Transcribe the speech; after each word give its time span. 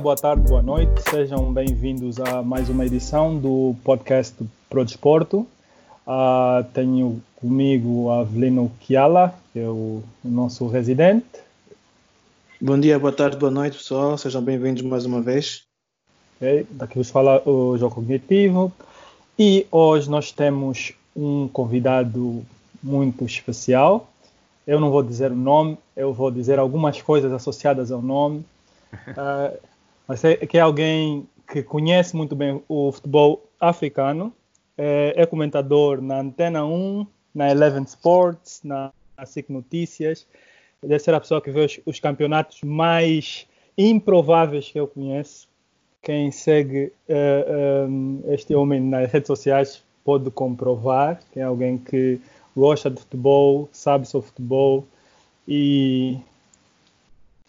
boa 0.00 0.16
tarde, 0.16 0.48
boa 0.48 0.62
noite. 0.62 1.02
Sejam 1.10 1.52
bem-vindos 1.52 2.18
a 2.18 2.42
mais 2.42 2.70
uma 2.70 2.86
edição 2.86 3.36
do 3.36 3.76
podcast 3.84 4.34
Pro 4.70 4.82
Desporto. 4.82 5.46
Uh, 6.06 6.64
tenho 6.72 7.22
comigo 7.36 8.10
Avelino 8.10 8.72
Kiala, 8.80 9.34
que 9.52 9.58
é 9.58 9.68
o, 9.68 10.02
o 10.24 10.28
nosso 10.28 10.66
residente. 10.68 11.26
Bom 12.58 12.80
dia, 12.80 12.98
boa 12.98 13.12
tarde, 13.12 13.36
boa 13.36 13.50
noite, 13.50 13.76
pessoal. 13.76 14.16
Sejam 14.16 14.40
bem-vindos 14.40 14.82
mais 14.82 15.04
uma 15.04 15.20
vez. 15.20 15.64
Okay. 16.36 16.66
Daqui 16.70 16.96
vos 16.96 17.10
fala 17.10 17.46
o 17.46 17.76
Jogo 17.76 17.96
Cognitivo. 17.96 18.72
E 19.38 19.66
hoje 19.70 20.08
nós 20.08 20.32
temos 20.32 20.94
um 21.14 21.46
convidado 21.46 22.42
muito 22.82 23.26
especial. 23.26 24.08
Eu 24.66 24.80
não 24.80 24.90
vou 24.90 25.02
dizer 25.02 25.30
o 25.30 25.36
nome, 25.36 25.76
eu 25.94 26.14
vou 26.14 26.30
dizer 26.30 26.58
algumas 26.58 27.02
coisas 27.02 27.30
associadas 27.30 27.92
ao 27.92 28.00
nome. 28.00 28.42
Uh, 29.08 29.58
mas 30.10 30.24
é, 30.24 30.34
que 30.34 30.58
é 30.58 30.60
alguém 30.60 31.24
que 31.46 31.62
conhece 31.62 32.16
muito 32.16 32.34
bem 32.34 32.60
o 32.68 32.90
futebol 32.90 33.48
africano, 33.60 34.34
é, 34.76 35.14
é 35.14 35.24
comentador 35.24 36.02
na 36.02 36.18
Antena 36.18 36.64
1, 36.64 37.06
na 37.32 37.48
Eleven 37.48 37.84
Sports, 37.84 38.60
na, 38.64 38.90
na 39.16 39.24
SIC 39.24 39.48
Notícias. 39.50 40.26
Deve 40.82 40.98
ser 40.98 41.14
a 41.14 41.20
pessoa 41.20 41.40
que 41.40 41.52
vê 41.52 41.64
os, 41.64 41.78
os, 41.86 42.00
campeonatos 42.00 42.60
mais 42.64 43.46
improváveis 43.78 44.68
que 44.68 44.80
eu 44.80 44.88
conheço. 44.88 45.48
Quem 46.02 46.32
segue 46.32 46.92
uh, 47.08 47.88
um, 47.88 48.24
este 48.30 48.52
homem 48.52 48.80
nas 48.80 49.12
redes 49.12 49.28
sociais 49.28 49.80
pode 50.04 50.28
comprovar 50.32 51.20
que 51.32 51.38
é 51.38 51.44
alguém 51.44 51.78
que 51.78 52.20
gosta 52.56 52.90
de 52.90 52.98
futebol, 52.98 53.68
sabe 53.70 54.08
sobre 54.08 54.26
futebol 54.26 54.84
e 55.46 56.18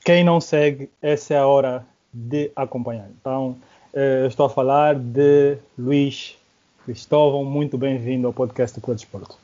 quem 0.06 0.24
não 0.24 0.40
segue, 0.40 0.92
essa 1.02 1.34
é 1.34 1.38
a 1.40 1.48
hora 1.48 1.90
de 2.14 2.52
acompanhar. 2.56 3.10
Então, 3.20 3.58
uh, 3.94 4.28
estou 4.28 4.46
a 4.46 4.50
falar 4.50 4.96
de 4.96 5.58
Luís 5.78 6.38
Cristóvão, 6.86 7.46
muito 7.46 7.78
bem-vindo 7.78 8.28
ao 8.28 8.34
podcast 8.34 8.80
do 8.80 8.84
Clube 8.84 9.00
Desporto. 9.00 9.38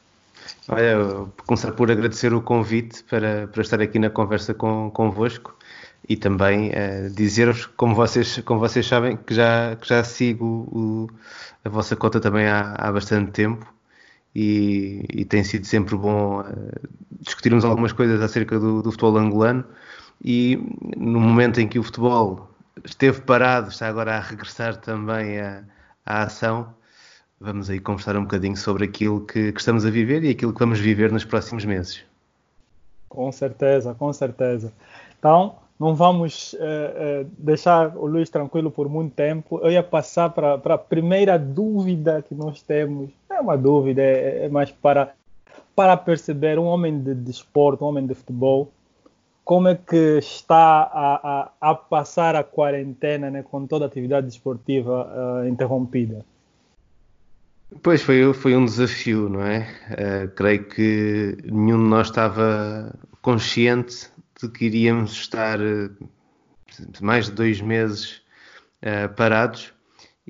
Olha, 0.68 1.00
vou 1.00 1.34
começar 1.46 1.72
por 1.72 1.90
agradecer 1.92 2.34
o 2.34 2.42
convite 2.42 3.04
para, 3.04 3.48
para 3.48 3.62
estar 3.62 3.82
aqui 3.82 4.00
na 4.00 4.10
conversa 4.10 4.54
com, 4.54 4.90
convosco 4.92 5.56
e 6.08 6.16
também 6.16 6.70
uh, 6.70 7.10
dizer-vos, 7.10 7.66
como 7.66 7.96
vocês, 7.96 8.40
como 8.40 8.60
vocês 8.60 8.86
sabem, 8.86 9.18
que 9.18 9.34
já, 9.34 9.76
que 9.76 9.88
já 9.88 10.04
sigo 10.04 10.46
o, 10.46 11.10
a 11.64 11.70
vossa 11.70 11.96
conta 11.96 12.20
também 12.20 12.48
há, 12.48 12.76
há 12.78 12.92
bastante 12.92 13.32
tempo 13.32 13.72
e, 14.34 15.04
e, 15.14 15.26
tem 15.26 15.44
sido 15.44 15.66
sempre 15.66 15.96
bom 15.96 16.42
uh, 16.42 16.90
discutirmos 17.22 17.66
algumas 17.66 17.92
coisas 17.92 18.22
acerca 18.22 18.60
do, 18.60 18.82
do, 18.82 18.92
futebol 18.92 19.18
angolano 19.18 19.66
e 20.24 20.58
no 20.96 21.20
momento 21.20 21.60
em 21.60 21.68
que 21.68 21.80
o 21.80 21.84
futebol 21.84 22.50
esteve 22.86 23.22
parado, 23.22 23.70
está 23.70 23.88
agora 23.88 24.16
a 24.16 24.20
regressar 24.20 24.78
também 24.78 25.40
à, 25.40 25.64
à 26.06 26.24
ação, 26.24 26.74
vamos 27.40 27.70
aí 27.70 27.80
conversar 27.80 28.16
um 28.18 28.24
bocadinho 28.24 28.58
sobre 28.58 28.86
aquilo 28.86 29.22
que, 29.26 29.52
que, 29.52 29.60
estamos 29.60 29.86
a 29.86 29.90
viver 29.90 30.24
e 30.24 30.30
aquilo 30.30 30.54
que 30.54 30.60
vamos 30.60 30.80
viver 30.80 31.12
nos 31.12 31.26
próximos 31.26 31.66
meses. 31.66 32.04
Com 33.08 33.32
certeza, 33.32 33.94
com 33.94 34.12
certeza. 34.12 34.72
Então, 35.18 35.56
não 35.80 35.96
vamos 35.96 36.54
uh, 36.54 36.58
uh, 36.58 37.30
deixar 37.38 37.96
o 37.96 38.06
Luiz 38.06 38.30
tranquilo 38.30 38.72
por 38.72 38.90
muito 38.90 39.14
tempo. 39.14 39.60
Eu 39.62 39.72
ia 39.72 39.84
passar 39.84 40.30
para 40.30 40.56
a 40.56 40.78
primeira 40.78 41.38
dúvida 41.38 42.24
que 42.28 42.34
nós 42.34 42.62
temos. 42.62 43.10
É 43.30 43.40
uma 43.40 43.58
dúvida, 43.58 44.02
é, 44.02 44.46
é 44.46 44.50
mais 44.50 44.72
para, 44.72 45.14
para 45.76 45.96
perceber 45.96 46.58
um 46.58 46.66
homem 46.66 47.00
de 47.00 47.14
desporto, 47.14 47.86
um 47.86 47.88
homem 47.88 48.08
de 48.08 48.16
futebol, 48.16 48.72
como 49.48 49.70
é 49.70 49.76
que 49.76 50.18
está 50.18 50.82
a, 50.84 51.52
a, 51.62 51.72
a 51.72 51.74
passar 51.74 52.36
a 52.36 52.44
quarentena 52.44 53.32
né, 53.32 53.42
com 53.42 53.66
toda 53.66 53.86
a 53.86 53.88
atividade 53.88 54.28
desportiva 54.28 55.08
uh, 55.08 55.48
interrompida? 55.48 56.26
Pois 57.82 58.02
foi, 58.02 58.34
foi 58.34 58.58
um 58.58 58.66
desafio, 58.66 59.30
não 59.30 59.42
é? 59.42 59.66
Uh, 59.92 60.28
creio 60.36 60.66
que 60.66 61.38
nenhum 61.46 61.82
de 61.82 61.90
nós 61.90 62.08
estava 62.08 62.94
consciente 63.22 64.10
de 64.42 64.50
que 64.50 64.66
iríamos 64.66 65.14
estar 65.14 65.62
uh, 65.62 65.96
mais 67.00 67.28
de 67.28 67.32
dois 67.32 67.62
meses 67.62 68.22
uh, 68.84 69.08
parados 69.16 69.74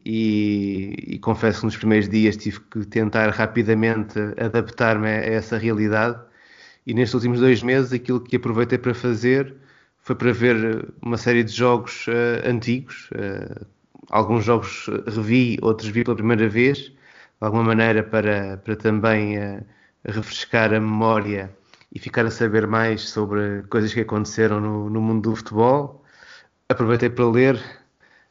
e, 0.06 0.94
e, 1.08 1.18
confesso 1.18 1.62
que 1.62 1.66
nos 1.66 1.78
primeiros 1.78 2.08
dias 2.08 2.38
tive 2.38 2.60
que 2.70 2.86
tentar 2.86 3.32
rapidamente 3.32 4.20
adaptar-me 4.40 5.08
a 5.08 5.26
essa 5.26 5.58
realidade 5.58 6.20
e 6.88 6.94
nestes 6.94 7.14
últimos 7.14 7.40
dois 7.40 7.62
meses 7.62 7.94
aquilo 7.94 8.20
que 8.20 8.38
aproveitei 8.38 8.80
para 8.80 8.96
fazer 8.96 9.56
foi 10.00 10.16
para 10.16 10.34
ver 10.34 10.92
uma 11.02 11.18
série 11.18 11.44
de 11.44 11.52
jogos 11.52 12.08
antigos, 12.46 13.10
alguns 14.10 14.46
jogos 14.46 14.90
revi, 15.06 15.60
outros 15.62 15.90
vi 15.90 16.04
pela 16.04 16.16
primeira 16.16 16.48
vez 16.48 16.94
de 17.40 17.46
alguma 17.46 17.64
maneira 17.64 18.04
para, 18.04 18.58
para 18.58 18.76
também 18.76 19.38
uh, 19.38 19.64
refrescar 20.06 20.74
a 20.74 20.80
memória 20.80 21.56
e 21.94 22.00
ficar 22.00 22.26
a 22.26 22.32
saber 22.32 22.68
mais 22.68 23.10
sobre 23.10 23.64
coisas 23.70 23.94
que 23.94 24.02
aconteceram 24.02 24.60
no, 24.60 24.90
no 24.90 25.02
mundo 25.02 25.30
do 25.30 25.36
futebol. 25.36 26.04
Aproveitei 26.70 27.10
para 27.10 27.26
ler, 27.30 27.62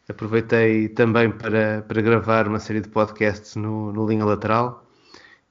aproveitei 0.08 0.88
também 0.88 1.30
para, 1.30 1.82
para 1.82 2.02
gravar 2.02 2.48
uma 2.48 2.58
série 2.58 2.80
de 2.80 2.88
podcasts 2.88 3.56
no, 3.56 3.92
no 3.92 4.06
Linha 4.08 4.24
Lateral 4.24 4.84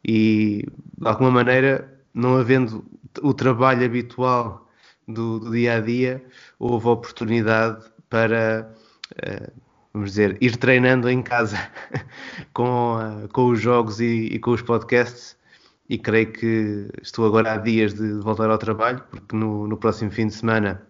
e, 0.04 0.66
de 0.98 1.08
alguma 1.08 1.32
maneira, 1.32 1.95
não 2.16 2.38
havendo 2.38 2.86
o 3.22 3.34
trabalho 3.34 3.86
habitual 3.86 4.68
do, 5.06 5.40
do 5.40 5.52
dia 5.52 5.76
a 5.76 5.80
dia, 5.82 6.26
houve 6.58 6.88
oportunidade 6.88 7.86
para. 8.10 8.74
Uh, 9.12 9.52
vamos 9.94 10.12
dizer, 10.12 10.38
ir 10.42 10.58
treinando 10.58 11.10
em 11.10 11.22
casa 11.22 11.58
com, 12.54 12.96
uh, 12.96 13.28
com 13.34 13.50
os 13.50 13.60
jogos 13.60 14.00
e, 14.00 14.28
e, 14.28 14.40
com 14.40 14.52
os 14.52 14.62
podcasts. 14.62 15.36
E 15.88 15.98
creio 16.00 16.32
que 16.32 16.90
estou 17.02 17.28
agora 17.28 17.54
há 17.54 17.58
dias 17.58 17.94
de 17.94 18.14
voltar 18.14 18.50
ao 18.50 18.58
trabalho, 18.58 19.04
porque 19.12 19.36
no, 19.36 19.68
no 19.68 19.78
próximo 19.78 20.10
fim 20.10 20.28
de 20.28 20.34
semana 20.34 20.82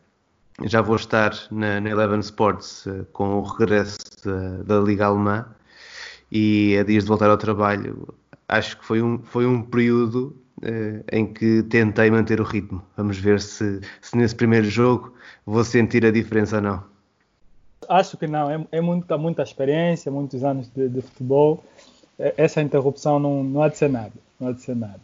já 0.64 0.82
vou 0.82 0.96
estar 0.96 1.34
na, 1.52 1.82
na 1.82 1.90
Eleven 1.90 2.20
Sports 2.20 2.86
uh, 2.86 3.06
com 3.12 3.40
o 3.40 3.42
regresso 3.42 3.98
da, 4.24 4.64
da, 4.64 4.80
Liga 4.80 5.08
Alemã. 5.08 5.46
E 6.32 6.78
a 6.78 6.84
dias 6.84 7.04
de 7.04 7.10
voltar 7.10 7.30
ao 7.30 7.38
trabalho, 7.38 8.08
acho 8.48 8.78
que 8.78 8.86
foi 8.86 9.02
um, 9.02 9.22
foi 9.22 9.46
um 9.46 9.62
período 9.62 10.36
em 11.12 11.26
que 11.26 11.64
tentei 11.64 12.10
manter 12.10 12.40
o 12.40 12.44
ritmo. 12.44 12.82
Vamos 12.96 13.18
ver 13.18 13.42
se, 13.42 13.82
se 14.02 14.18
nesse 14.18 14.36
primeiro 14.36 14.70
jogo 14.70 15.14
vou 15.46 15.64
sentir 15.64 16.06
a 16.06 16.12
diferença 16.12 16.58
ou 16.58 16.62
não 16.62 16.96
acho 17.90 18.18
que 18.18 18.28
não, 18.28 18.50
é, 18.50 18.66
é 18.72 18.82
muita, 18.82 19.18
muita 19.18 19.44
experiência, 19.44 20.12
muitos 20.12 20.44
anos 20.44 20.68
de, 20.76 20.88
de 20.90 21.02
futebol. 21.02 21.64
Essa 22.18 22.62
interrupção 22.62 23.20
não, 23.20 23.44
não 23.44 23.62
há 23.62 23.70
de 23.70 23.78
ser 23.78 23.90
nada. 23.90 24.14
Não 24.40 24.50
há 24.50 24.52
de 24.52 24.62
ser 24.62 24.76
nada. 24.76 25.00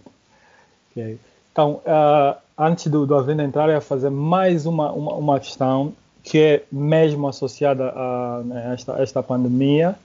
Okay. 0.91 1.17
Então, 1.51 1.81
uh, 1.85 2.37
antes 2.57 2.87
do, 2.87 3.05
do 3.05 3.15
Avenda 3.15 3.43
entrar, 3.43 3.67
eu 3.67 3.75
ia 3.75 3.81
fazer 3.81 4.09
mais 4.09 4.65
uma, 4.65 4.91
uma, 4.91 5.13
uma 5.15 5.39
questão 5.39 5.93
que 6.23 6.37
é 6.37 6.63
mesmo 6.71 7.27
associada 7.27 7.91
a, 7.95 8.41
né, 8.45 8.67
a 8.67 8.73
esta, 8.73 9.01
esta 9.01 9.23
pandemia 9.23 9.95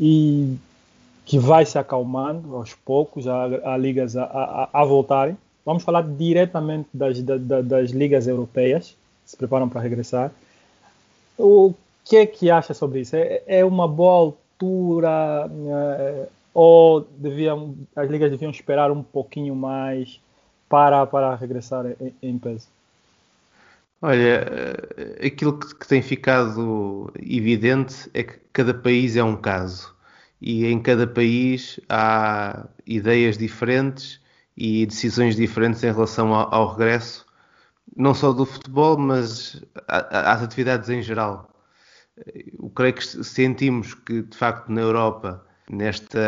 e 0.00 0.56
que 1.24 1.38
vai 1.38 1.64
se 1.64 1.78
acalmando 1.78 2.56
aos 2.56 2.74
poucos, 2.74 3.26
há, 3.26 3.76
ligas 3.76 4.16
a, 4.16 4.24
a, 4.24 4.68
a, 4.72 4.84
voltarem. 4.84 5.36
Vamos 5.64 5.84
falar 5.84 6.02
diretamente 6.02 6.88
das, 6.92 7.22
das, 7.22 7.90
ligas 7.90 8.26
europeias, 8.26 8.96
se 9.24 9.36
preparam 9.36 9.68
para 9.68 9.80
regressar. 9.80 10.32
O 11.38 11.72
que 12.04 12.16
é 12.16 12.26
que 12.26 12.50
acha 12.50 12.74
sobre 12.74 13.00
isso? 13.00 13.14
É, 13.14 13.42
é 13.46 13.64
uma 13.64 13.86
boa 13.86 14.12
altura 14.12 15.48
é, 15.48 16.26
ou 16.52 17.06
deviam, 17.16 17.74
as 17.94 18.10
ligas 18.10 18.30
deviam 18.30 18.50
esperar 18.50 18.90
um 18.90 19.02
pouquinho 19.02 19.54
mais 19.54 20.20
para, 20.68 21.06
para 21.06 21.34
regressar 21.34 21.86
em, 22.00 22.14
em 22.22 22.38
peso? 22.38 22.66
Olha, 24.00 24.44
eh, 24.96 25.26
aquilo 25.26 25.58
que, 25.58 25.86
tem 25.86 26.02
ficado 26.02 27.12
evidente 27.20 28.10
é 28.12 28.24
que 28.24 28.36
cada 28.52 28.74
país 28.74 29.16
é 29.16 29.22
um 29.22 29.36
caso 29.36 29.94
e 30.42 30.66
em 30.66 30.82
cada 30.82 31.06
país 31.06 31.80
há 31.88 32.68
ideias 32.86 33.38
diferentes 33.38 34.20
e 34.56 34.84
decisões 34.84 35.36
diferentes 35.36 35.82
em 35.84 35.92
relação 35.92 36.34
ao, 36.34 36.52
ao 36.54 36.72
regresso, 36.72 37.24
não 37.96 38.12
só 38.12 38.32
do 38.32 38.44
futebol, 38.44 38.98
mas 38.98 39.62
às 39.88 40.42
atividades 40.42 40.90
em 40.90 41.02
geral 41.02 41.52
eu 42.26 42.70
creio 42.70 42.94
que 42.94 43.04
sentimos 43.24 43.94
que, 43.94 44.22
de 44.22 44.36
facto, 44.36 44.70
na 44.70 44.80
Europa, 44.80 45.44
neste 45.70 46.18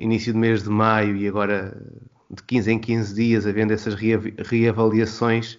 início 0.00 0.32
do 0.32 0.38
mês 0.38 0.62
de 0.62 0.68
maio 0.68 1.16
e 1.16 1.26
agora 1.26 1.76
de 2.30 2.42
15 2.42 2.72
em 2.72 2.78
15 2.78 3.14
dias, 3.14 3.46
havendo 3.46 3.72
essas 3.72 3.94
reavaliações 3.94 5.58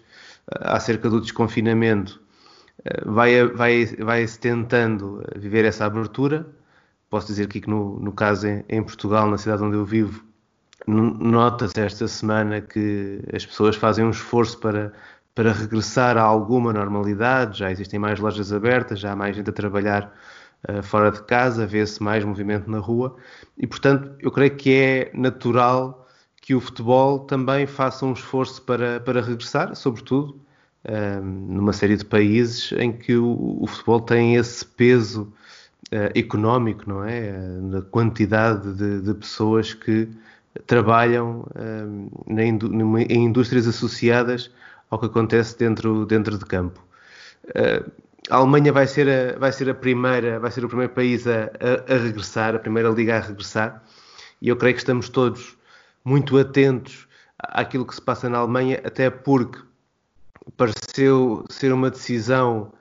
eh, 0.52 0.60
acerca 0.62 1.10
do 1.10 1.20
desconfinamento, 1.20 2.22
eh, 2.86 3.02
vai, 3.06 3.44
vai, 3.48 4.28
tentando 4.40 5.24
viver 5.36 5.66
essa 5.66 5.86
abertura. 5.86 6.48
Posso 7.10 7.28
dizer 7.28 7.46
aqui 7.46 7.60
que, 7.62 7.70
no, 7.70 8.00
no 8.00 8.12
caso 8.12 8.48
em, 8.48 8.64
em 8.70 8.84
Portugal, 8.84 9.30
na 9.30 9.38
cidade 9.38 9.64
onde 9.64 9.76
eu 9.76 9.86
vivo, 9.86 10.24
nota-se 10.88 11.80
esta 11.80 12.08
semana 12.08 12.62
que 12.62 13.22
as 13.34 13.46
pessoas 13.46 13.76
fazem 13.76 14.06
um 14.06 14.12
esforço 14.12 14.60
para, 14.60 14.94
para 15.36 15.52
regressar 15.52 16.18
a 16.18 16.22
alguma 16.22 16.72
normalidade. 16.74 17.60
Já 17.60 17.72
existem 17.72 18.00
mais 18.00 18.20
lojas 18.20 18.54
abertas, 18.54 19.00
já 19.00 19.12
há 19.12 19.16
mais 19.16 19.36
gente 19.36 19.50
a 19.50 19.54
trabalhar 19.54 20.14
uh, 20.68 20.84
fora 20.84 21.12
de 21.12 21.24
casa, 21.24 21.66
vê-se 21.66 22.02
mais 22.02 22.24
movimento 22.24 22.70
na 22.70 22.80
rua 22.80 23.16
e, 23.58 23.68
portanto, 23.68 24.16
eu 24.20 24.32
creio 24.32 24.56
que 24.56 24.74
é 24.74 25.12
natural 25.14 26.08
que 26.42 26.56
o 26.56 26.62
futebol 26.62 27.20
também 27.20 27.68
faça 27.68 28.06
um 28.06 28.14
esforço 28.14 28.62
para, 28.62 29.00
para 29.00 29.22
regressar, 29.22 29.76
sobretudo 29.76 30.40
uh, 30.86 31.22
numa 31.24 31.74
série 31.74 31.98
de 31.98 32.06
países 32.06 32.72
em 32.74 32.92
que 32.92 33.16
o, 33.16 33.58
o 33.62 33.68
futebol 33.68 34.00
tem 34.00 34.36
esse 34.36 34.66
peso 34.66 35.34
uh, 35.92 36.18
económico, 36.18 36.88
não 36.88 37.04
é? 37.04 37.32
Na 37.62 37.82
quantidade 37.82 38.74
de, 38.74 39.02
de 39.02 39.14
pessoas 39.14 39.74
que 39.74 40.10
trabalham 40.66 41.46
em 42.28 43.26
indústrias 43.26 43.68
associadas 43.68 44.52
ao 44.90 45.00
que 45.00 45.06
acontece 45.06 45.58
dentro, 45.58 46.06
dentro 46.06 46.38
de 46.38 46.46
campo. 46.46 46.84
A 48.30 48.36
Alemanha 48.38 48.72
vai 48.72 48.86
ser 48.86 49.10
a, 49.10 49.40
vai 49.40 49.52
ser 49.52 49.70
a 49.70 49.74
primeira, 49.74 50.40
vai 50.40 50.52
ser 50.52 50.64
o 50.64 50.68
primeiro 50.68 50.94
país 50.94 51.26
a, 51.26 51.46
a, 51.46 51.94
a, 51.94 51.98
regressar, 51.98 52.56
a 52.56 52.60
primeira 52.60 52.90
liga 52.90 53.18
a 53.18 53.20
regressar, 53.20 53.84
e 54.42 54.50
eu 54.50 54.56
creio 54.56 54.76
que 54.76 54.82
estamos 54.82 55.10
todos 55.10 55.58
muito 56.06 56.38
atentos 56.38 57.08
àquilo 57.40 57.86
que 57.86 57.96
se 57.96 58.02
passa 58.02 58.30
na 58.30 58.38
Alemanha, 58.38 58.82
até 58.84 59.10
porque 59.10 59.60
pareceu 60.56 61.44
ser 61.50 61.74
uma 61.74 61.90
decisão 61.90 62.72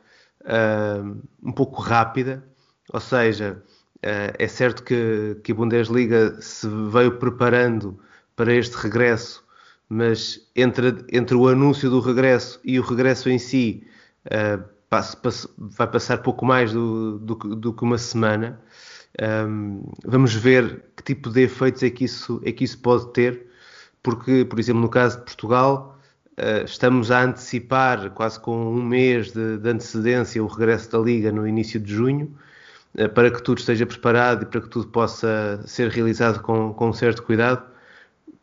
uh, 0.43 1.19
um 1.43 1.53
pouco 1.53 1.81
rápida, 1.81 2.45
ou 2.93 3.01
seja, 3.01 3.63
uh, 3.97 4.35
é 4.39 4.49
certo 4.49 4.83
que, 4.83 5.37
que 5.43 5.53
a 5.53 5.55
Bundesliga 5.55 6.41
se 6.41 6.69
veio 6.91 7.19
preparando 7.19 7.99
para 8.37 8.53
este 8.55 8.77
regresso 8.77 9.47
mas 9.89 10.47
entre, 10.55 11.05
entre 11.11 11.35
o 11.35 11.49
anúncio 11.49 11.89
do 11.89 12.01
regresso 12.01 12.61
e 12.63 12.79
o 12.79 12.83
regresso 12.83 13.31
em 13.31 13.39
si, 13.39 13.87
passo, 14.91 15.51
vai 15.57 15.87
passar 15.87 16.19
pouco 16.19 16.45
mais 16.45 16.73
do, 16.73 17.19
do, 17.19 17.35
do 17.35 17.73
que 17.73 17.83
uma 17.83 17.99
semana. 17.99 18.61
Um, 19.21 19.83
vamos 20.05 20.35
ver 20.35 20.85
que 20.97 21.03
tipo 21.03 21.31
de 21.31 21.43
efeitos 21.43 21.83
é 21.83 21.91
que 21.91 22.05
isso, 22.05 22.41
é 22.45 22.53
que 22.53 22.65
isso 22.65 22.79
pode 22.79 23.13
ter, 23.13 23.47
porque, 24.03 24.45
por 24.45 24.59
exemplo, 24.59 24.83
no 24.83 24.89
caso 24.89 25.19
de 25.19 25.25
Portugal, 25.25 25.99
uh, 26.39 26.65
estamos 26.65 27.11
a 27.11 27.23
antecipar 27.23 28.11
quase 28.11 28.39
com 28.39 28.75
um 28.75 28.83
mês 28.83 29.33
de, 29.33 29.59
de, 29.59 29.69
antecedência 29.69 30.43
o 30.43 30.47
regresso 30.47 30.91
da 30.93 30.99
Liga 30.99 31.33
no 31.33 31.49
início 31.49 31.81
de 31.81 31.93
junho, 31.93 32.37
para 33.15 33.31
que 33.31 33.43
tudo 33.43 33.59
esteja 33.59 33.87
preparado 33.87 34.43
e 34.43 34.47
para 34.47 34.61
que 34.61 34.69
tudo 34.69 34.89
possa 34.89 35.61
ser 35.67 35.89
realizado 35.91 36.41
com, 36.43 36.73
com 36.73 36.93
certo 36.93 37.23
cuidado 37.23 37.63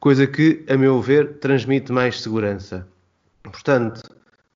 coisa 0.06 0.28
que, 0.28 0.64
a 0.70 0.78
meu 0.78 1.02
ver, 1.02 1.40
transmite 1.40 1.92
mais 1.92 2.22
segurança. 2.22 2.88
Portanto, 3.42 4.04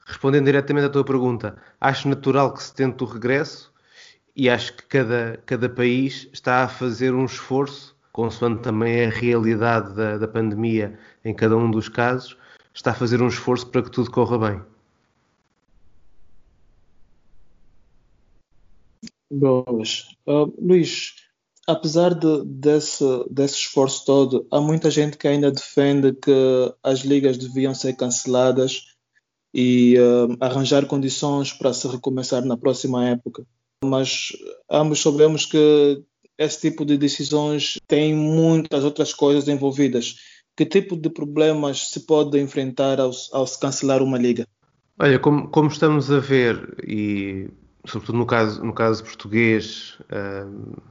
respondendo 0.05 0.45
diretamente 0.45 0.85
à 0.85 0.89
tua 0.89 1.03
pergunta, 1.03 1.55
acho 1.81 2.07
natural 2.07 2.53
que 2.53 2.61
se 2.61 2.71
tente 2.71 3.03
o 3.03 3.07
regresso 3.07 3.73
e 4.35 4.47
acho 4.47 4.75
que 4.75 4.83
cada, 4.83 5.39
cada 5.47 5.67
país 5.67 6.27
está 6.31 6.63
a 6.63 6.67
fazer 6.67 7.15
um 7.15 7.25
esforço, 7.25 7.95
consoante 8.11 8.61
também 8.61 9.05
a 9.05 9.09
realidade 9.09 9.93
da, 9.95 10.19
da 10.19 10.27
pandemia 10.27 10.99
em 11.25 11.33
cada 11.33 11.57
um 11.57 11.71
dos 11.71 11.89
casos, 11.89 12.37
está 12.71 12.91
a 12.91 12.93
fazer 12.93 13.19
um 13.19 13.27
esforço 13.27 13.65
para 13.71 13.81
que 13.81 13.89
tudo 13.89 14.11
corra 14.11 14.37
bem. 14.37 14.61
Boas. 19.31 20.05
Uh, 20.27 20.53
Luís, 20.59 21.15
apesar 21.67 22.13
de, 22.13 22.43
desse, 22.45 23.03
desse 23.29 23.55
esforço 23.55 24.05
todo, 24.05 24.47
há 24.51 24.59
muita 24.59 24.89
gente 24.89 25.17
que 25.17 25.27
ainda 25.27 25.51
defende 25.51 26.13
que 26.13 26.73
as 26.83 26.99
ligas 26.99 27.37
deviam 27.37 27.73
ser 27.73 27.93
canceladas 27.93 28.95
e 29.53 29.95
uh, 29.97 30.35
arranjar 30.39 30.85
condições 30.85 31.53
para 31.53 31.73
se 31.73 31.87
recomeçar 31.87 32.43
na 32.45 32.57
próxima 32.57 33.07
época. 33.07 33.45
Mas 33.83 34.29
ambos 34.69 35.01
sabemos 35.01 35.45
que 35.45 36.03
esse 36.37 36.61
tipo 36.61 36.85
de 36.85 36.97
decisões 36.97 37.77
tem 37.87 38.15
muitas 38.15 38.83
outras 38.83 39.13
coisas 39.13 39.47
envolvidas. 39.47 40.15
Que 40.55 40.65
tipo 40.65 40.95
de 40.95 41.09
problemas 41.09 41.89
se 41.89 42.01
pode 42.01 42.39
enfrentar 42.39 42.99
ao, 42.99 43.11
ao 43.31 43.47
se 43.47 43.59
cancelar 43.59 44.01
uma 44.01 44.17
liga? 44.17 44.45
Olha, 44.99 45.17
como, 45.19 45.47
como, 45.49 45.69
estamos 45.69 46.11
a 46.11 46.19
ver, 46.19 46.75
e 46.85 47.49
sobretudo 47.89 48.17
no 48.17 48.25
caso, 48.25 48.63
no 48.63 48.73
caso 48.73 49.03
português, 49.03 49.97
uh, 50.11 50.81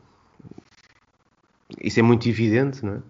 isso 1.81 2.01
é 2.01 2.03
muito 2.03 2.29
evidente, 2.29 2.85
não 2.85 2.95
é? 2.95 3.03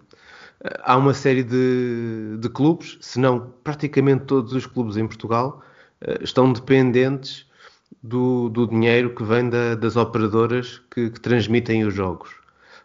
Há 0.83 0.97
uma 0.97 1.13
série 1.13 1.43
de, 1.43 2.37
de 2.37 2.49
clubes, 2.49 2.97
se 2.99 3.17
não 3.17 3.53
praticamente 3.63 4.25
todos 4.25 4.51
os 4.53 4.65
clubes 4.65 4.97
em 4.97 5.07
Portugal, 5.07 5.63
eh, 6.01 6.19
estão 6.21 6.51
dependentes 6.51 7.45
do, 8.03 8.49
do 8.49 8.67
dinheiro 8.67 9.15
que 9.15 9.23
vem 9.23 9.49
da, 9.49 9.75
das 9.75 9.95
operadoras 9.95 10.81
que, 10.91 11.09
que, 11.11 11.19
transmitem 11.21 11.85
os 11.85 11.93
jogos. 11.93 12.31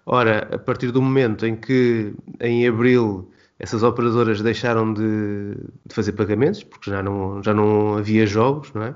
Ora, 0.06 0.48
a 0.54 0.58
partir 0.58 0.92
do 0.92 1.02
momento 1.02 1.46
em 1.46 1.56
que 1.56 2.14
em 2.40 2.66
abril 2.68 3.28
essas 3.58 3.82
operadoras 3.82 4.40
deixaram 4.40 4.92
de, 4.92 5.54
de 5.86 5.94
fazer 5.94 6.12
pagamentos, 6.12 6.62
porque 6.62 6.90
já 6.90 7.02
não, 7.02 7.42
já 7.42 7.54
não 7.54 7.96
havia 7.96 8.26
jogos, 8.26 8.72
não 8.72 8.82
é? 8.84 8.94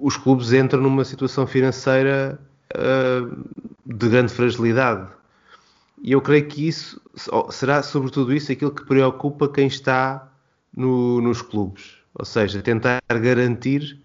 Os 0.00 0.16
clubes 0.16 0.52
entram 0.52 0.80
numa 0.80 1.04
situação 1.04 1.46
financeira 1.46 2.40
uh, 2.74 3.44
de 3.84 4.08
grande 4.08 4.32
fragilidade. 4.32 5.08
E 6.02 6.12
eu 6.12 6.20
creio 6.20 6.46
que 6.46 6.66
isso 6.66 7.00
será, 7.50 7.82
sobretudo 7.82 8.32
isso, 8.32 8.50
aquilo 8.50 8.70
que 8.70 8.84
preocupa 8.84 9.48
quem 9.48 9.66
está 9.66 10.30
no, 10.74 11.20
nos 11.20 11.42
clubes. 11.42 11.96
Ou 12.14 12.24
seja, 12.24 12.62
tentar 12.62 13.00
garantir 13.10 13.98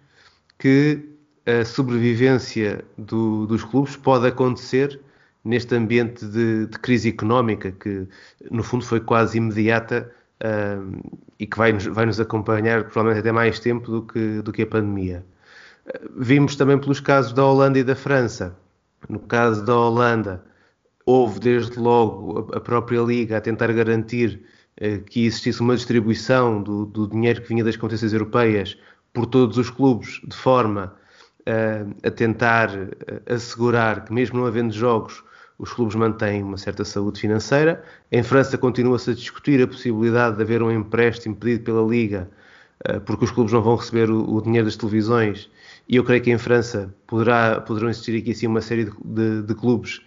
que 0.58 1.08
a 1.46 1.64
sobrevivência 1.64 2.84
do, 2.96 3.46
dos 3.46 3.64
clubes 3.64 3.96
pode 3.96 4.26
acontecer 4.26 5.00
neste 5.44 5.74
ambiente 5.74 6.26
de, 6.26 6.66
de, 6.66 6.78
crise 6.78 7.08
económica 7.08 7.72
que, 7.72 8.06
no 8.50 8.62
fundo, 8.62 8.84
foi 8.84 9.00
quase 9.00 9.38
imediata 9.38 10.10
uh, 10.42 11.10
e 11.38 11.46
que 11.46 11.56
vai 11.56 11.72
nos, 11.72 11.86
vai 11.86 12.04
nos 12.06 12.20
acompanhar 12.20 12.84
provavelmente 12.84 13.20
até 13.20 13.32
mais 13.32 13.58
tempo 13.58 13.90
do 13.90 14.02
que, 14.02 14.42
do 14.42 14.52
que 14.52 14.62
a 14.62 14.66
pandemia. 14.66 15.24
Vimos 16.16 16.56
também 16.56 16.78
pelos 16.78 17.00
casos 17.00 17.32
da 17.32 17.44
Holanda 17.44 17.78
e 17.78 17.84
da 17.84 17.94
França. 17.94 18.56
No 19.08 19.18
caso 19.18 19.64
da 19.64 19.76
Holanda, 19.76 20.44
houve 21.06 21.40
desde 21.40 21.78
logo 21.78 22.50
a 22.54 22.60
própria 22.60 23.00
Liga 23.00 23.38
a 23.38 23.40
tentar 23.40 23.72
garantir 23.72 24.42
eh, 24.76 24.98
que 24.98 25.26
existisse 25.26 25.60
uma 25.60 25.74
distribuição 25.74 26.62
do, 26.62 26.86
do, 26.86 27.08
dinheiro 27.08 27.42
que 27.42 27.48
vinha 27.48 27.64
das 27.64 27.76
competências 27.76 28.12
europeias 28.12 28.76
por 29.12 29.26
todos 29.26 29.58
os 29.58 29.70
clubes, 29.70 30.20
de 30.24 30.36
forma 30.36 30.94
eh, 31.46 31.84
a 32.04 32.10
tentar 32.10 32.70
eh, 32.74 33.22
assegurar 33.34 34.04
que, 34.04 34.12
mesmo 34.12 34.38
não 34.38 34.46
havendo 34.46 34.72
jogos, 34.72 35.24
os 35.58 35.72
clubes 35.72 35.94
mantêm 35.94 36.42
uma 36.42 36.56
certa 36.56 36.84
saúde 36.84 37.20
financeira. 37.20 37.82
Em 38.10 38.22
França 38.22 38.56
continua-se 38.56 39.10
a 39.10 39.14
discutir 39.14 39.62
a 39.62 39.66
possibilidade 39.66 40.36
de 40.36 40.42
haver 40.42 40.62
um 40.62 40.70
empréstimo 40.70 41.36
pedido 41.36 41.64
pela 41.64 41.82
Liga, 41.82 42.30
porque 43.04 43.24
os 43.24 43.30
clubes 43.30 43.52
não 43.52 43.62
vão 43.62 43.76
receber 43.76 44.10
o, 44.10 44.36
o 44.36 44.42
dinheiro 44.42 44.66
das 44.66 44.76
televisões. 44.76 45.50
E 45.88 45.96
eu 45.96 46.04
creio 46.04 46.22
que 46.22 46.30
em 46.30 46.38
França 46.38 46.94
poderá, 47.06 47.60
poderão 47.60 47.90
existir 47.90 48.16
aqui 48.18 48.30
assim 48.30 48.46
uma 48.46 48.60
série 48.60 48.84
de, 48.84 48.92
de, 49.04 49.42
de 49.42 49.54
clubes 49.54 50.00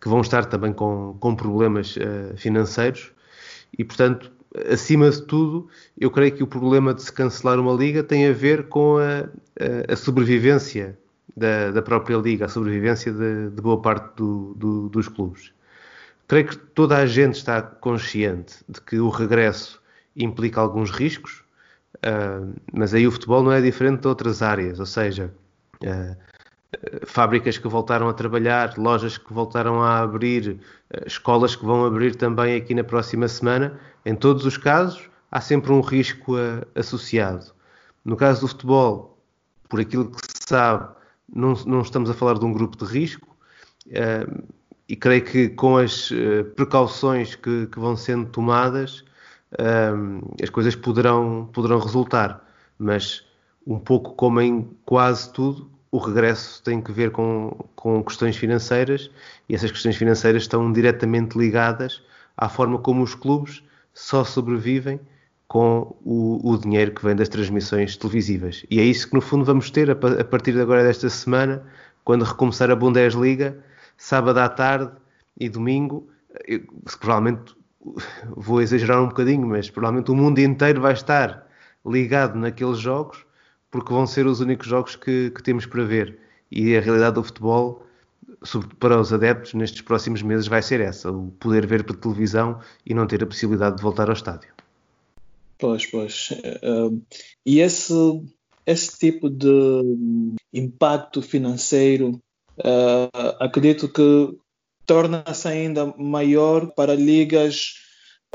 que 0.00 0.08
vão 0.08 0.20
estar 0.20 0.44
também 0.46 0.72
com, 0.72 1.16
com 1.18 1.34
problemas 1.34 1.96
uh, 1.96 2.36
financeiros 2.36 3.12
e, 3.78 3.84
portanto, 3.84 4.30
acima 4.70 5.10
de 5.10 5.22
tudo, 5.22 5.68
eu 5.98 6.10
creio 6.10 6.32
que 6.32 6.42
o 6.42 6.46
problema 6.46 6.94
de 6.94 7.02
se 7.02 7.12
cancelar 7.12 7.58
uma 7.58 7.72
liga 7.72 8.02
tem 8.02 8.28
a 8.28 8.32
ver 8.32 8.68
com 8.68 8.98
a, 8.98 9.28
a, 9.88 9.92
a 9.92 9.96
sobrevivência 9.96 10.98
da, 11.36 11.72
da, 11.72 11.82
própria 11.82 12.16
liga, 12.16 12.44
a 12.44 12.48
sobrevivência 12.48 13.12
de, 13.12 13.50
de 13.50 13.60
boa 13.60 13.80
parte 13.80 14.16
do, 14.16 14.54
do, 14.54 14.88
dos 14.88 15.08
clubes. 15.08 15.52
Creio 16.28 16.46
que 16.46 16.56
toda 16.56 16.96
a 16.96 17.06
gente 17.06 17.34
está 17.34 17.60
consciente 17.60 18.56
de 18.68 18.80
que 18.80 18.98
o 18.98 19.08
regresso 19.08 19.82
implica 20.16 20.60
alguns 20.60 20.90
riscos, 20.90 21.43
uh, 22.04 22.54
mas 22.72 22.94
aí 22.94 23.06
o 23.06 23.12
futebol 23.12 23.42
não 23.42 23.52
é 23.52 23.60
diferente 23.60 24.02
de 24.02 24.08
outras 24.08 24.42
áreas, 24.42 24.78
ou 24.78 24.86
seja, 24.86 25.32
uh, 25.82 26.16
fábricas 27.06 27.56
que 27.56 27.68
voltaram 27.68 28.08
a 28.08 28.14
trabalhar, 28.14 28.76
lojas 28.76 29.16
que 29.16 29.32
voltaram 29.32 29.82
a 29.82 30.00
abrir, 30.00 30.60
eh, 30.90 31.04
escolas 31.06 31.54
que 31.54 31.64
vão 31.64 31.84
abrir 31.84 32.16
também 32.16 32.56
aqui 32.56 32.74
na 32.74 32.82
próxima 32.82 33.28
semana. 33.28 33.78
Em 34.04 34.12
todos 34.16 34.44
os 34.44 34.56
casos, 34.56 35.08
há 35.30 35.40
sempre 35.40 35.70
um 35.70 35.80
risco 35.80 36.34
associado. 36.74 37.54
No 38.04 38.16
caso 38.16 38.40
do 38.40 38.48
futebol, 38.48 39.22
por 39.68 39.78
aquilo 39.78 40.10
que 40.10 40.20
se 40.26 40.48
sabe, 40.48 40.92
não, 41.32 41.54
não 41.64 41.80
estamos 41.80 42.10
a 42.10 42.14
falar 42.14 42.40
de 42.40 42.44
um 42.44 42.52
grupo 42.52 42.76
de 42.76 42.92
risco 42.92 43.36
e 44.88 44.96
creio 44.96 45.24
que 45.24 45.50
com 45.50 45.76
as 45.76 46.10
precauções 46.56 47.36
que, 47.36 47.68
que 47.68 47.78
vão 47.78 47.94
sendo 47.94 48.26
tomadas, 48.30 49.04
as 50.42 50.50
coisas 50.50 50.74
poderão, 50.74 51.48
poderão 51.52 51.78
resultar. 51.78 52.44
Mas 52.78 53.24
um 53.66 53.78
pouco 53.78 54.12
como 54.14 54.40
em 54.40 54.68
quase 54.84 55.32
tudo, 55.32 55.70
o 55.90 55.98
regresso 55.98 56.62
tem 56.62 56.80
que 56.80 56.90
ver 56.92 57.10
com, 57.10 57.56
com 57.76 58.02
questões 58.02 58.36
financeiras 58.36 59.10
e 59.48 59.54
essas 59.54 59.70
questões 59.70 59.96
financeiras 59.96 60.42
estão 60.42 60.72
diretamente 60.72 61.38
ligadas 61.38 62.02
à 62.36 62.48
forma 62.48 62.78
como 62.78 63.02
os 63.02 63.14
clubes 63.14 63.62
só 63.92 64.24
sobrevivem 64.24 64.98
com 65.46 65.94
o, 66.04 66.40
o, 66.42 66.58
dinheiro 66.58 66.90
que 66.90 67.04
vem 67.04 67.14
das 67.14 67.28
transmissões 67.28 67.96
televisivas. 67.96 68.66
E 68.68 68.80
é 68.80 68.82
isso 68.82 69.08
que, 69.08 69.14
no 69.14 69.20
fundo, 69.20 69.44
vamos 69.44 69.70
ter 69.70 69.88
a, 69.88 69.92
a 69.92 70.24
partir 70.24 70.52
de 70.52 70.60
agora 70.60 70.82
desta 70.82 71.08
semana, 71.08 71.62
quando 72.02 72.24
recomeçar 72.24 72.70
a 72.72 72.76
Bundesliga, 72.76 73.56
sábado 73.96 74.38
à 74.38 74.48
tarde 74.48 74.90
e 75.38 75.48
domingo. 75.48 76.08
Eu, 76.48 76.60
provavelmente 76.98 77.54
vou 78.36 78.62
exagerar 78.62 79.02
um 79.02 79.08
bocadinho, 79.08 79.46
mas 79.46 79.70
provavelmente 79.70 80.10
o 80.10 80.14
mundo 80.14 80.38
inteiro 80.38 80.80
vai 80.80 80.92
estar 80.92 81.46
ligado 81.84 82.38
naqueles 82.38 82.78
jogos, 82.78 83.24
porque 83.70 83.92
vão 83.92 84.06
ser 84.06 84.26
os 84.26 84.40
únicos 84.40 84.66
jogos 84.66 84.96
que, 84.96 85.30
que 85.30 85.42
temos 85.42 85.66
para 85.66 85.84
ver. 85.84 86.18
E 86.50 86.76
a 86.76 86.80
realidade 86.80 87.16
do 87.16 87.24
futebol, 87.24 87.84
para 88.78 89.00
os 89.00 89.12
adeptos, 89.12 89.54
nestes 89.54 89.82
próximos 89.82 90.22
meses 90.22 90.46
vai 90.46 90.62
ser 90.62 90.80
essa: 90.80 91.10
o 91.10 91.30
poder 91.32 91.66
ver 91.66 91.84
por 91.84 91.96
televisão 91.96 92.60
e 92.86 92.94
não 92.94 93.06
ter 93.06 93.22
a 93.22 93.26
possibilidade 93.26 93.76
de 93.76 93.82
voltar 93.82 94.08
ao 94.08 94.14
estádio. 94.14 94.52
Pois, 95.58 95.86
pois. 95.86 96.30
Uh, 96.62 97.00
e 97.44 97.60
esse, 97.60 97.94
esse 98.66 98.98
tipo 98.98 99.30
de 99.30 100.34
impacto 100.52 101.22
financeiro, 101.22 102.20
uh, 102.58 103.36
acredito 103.40 103.88
que 103.88 104.36
torna-se 104.86 105.48
ainda 105.48 105.86
maior 105.96 106.72
para 106.74 106.94
ligas 106.94 107.74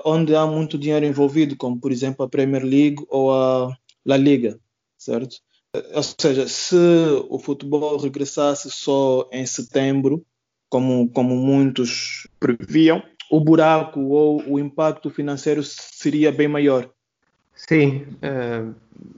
onde 0.05 0.35
há 0.35 0.45
muito 0.45 0.77
dinheiro 0.77 1.05
envolvido, 1.05 1.55
como 1.55 1.79
por 1.79 1.91
exemplo 1.91 2.25
a 2.25 2.29
Premier 2.29 2.63
League 2.63 3.05
ou 3.09 3.33
a 3.33 3.75
La 4.05 4.17
Liga, 4.17 4.59
certo? 4.97 5.37
Ou 5.93 6.03
seja, 6.03 6.47
se 6.47 6.75
o 7.29 7.37
futebol 7.37 7.97
regressasse 7.97 8.71
só 8.71 9.29
em 9.31 9.45
setembro, 9.45 10.25
como, 10.67 11.09
como 11.09 11.35
muitos 11.35 12.27
previam, 12.39 13.03
o 13.29 13.39
buraco 13.39 13.99
ou 13.99 14.43
o 14.47 14.59
impacto 14.59 15.09
financeiro 15.09 15.63
seria 15.63 16.31
bem 16.31 16.47
maior. 16.47 16.89
Sim, 17.55 18.05
uh, 18.23 18.73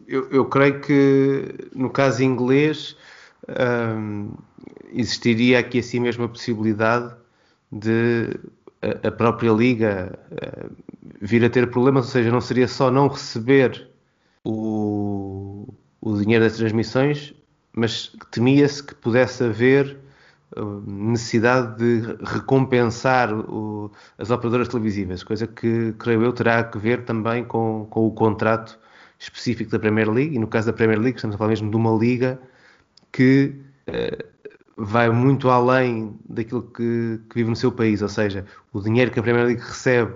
eu, 0.08 0.30
eu, 0.30 0.46
creio 0.46 0.82
que 0.82 1.70
no 1.74 1.90
caso 1.90 2.24
inglês 2.24 2.98
uh, 3.44 4.38
existiria 4.92 5.60
aqui 5.60 5.80
assim 5.80 6.00
mesmo 6.00 6.26
a 6.26 6.30
possibilidade 6.30 7.16
de 7.72 8.40
a, 9.04 9.12
própria 9.12 9.52
liga 9.52 10.20
uh, 10.32 10.72
vir 11.22 11.44
a 11.46 11.50
ter 11.50 11.70
problemas, 11.70 12.06
ou 12.06 12.12
seja, 12.12 12.32
não 12.32 12.42
seria 12.42 12.68
só 12.68 12.90
não 12.92 13.08
receber 13.08 13.90
o, 14.44 15.68
o 16.02 16.18
dinheiro 16.18 16.44
das 16.44 16.58
transmissões, 16.58 17.34
mas 17.74 18.12
temia-se 18.32 18.84
que 18.84 18.96
pudesse 18.96 19.44
haver 19.44 19.98
necessidade 20.86 21.78
de 21.78 22.16
recompensar 22.24 23.34
o, 23.34 23.92
as 24.18 24.30
operadoras 24.32 24.68
televisivas, 24.68 25.24
coisa 25.24 25.48
que, 25.48 25.94
creio 25.94 26.24
eu, 26.24 26.34
terá 26.34 26.60
a 26.60 26.78
ver 26.78 27.06
também 27.06 27.44
com, 27.44 27.88
com 27.90 28.08
o 28.08 28.12
contrato 28.12 28.78
específico 29.18 29.72
da 29.72 29.80
Premier 29.80 30.10
League, 30.10 30.36
e 30.36 30.40
no 30.40 30.48
caso 30.48 30.68
da 30.68 30.74
Premier 30.74 31.00
League 31.00 31.16
estamos 31.16 31.36
a 31.36 31.38
falar 31.38 31.50
mesmo 31.52 31.70
de 31.70 31.78
uma 31.78 31.98
liga 31.98 32.40
que 33.12 33.56
uh, 33.88 34.31
vai 34.84 35.10
muito 35.10 35.50
além 35.50 36.18
daquilo 36.28 36.64
que, 36.64 37.20
que, 37.30 37.36
vive 37.36 37.50
no 37.50 37.56
seu 37.56 37.72
país, 37.72 38.02
ou 38.02 38.10
seja, 38.10 38.46
o 38.74 38.82
dinheiro 38.82 39.12
que 39.12 39.20
a 39.20 39.24
Premier 39.24 39.46
League 39.46 39.62
recebe 39.62 40.16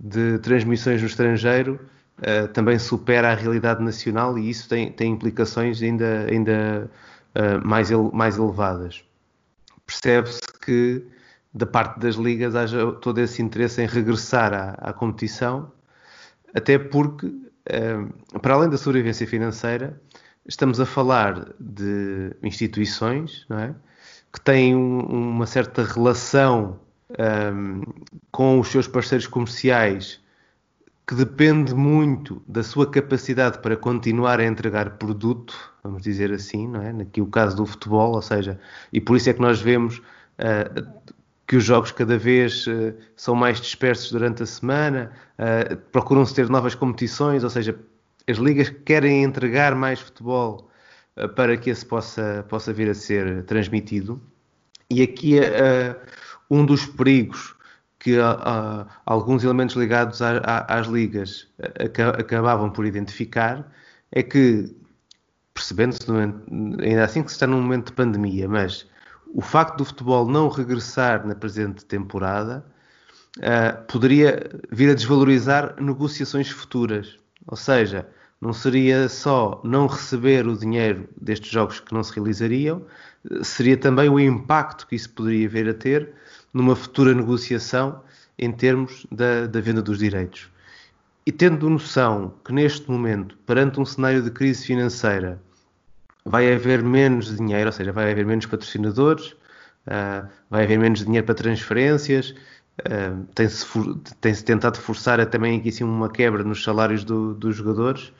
de 0.00 0.38
transmissões 0.38 1.00
no 1.00 1.06
estrangeiro 1.06 1.80
uh, 2.20 2.48
também 2.48 2.78
supera 2.78 3.32
a 3.32 3.34
realidade 3.34 3.82
nacional 3.82 4.38
e 4.38 4.50
isso 4.50 4.68
tem, 4.68 4.92
tem 4.92 5.12
implicações 5.12 5.82
ainda, 5.82 6.26
ainda 6.30 6.90
uh, 7.34 7.66
mais, 7.66 7.90
ele, 7.90 8.10
mais 8.12 8.36
elevadas 8.36 9.04
percebe-se 9.88 10.42
que 10.60 11.02
da 11.52 11.66
parte 11.66 11.98
das 11.98 12.14
ligas 12.16 12.54
haja 12.54 12.92
todo 12.92 13.18
esse 13.18 13.40
interesse 13.40 13.82
em 13.82 13.86
regressar 13.86 14.52
à, 14.52 14.70
à 14.90 14.92
competição, 14.92 15.72
até 16.54 16.78
porque, 16.78 17.34
eh, 17.66 18.04
para 18.42 18.54
além 18.54 18.68
da 18.68 18.76
sobrevivência 18.76 19.26
financeira, 19.26 19.98
estamos 20.46 20.78
a 20.78 20.86
falar 20.86 21.54
de 21.58 22.36
instituições 22.42 23.46
é? 23.50 23.74
Que 24.32 24.40
têm 24.40 24.74
um, 24.74 25.00
uma 25.00 25.46
certa 25.46 25.82
relação 25.82 26.78
um, 27.10 27.82
com 28.30 28.60
os 28.60 28.68
seus 28.68 28.86
parceiros 28.86 29.26
comerciais 29.26 30.20
que 31.08 31.14
depende 31.14 31.74
muito 31.74 32.42
da 32.46 32.62
sua 32.62 32.86
capacidade 32.86 33.60
para 33.60 33.74
continuar 33.78 34.40
a 34.40 34.44
entregar 34.44 34.98
produto, 34.98 35.72
vamos 35.82 36.02
dizer 36.02 36.30
assim, 36.30 36.68
não 36.68 36.82
é? 36.82 36.90
Aqui 37.00 37.22
o 37.22 37.26
caso 37.26 37.56
do 37.56 37.64
futebol, 37.64 38.14
ou 38.14 38.20
seja, 38.20 38.60
e 38.92 39.00
por 39.00 39.16
isso 39.16 39.30
é 39.30 39.32
que 39.32 39.40
nós 39.40 39.58
vemos 39.58 39.96
uh, 39.96 40.86
que 41.46 41.56
os 41.56 41.64
jogos 41.64 41.92
cada 41.92 42.18
vez 42.18 42.66
uh, 42.66 42.94
são 43.16 43.34
mais 43.34 43.58
dispersos 43.58 44.12
durante 44.12 44.42
a 44.42 44.46
semana, 44.46 45.10
uh, 45.38 45.76
procuram-se 45.90 46.34
ter 46.34 46.46
novas 46.50 46.74
competições, 46.74 47.42
ou 47.42 47.48
seja, 47.48 47.74
as 48.28 48.36
ligas 48.36 48.68
querem 48.68 49.24
entregar 49.24 49.74
mais 49.74 49.98
futebol 49.98 50.67
para 51.34 51.56
que 51.56 51.70
esse 51.70 51.84
possa, 51.84 52.44
possa 52.48 52.72
vir 52.72 52.90
a 52.90 52.94
ser 52.94 53.44
transmitido. 53.44 54.20
E 54.90 55.02
aqui 55.02 55.34
um 56.50 56.64
dos 56.64 56.86
perigos 56.86 57.54
que 57.98 58.18
a, 58.18 58.30
a, 58.30 58.86
alguns 59.04 59.44
elementos 59.44 59.76
ligados 59.76 60.22
a, 60.22 60.38
às 60.68 60.86
ligas 60.86 61.48
acabavam 62.18 62.70
por 62.70 62.86
identificar 62.86 63.70
é 64.12 64.22
que, 64.22 64.74
percebendo-se 65.52 66.06
ainda 66.10 67.04
assim 67.04 67.22
que 67.22 67.30
se 67.30 67.36
está 67.36 67.46
num 67.46 67.60
momento 67.60 67.86
de 67.86 67.92
pandemia, 67.92 68.48
mas 68.48 68.86
o 69.34 69.42
facto 69.42 69.78
do 69.78 69.84
futebol 69.84 70.26
não 70.28 70.48
regressar 70.48 71.26
na 71.26 71.34
presente 71.34 71.84
temporada 71.84 72.64
uh, 73.38 73.84
poderia 73.86 74.48
vir 74.70 74.90
a 74.90 74.94
desvalorizar 74.94 75.74
negociações 75.80 76.48
futuras. 76.48 77.18
Ou 77.46 77.56
seja, 77.56 78.08
não 78.40 78.52
seria 78.52 79.08
só 79.08 79.60
não 79.64 79.86
receber 79.86 80.46
o 80.46 80.56
dinheiro 80.56 81.08
destes 81.20 81.50
jogos 81.50 81.80
que 81.80 81.92
não 81.92 82.02
se 82.02 82.14
realizariam, 82.14 82.82
seria 83.42 83.76
também 83.76 84.08
o 84.08 84.20
impacto 84.20 84.86
que 84.86 84.94
isso 84.94 85.10
poderia 85.10 85.48
vir 85.48 85.68
a 85.68 85.74
ter 85.74 86.12
numa 86.52 86.76
futura 86.76 87.14
negociação 87.14 88.00
em 88.38 88.52
termos 88.52 89.06
da, 89.10 89.46
da 89.46 89.60
venda 89.60 89.82
dos 89.82 89.98
direitos. 89.98 90.48
E 91.26 91.32
tendo 91.32 91.68
noção 91.68 92.32
que 92.44 92.52
neste 92.52 92.90
momento, 92.90 93.36
perante 93.44 93.78
um 93.80 93.84
cenário 93.84 94.22
de 94.22 94.30
crise 94.30 94.64
financeira, 94.64 95.40
vai 96.24 96.52
haver 96.52 96.82
menos 96.82 97.36
dinheiro, 97.36 97.66
ou 97.66 97.72
seja, 97.72 97.92
vai 97.92 98.10
haver 98.10 98.24
menos 98.24 98.46
patrocinadores, 98.46 99.32
uh, 99.86 100.28
vai 100.48 100.64
haver 100.64 100.78
menos 100.78 101.04
dinheiro 101.04 101.26
para 101.26 101.34
transferências, 101.34 102.34
uh, 102.80 103.24
tem-se 103.34 103.66
tem 104.20 104.34
tentado 104.34 104.78
forçar 104.78 105.24
também 105.26 105.58
aqui 105.58 105.68
assim 105.70 105.84
uma 105.84 106.08
quebra 106.08 106.44
nos 106.44 106.62
salários 106.62 107.04
do, 107.04 107.34
dos 107.34 107.56
jogadores. 107.56 108.12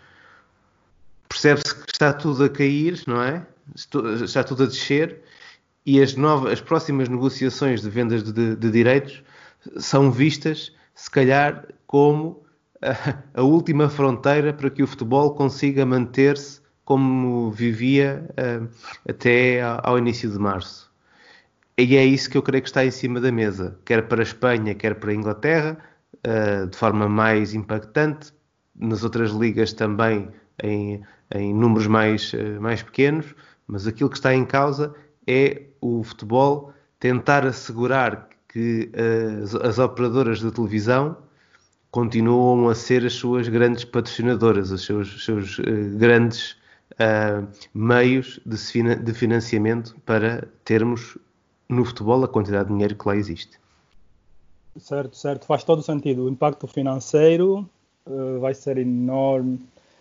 Percebe-se 1.28 1.74
que 1.74 1.92
está 1.92 2.12
tudo 2.12 2.44
a 2.44 2.48
cair, 2.48 3.02
não 3.06 3.22
é? 3.22 3.46
Está 3.74 4.42
tudo 4.42 4.64
a 4.64 4.66
descer 4.66 5.22
e 5.88 6.02
as, 6.02 6.14
novas, 6.16 6.52
as 6.52 6.60
próximas 6.60 7.08
negociações 7.08 7.80
de 7.80 7.88
vendas 7.88 8.22
de, 8.22 8.54
de 8.54 8.70
direitos 8.70 9.22
são 9.78 10.10
vistas, 10.10 10.70
se 10.94 11.10
calhar, 11.10 11.66
como 11.86 12.44
a, 12.82 13.40
a, 13.40 13.42
última 13.42 13.88
fronteira 13.88 14.52
para 14.52 14.68
que 14.68 14.82
o 14.82 14.86
futebol 14.86 15.34
consiga 15.34 15.86
manter-se 15.86 16.60
como 16.84 17.50
vivia 17.50 18.28
uh, 18.32 18.68
até 19.08 19.62
ao 19.62 19.98
início 19.98 20.30
de 20.30 20.38
março. 20.38 20.92
E 21.78 21.96
é 21.96 22.04
isso 22.04 22.28
que 22.28 22.36
eu 22.36 22.42
creio 22.42 22.62
que 22.62 22.68
está 22.68 22.84
em 22.84 22.90
cima 22.90 23.18
da 23.18 23.32
mesa, 23.32 23.78
quer 23.86 24.08
para 24.08 24.20
a 24.20 24.24
Espanha, 24.24 24.74
quer 24.74 24.94
para 24.96 25.10
a 25.10 25.14
Inglaterra, 25.14 25.78
uh, 26.26 26.66
de 26.66 26.76
forma 26.76 27.08
mais 27.08 27.54
impactante, 27.54 28.32
nas 28.78 29.04
outras 29.04 29.30
ligas 29.30 29.72
também 29.72 30.28
em, 30.62 31.02
em 31.34 31.54
números 31.54 31.86
mais, 31.86 32.32
uh, 32.32 32.60
mais 32.60 32.82
pequenos, 32.82 33.34
mas 33.66 33.86
aquilo 33.86 34.10
que 34.10 34.16
está 34.16 34.34
em 34.34 34.44
causa 34.44 34.94
é 35.26 35.62
o 35.80 36.02
futebol 36.02 36.72
tentar 36.98 37.46
assegurar 37.46 38.28
que 38.48 38.90
as, 39.42 39.54
as 39.54 39.78
operadoras 39.78 40.40
de 40.40 40.50
televisão 40.50 41.16
continuam 41.90 42.68
a 42.68 42.74
ser 42.74 43.04
as 43.04 43.14
suas 43.14 43.48
grandes 43.48 43.84
patrocinadoras, 43.84 44.70
os 44.70 44.84
seus, 44.84 45.24
seus 45.24 45.58
uh, 45.58 45.62
grandes 45.96 46.56
uh, 46.92 47.46
meios 47.72 48.40
de, 48.44 48.96
de, 48.96 49.14
financiamento 49.14 49.96
para 50.04 50.48
termos 50.64 51.16
no 51.68 51.84
futebol 51.84 52.22
a 52.24 52.28
quantidade 52.28 52.68
de 52.68 52.74
dinheiro 52.74 52.96
que 52.96 53.08
lá 53.08 53.16
existe. 53.16 53.58
Certo, 54.78 55.16
certo, 55.16 55.46
faz 55.46 55.64
todo 55.64 55.82
sentido. 55.82 56.24
O 56.24 56.28
impacto 56.28 56.66
financeiro 56.66 57.68
uh, 58.08 58.40
vai 58.40 58.54
ser 58.54 58.78
enorme 58.78 59.58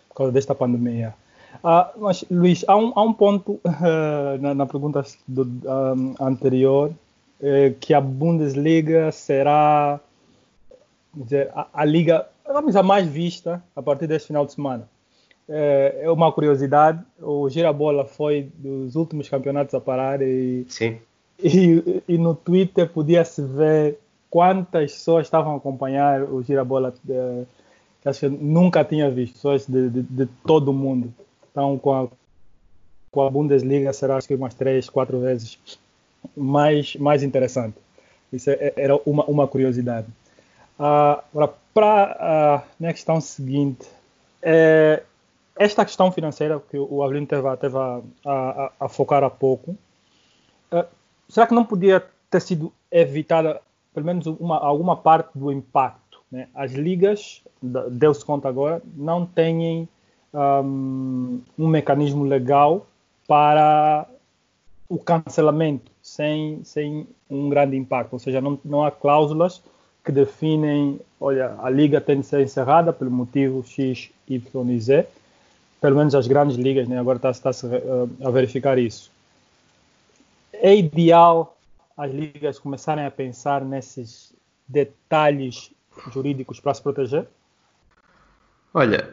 por 0.08 0.16
causa 0.16 0.32
desta 0.32 0.54
pandemia. 0.54 1.14
Ah, 1.62 1.92
mas, 1.96 2.24
Luís, 2.30 2.64
há 2.68 2.76
um, 2.76 2.92
há 2.94 3.02
um 3.02 3.12
ponto 3.12 3.52
uh, 3.52 4.38
na, 4.40 4.54
na, 4.54 4.66
pergunta 4.66 5.02
do, 5.26 5.42
um, 5.42 6.14
anterior 6.20 6.90
uh, 6.90 7.74
que 7.80 7.94
a 7.94 8.00
Bundesliga 8.00 9.10
será 9.12 10.00
dizer, 11.14 11.50
a, 11.54 11.66
a, 11.72 11.84
liga 11.84 12.26
vamos 12.46 12.76
a 12.76 12.82
mais 12.82 13.06
vista 13.06 13.62
a 13.74 13.82
partir 13.82 14.06
deste 14.06 14.28
final 14.28 14.46
de 14.46 14.52
semana. 14.52 14.88
É, 15.50 16.04
uma 16.08 16.30
curiosidade, 16.30 17.02
o 17.20 17.48
Girabola 17.48 18.04
foi 18.04 18.50
dos 18.54 18.94
últimos 18.96 19.30
campeonatos 19.30 19.74
a 19.74 19.80
parar 19.80 20.20
e, 20.20 20.66
e, 21.42 22.02
e 22.06 22.18
no 22.18 22.34
Twitter 22.34 22.86
podia-se 22.86 23.40
ver 23.40 23.98
quantas 24.28 24.92
pessoas 24.92 25.26
estavam 25.26 25.54
a 25.54 25.56
acompanhar 25.56 26.22
o 26.22 26.42
Girabola. 26.42 26.92
Que 28.02 28.08
acho 28.08 28.20
que 28.20 28.28
nunca 28.28 28.84
tinha 28.84 29.10
visto, 29.10 29.34
pessoas 29.34 29.66
de, 29.66 29.90
de, 29.90 30.02
de 30.02 30.26
todo 30.46 30.72
mundo. 30.72 31.12
Então, 31.50 31.78
com 31.78 31.92
a, 31.92 32.08
com 33.10 33.22
a 33.22 33.30
Bundesliga 33.30 33.92
será 33.92 34.16
acho 34.16 34.28
que 34.28 34.34
umas 34.34 34.54
três, 34.54 34.88
quatro 34.88 35.20
vezes 35.20 35.58
mais, 36.36 36.94
mais 36.96 37.22
interessante. 37.22 37.76
Isso 38.32 38.50
é, 38.50 38.54
é, 38.54 38.74
era 38.76 38.96
uma, 39.06 39.24
uma 39.24 39.48
curiosidade. 39.48 40.06
Uh, 40.78 41.20
agora, 41.34 41.54
para 41.74 42.16
a 42.20 42.62
minha 42.78 42.92
questão 42.92 43.20
seguinte, 43.20 43.86
é, 44.42 45.02
esta 45.56 45.84
questão 45.84 46.12
financeira 46.12 46.60
que 46.70 46.78
o 46.78 47.02
Avelino 47.02 47.26
teve, 47.26 47.56
teve 47.56 47.76
a, 47.76 48.00
a, 48.24 48.72
a, 48.80 48.88
focar 48.88 49.24
há 49.24 49.30
pouco, 49.30 49.72
uh, 50.72 50.84
será 51.28 51.46
que 51.46 51.54
não 51.54 51.64
podia 51.64 52.04
ter 52.30 52.40
sido 52.40 52.72
evitada 52.90 53.60
pelo 53.92 54.06
menos 54.06 54.26
uma, 54.26 54.58
alguma 54.58 54.96
parte 54.96 55.30
do 55.36 55.50
impacto? 55.50 56.07
Né? 56.30 56.48
As 56.54 56.72
ligas, 56.72 57.42
deu-se 57.90 58.24
conta 58.24 58.48
agora, 58.48 58.82
não 58.96 59.24
têm 59.24 59.88
um, 60.32 61.40
um 61.58 61.68
mecanismo 61.68 62.24
legal 62.24 62.86
para 63.26 64.06
o 64.88 64.98
cancelamento 64.98 65.90
sem, 66.02 66.62
sem 66.64 67.06
um 67.28 67.48
grande 67.48 67.76
impacto, 67.76 68.14
ou 68.14 68.18
seja, 68.18 68.40
não, 68.40 68.58
não 68.64 68.84
há 68.84 68.90
cláusulas 68.90 69.62
que 70.04 70.10
definem, 70.10 70.98
olha, 71.20 71.54
a 71.58 71.68
liga 71.68 72.00
tem 72.00 72.20
de 72.20 72.26
ser 72.26 72.40
encerrada 72.40 72.92
pelo 72.92 73.10
motivo 73.10 73.62
X, 73.62 74.10
Y 74.26 74.70
e 74.70 74.80
Z, 74.80 75.06
pelo 75.80 75.96
menos 75.96 76.14
as 76.14 76.26
grandes 76.26 76.56
ligas, 76.56 76.88
né? 76.88 76.98
agora 76.98 77.18
está-se 77.30 77.66
uh, 77.66 78.10
a 78.24 78.30
verificar 78.30 78.78
isso. 78.78 79.10
É 80.54 80.74
ideal 80.74 81.56
as 81.96 82.10
ligas 82.10 82.58
começarem 82.58 83.04
a 83.04 83.10
pensar 83.10 83.64
nesses 83.64 84.32
detalhes 84.66 85.70
jurídicos 86.12 86.60
para 86.60 86.74
se 86.74 86.82
proteger? 86.82 87.28
Olha, 88.74 89.08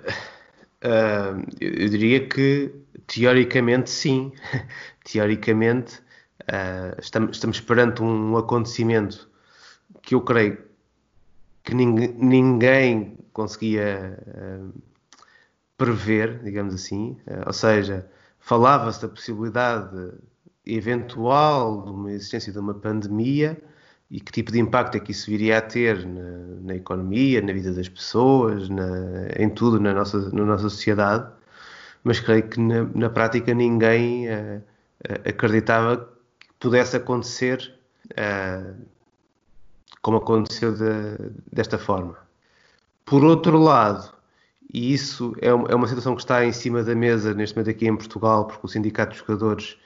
uh, 0.84 1.42
eu 1.60 1.89
diria 1.89 2.27
que 2.27 2.74
teoricamente 3.08 3.89
sim. 3.89 4.32
teoricamente 5.04 6.00
uh, 6.44 7.00
estamos, 7.00 7.38
estamos 7.38 7.60
perante 7.62 8.01
um 8.01 8.38
acontecimento 8.38 9.30
que 10.01 10.15
eu 10.15 10.22
creio 10.22 10.58
que 11.63 11.74
ninguém, 11.74 12.13
ninguém 12.13 13.18
conseguia 13.34 14.20
uh, 14.27 14.74
prever, 15.77 16.39
digamos 16.44 16.74
assim, 16.74 17.18
ou 17.46 17.51
seja, 17.51 18.10
falava-se 18.39 19.01
da 19.01 19.10
possibilidade 19.10 20.13
eventual 20.65 21.84
de 21.84 21.89
uma 21.89 22.12
existência 22.13 22.54
de 22.54 22.60
uma 22.60 22.74
pandemia 22.74 23.62
e 24.15 24.19
que 24.22 24.31
tipo 24.31 24.50
de 24.50 24.62
impacto 24.62 24.95
é 24.95 25.00
que 25.01 25.12
isso 25.12 25.29
viria 25.29 25.57
a 25.57 25.62
ter 25.62 26.05
na, 26.05 26.38
na 26.62 26.75
economia, 26.75 27.41
na 27.41 27.51
vida 27.51 27.74
das 27.74 27.89
pessoas, 27.89 28.69
na, 28.69 29.27
em 29.38 29.50
tudo 29.50 29.77
na 29.77 29.93
nossa, 29.93 30.29
na 30.31 30.45
nossa 30.45 30.69
sociedade, 30.69 31.29
mas 32.01 32.22
creio 32.22 32.48
que 32.48 32.57
na, 32.57 32.86
na 32.95 33.10
prática 33.10 33.53
ninguém 33.53 34.29
uh, 34.29 34.63
acreditava 35.27 35.98
que 36.39 36.48
pudesse 36.57 36.95
acontecer 36.95 37.77
uh, 38.12 38.74
como 40.01 40.19
aconteceu 40.19 40.72
de, 40.72 41.17
desta 41.51 41.77
forma. 41.77 42.17
Por 43.03 43.22
outro 43.25 43.57
lado, 43.57 44.13
e 44.74 44.93
isso 44.93 45.36
é 45.41 45.53
uma, 45.53 45.67
é 45.67 45.75
uma 45.75 45.89
situação 45.89 46.15
que 46.15 46.22
está 46.22 46.45
em 46.45 46.53
cima 46.53 46.84
da 46.84 46.95
mesa 46.95 47.34
neste 47.34 47.53
momento 47.53 47.69
aqui 47.69 47.86
em 47.86 47.98
Portugal, 47.98 48.48
porque 48.48 48.65
o 48.65 48.69
Sindicato 48.69 49.10
dos 49.10 49.19
Jogadores 49.19 49.77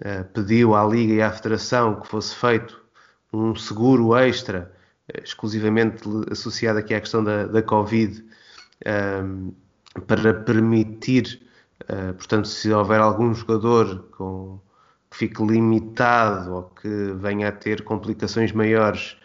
uh, 0.00 0.24
pediu 0.34 0.74
à 0.74 0.84
Liga 0.84 1.14
e 1.14 1.22
à 1.22 1.32
Federação 1.32 1.98
que 1.98 2.06
fosse 2.06 2.34
feito 2.34 2.79
um 3.32 3.54
seguro 3.54 4.14
extra, 4.16 4.72
uh, 5.08 5.22
exclusivamente 5.22 6.02
associado 6.30 6.78
aqui 6.78 6.94
à 6.94 7.00
questão 7.00 7.22
da, 7.22 7.46
da 7.46 7.62
Covid, 7.62 8.24
uh, 8.86 9.54
para 10.06 10.32
permitir, 10.32 11.42
portanto, 12.16 12.46
se 12.46 12.70
houver 12.70 13.00
algum 13.00 13.34
jogador 13.34 14.08
com, 14.12 14.60
que 15.10 15.16
fique 15.16 15.42
limitado 15.44 16.54
ou 16.54 16.62
que 16.62 17.12
venha 17.16 17.48
a 17.48 17.52
ter 17.52 17.82
complicações 17.82 18.52
maiores 18.52 19.16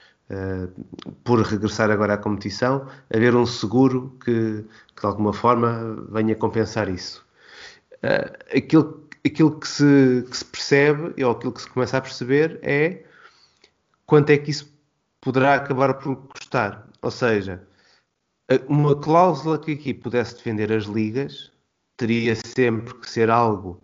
por 1.24 1.40
regressar 1.42 1.92
agora 1.92 2.16
à 2.16 2.18
competição, 2.18 2.88
haver 3.14 3.36
um 3.36 3.46
seguro 3.46 4.18
que, 4.26 4.66
que 4.96 5.02
de 5.02 5.08
alguma 5.08 5.32
forma 5.32 6.04
venha 6.10 6.36
compensar 6.36 6.90
isso. 6.90 7.24
aquilo 8.52 9.06
aquilo 9.26 9.60
que 9.60 9.68
se, 9.68 10.26
que 10.30 10.38
se 10.38 10.46
percebe, 10.46 11.24
ou 11.24 11.32
aquilo 11.32 11.52
que 11.52 11.62
se 11.62 11.70
começa 11.70 11.98
a 11.98 12.02
perceber, 12.02 12.60
é 12.62 13.05
quanto 14.06 14.30
é 14.32 14.38
que 14.38 14.52
isso 14.52 14.74
poderá 15.22 15.56
acabar 15.56 15.96
por 15.96 16.16
custar. 16.28 16.88
Ou 17.02 17.12
seja, 17.12 17.68
uma 18.68 18.96
cláusula 18.96 19.60
que 19.60 19.74
aqui 19.74 19.94
pudesse 19.94 20.36
defender 20.36 20.72
as 20.72 20.86
ligas 20.86 21.52
teria 21.98 22.36
sempre 22.36 22.94
que 22.96 23.10
ser 23.10 23.30
algo 23.30 23.82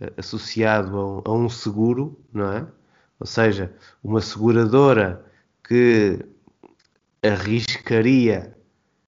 eh, 0.00 0.12
associado 0.16 1.22
a 1.24 1.32
um, 1.32 1.48
seguro, 1.48 2.18
não 2.32 2.52
é? 2.52 2.66
Ou 3.20 3.26
seja, 3.26 3.72
uma 4.02 4.20
seguradora 4.20 5.24
que 5.62 6.18
arriscaria 7.22 8.56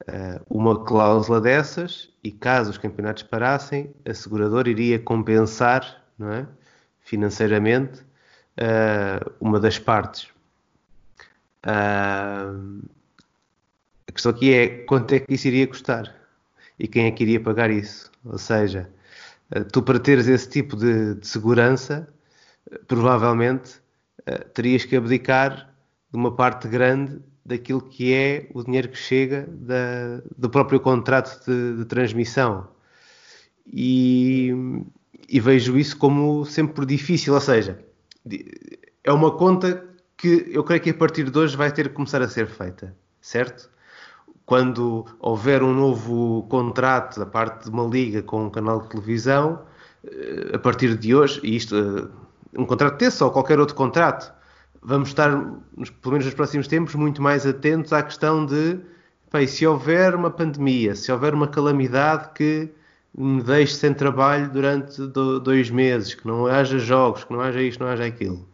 uh, 0.02 0.44
uma 0.50 0.84
cláusula 0.84 1.40
dessas 1.40 2.10
e 2.22 2.30
caso 2.30 2.70
os 2.70 2.78
campeonatos 2.78 3.22
parassem, 3.22 3.92
a 4.04 4.12
seguradora 4.12 4.68
iria 4.68 4.98
compensar 4.98 6.04
não 6.18 6.30
é? 6.30 6.46
financeiramente 7.00 8.00
uh, 8.60 9.32
uma 9.40 9.58
das 9.58 9.78
partes. 9.78 10.28
Uh, 11.64 12.82
a 14.08 14.12
questão 14.12 14.32
aqui 14.32 14.52
é 14.52 14.68
quanto 14.84 15.14
é 15.14 15.20
que 15.20 15.34
isso 15.34 15.46
iria 15.46 15.66
custar 15.66 16.14
e 16.78 16.88
quem 16.88 17.06
é 17.06 17.10
que 17.10 17.22
iria 17.22 17.40
pagar 17.40 17.70
isso. 17.70 18.10
Ou 18.24 18.38
seja, 18.38 18.88
uh, 19.54 19.64
tu 19.64 19.82
para 19.82 19.98
teres 19.98 20.26
esse 20.28 20.48
tipo 20.48 20.76
de, 20.76 21.14
de 21.14 21.26
segurança, 21.26 22.08
provavelmente 22.86 23.82
terias 24.54 24.84
que 24.84 24.94
abdicar 24.94 25.68
de 26.10 26.16
uma 26.16 26.34
parte 26.34 26.68
grande 26.68 27.20
daquilo 27.44 27.80
que 27.80 28.12
é 28.12 28.48
o 28.54 28.62
dinheiro 28.62 28.88
que 28.88 28.98
chega 28.98 29.46
da, 29.48 30.22
do 30.36 30.48
próprio 30.48 30.80
contrato 30.80 31.44
de, 31.44 31.78
de 31.78 31.84
transmissão. 31.84 32.68
E, 33.66 34.52
e, 35.28 35.40
vejo 35.40 35.78
isso 35.78 35.96
como 35.96 36.44
sempre 36.44 36.84
difícil, 36.84 37.34
ou 37.34 37.40
seja, 37.40 37.78
é 39.04 39.12
uma 39.12 39.36
conta 39.36 39.84
que 40.22 40.52
eu 40.52 40.62
creio 40.62 40.80
que 40.80 40.90
a 40.90 40.94
partir 40.94 41.28
de 41.28 41.36
hoje 41.36 41.56
vai 41.56 41.72
ter 41.72 41.88
que 41.88 41.94
começar 41.96 42.22
a 42.22 42.28
ser 42.28 42.46
feita, 42.46 42.96
certo? 43.20 43.68
Quando 44.46 45.04
houver 45.18 45.64
um 45.64 45.74
novo 45.74 46.46
contrato 46.48 47.18
da 47.18 47.26
parte 47.26 47.64
de 47.64 47.70
uma 47.70 47.82
liga 47.82 48.22
com 48.22 48.44
um 48.44 48.50
canal 48.50 48.82
de 48.82 48.88
televisão, 48.90 49.62
eh, 50.04 50.52
a 50.54 50.58
partir 50.60 50.96
de 50.96 51.12
hoje, 51.12 51.40
e 51.42 51.56
isto, 51.56 51.74
eh, 51.76 52.08
um 52.56 52.64
contrato 52.64 52.98
desse 52.98 53.24
ou 53.24 53.32
qualquer 53.32 53.58
outro 53.58 53.74
contrato, 53.74 54.32
vamos 54.80 55.08
estar, 55.08 55.28
pelo 55.30 56.12
menos 56.12 56.26
nos 56.26 56.34
próximos 56.34 56.68
tempos, 56.68 56.94
muito 56.94 57.20
mais 57.20 57.44
atentos 57.44 57.92
à 57.92 58.00
questão 58.00 58.46
de 58.46 58.78
bem, 59.32 59.48
se 59.48 59.66
houver 59.66 60.14
uma 60.14 60.30
pandemia, 60.30 60.94
se 60.94 61.10
houver 61.10 61.34
uma 61.34 61.48
calamidade 61.48 62.30
que 62.32 62.70
me 63.12 63.42
deixe 63.42 63.74
sem 63.74 63.92
trabalho 63.92 64.48
durante 64.52 65.04
dois 65.42 65.68
meses, 65.68 66.14
que 66.14 66.28
não 66.28 66.46
haja 66.46 66.78
jogos, 66.78 67.24
que 67.24 67.32
não 67.32 67.40
haja 67.40 67.60
isto, 67.60 67.80
não 67.80 67.88
haja 67.88 68.04
aquilo. 68.06 68.46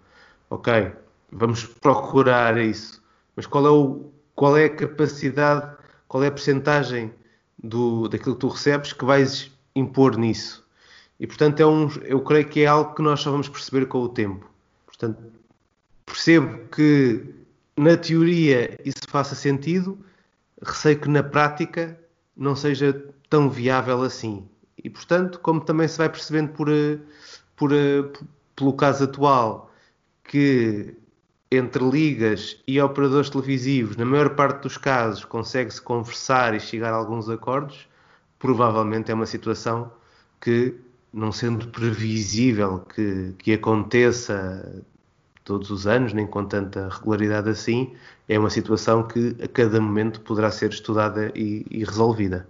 Ok, 0.50 0.92
vamos 1.30 1.64
procurar 1.64 2.58
isso. 2.58 3.02
Mas 3.36 3.46
qual 3.46 3.66
é, 3.66 3.70
o, 3.70 4.10
qual 4.34 4.56
é 4.56 4.64
a 4.64 4.74
capacidade, 4.74 5.76
qual 6.06 6.22
é 6.24 6.28
a 6.28 6.32
percentagem 6.32 7.12
do, 7.62 8.08
daquilo 8.08 8.34
que 8.34 8.40
tu 8.40 8.48
recebes 8.48 8.92
que 8.92 9.04
vais 9.04 9.50
impor 9.74 10.16
nisso? 10.16 10.66
E 11.20 11.26
portanto 11.26 11.60
é 11.60 11.66
um, 11.66 11.88
eu 12.02 12.20
creio 12.20 12.48
que 12.48 12.60
é 12.60 12.66
algo 12.66 12.94
que 12.94 13.02
nós 13.02 13.20
só 13.20 13.30
vamos 13.30 13.48
perceber 13.48 13.86
com 13.86 14.00
o 14.00 14.08
tempo. 14.08 14.48
Portanto, 14.86 15.22
percebo 16.06 16.66
que 16.68 17.34
na 17.76 17.96
teoria 17.96 18.78
isso 18.84 19.02
faça 19.08 19.34
sentido, 19.34 19.98
receio 20.62 20.98
que 20.98 21.08
na 21.08 21.22
prática 21.22 21.98
não 22.36 22.56
seja 22.56 22.92
tão 23.28 23.50
viável 23.50 24.02
assim. 24.02 24.48
E 24.82 24.88
portanto, 24.88 25.40
como 25.40 25.60
também 25.60 25.88
se 25.88 25.98
vai 25.98 26.08
percebendo 26.08 26.52
por, 26.52 26.68
por, 27.56 27.70
pelo 28.54 28.72
caso 28.74 29.04
atual, 29.04 29.72
que 30.24 30.96
entre 31.50 31.82
ligas 31.82 32.58
e 32.66 32.80
operadores 32.80 33.30
televisivos, 33.30 33.96
na 33.96 34.04
maior 34.04 34.34
parte 34.34 34.62
dos 34.62 34.76
casos, 34.76 35.24
consegue-se 35.24 35.80
conversar 35.80 36.54
e 36.54 36.60
chegar 36.60 36.92
a 36.92 36.96
alguns 36.96 37.28
acordos, 37.28 37.88
provavelmente 38.38 39.10
é 39.10 39.14
uma 39.14 39.26
situação 39.26 39.90
que, 40.40 40.74
não 41.12 41.32
sendo 41.32 41.68
previsível 41.68 42.80
que, 42.80 43.34
que 43.38 43.52
aconteça 43.54 44.84
todos 45.42 45.70
os 45.70 45.86
anos, 45.86 46.12
nem 46.12 46.26
com 46.26 46.44
tanta 46.44 46.88
regularidade 46.90 47.48
assim, 47.48 47.94
é 48.28 48.38
uma 48.38 48.50
situação 48.50 49.08
que 49.08 49.34
a 49.42 49.48
cada 49.48 49.80
momento 49.80 50.20
poderá 50.20 50.50
ser 50.50 50.70
estudada 50.70 51.32
e, 51.34 51.64
e 51.70 51.82
resolvida. 51.82 52.46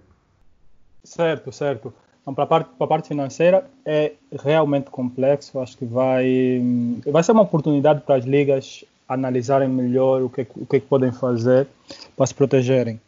Certo, 1.05 1.53
certo. 1.53 1.95
Então, 2.29 2.35
para 2.35 2.45
a, 2.45 2.47
parte, 2.47 2.69
para 2.77 2.85
a 2.85 2.89
parte 2.89 3.09
financeira 3.09 3.65
é 3.87 4.13
realmente 4.39 4.91
complexo. 4.91 5.59
Acho 5.61 5.79
que 5.79 5.87
vai, 5.87 6.61
vai 7.07 7.23
ser 7.23 7.33
uma 7.33 7.41
oportunidade 7.41 8.03
para 8.03 8.17
as 8.17 8.27
ligas 8.27 8.85
analisarem 9.09 9.67
melhor 9.67 10.21
o 10.21 10.29
que, 10.29 10.47
o 10.55 10.67
que 10.67 10.79
podem 10.79 11.11
fazer 11.11 11.67
para 12.15 12.27
se 12.27 12.35
protegerem. 12.35 13.01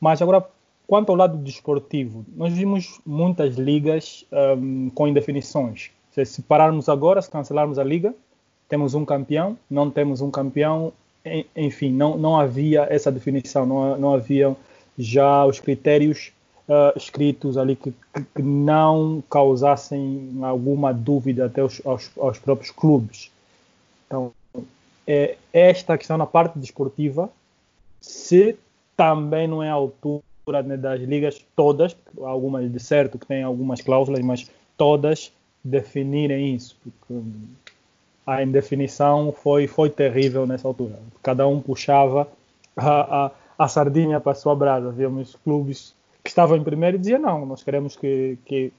Mas 0.00 0.22
agora, 0.22 0.42
quanto 0.86 1.10
ao 1.10 1.16
lado 1.16 1.36
desportivo, 1.36 2.24
nós 2.34 2.54
vimos 2.54 2.98
muitas 3.04 3.56
ligas 3.56 4.24
um, 4.32 4.88
com 4.94 5.06
indefinições. 5.06 5.90
Se 6.12 6.24
separarmos 6.24 6.88
agora, 6.88 7.20
se 7.20 7.30
cancelarmos 7.30 7.78
a 7.78 7.84
liga, 7.84 8.14
temos 8.66 8.94
um 8.94 9.04
campeão, 9.04 9.58
não 9.70 9.90
temos 9.90 10.22
um 10.22 10.30
campeão, 10.30 10.90
enfim, 11.54 11.92
não, 11.92 12.16
não 12.16 12.40
havia 12.40 12.86
essa 12.88 13.12
definição, 13.12 13.66
não, 13.66 13.98
não 13.98 14.14
havia 14.14 14.56
já 14.96 15.44
os 15.44 15.60
critérios 15.60 16.32
uh, 16.68 16.96
escritos 16.96 17.56
ali 17.56 17.74
que, 17.74 17.92
que, 18.34 18.42
não 18.42 19.22
causassem 19.28 20.30
alguma 20.42 20.92
dúvida 20.92 21.46
até 21.46 21.64
os, 21.64 21.80
aos, 21.84 22.10
aos 22.18 22.38
próprios 22.38 22.70
clubes. 22.70 23.30
Então, 24.06 24.32
é, 25.06 25.36
esta 25.52 25.96
questão 25.96 26.18
na 26.18 26.26
parte 26.26 26.58
desportiva, 26.58 27.30
se 28.00 28.56
também 28.96 29.48
não 29.48 29.62
é 29.62 29.70
a 29.70 29.74
altura 29.74 30.22
né, 30.64 30.76
das 30.76 31.00
ligas 31.00 31.44
todas, 31.56 31.96
algumas 32.20 32.70
de 32.70 32.80
certo 32.80 33.18
que 33.18 33.26
têm 33.26 33.42
algumas 33.42 33.80
cláusulas, 33.80 34.20
mas 34.20 34.50
todas 34.76 35.32
definirem 35.64 36.54
isso, 36.54 36.76
porque 36.82 37.22
a 38.26 38.42
indefinição 38.42 39.32
foi, 39.32 39.66
foi 39.66 39.88
terrível 39.88 40.46
nessa 40.46 40.68
altura. 40.68 40.98
Cada 41.22 41.46
um 41.46 41.60
puxava 41.60 42.28
a, 42.76 43.26
a, 43.26 43.30
a 43.58 43.68
sardinha 43.68 44.20
para 44.20 44.32
a 44.32 44.34
sua 44.34 44.54
brasa. 44.54 44.90
Víamos 44.90 45.34
clubes 45.42 45.94
que 46.28 46.32
estavam 46.32 46.58
em 46.58 46.62
primeiro 46.62 46.98
diziam: 46.98 47.18
não, 47.18 47.46
nós 47.46 47.62
queremos 47.62 47.96
que, 47.96 48.38
que 48.44 48.70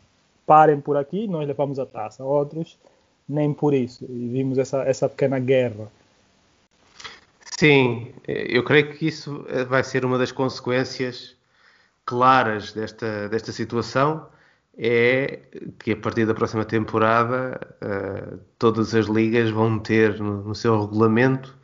parem 0.45 0.79
por 0.79 0.95
aqui, 0.95 1.27
nós 1.27 1.47
levamos 1.47 1.79
a 1.79 1.85
taça. 1.85 2.23
Outros, 2.23 2.77
nem 3.27 3.51
por 3.51 3.73
isso. 3.73 4.05
E 4.05 4.29
vimos 4.29 4.59
essa, 4.59 4.83
essa 4.83 5.09
pequena 5.09 5.39
guerra. 5.39 5.87
Sim, 7.57 8.13
eu 8.27 8.63
creio 8.63 8.93
que 8.93 9.07
isso 9.07 9.45
vai 9.67 9.83
ser 9.83 10.05
uma 10.05 10.19
das 10.19 10.31
consequências 10.31 11.35
claras 12.05 12.71
desta, 12.71 13.27
desta 13.27 13.51
situação 13.51 14.27
é 14.77 15.39
que 15.79 15.91
a 15.91 15.97
partir 15.97 16.25
da 16.25 16.33
próxima 16.33 16.63
temporada 16.63 17.59
uh, 17.81 18.39
todas 18.57 18.95
as 18.95 19.07
ligas 19.07 19.49
vão 19.49 19.77
ter 19.77 20.17
no, 20.19 20.41
no, 20.41 20.55
seu 20.55 20.79
regulamento 20.79 21.57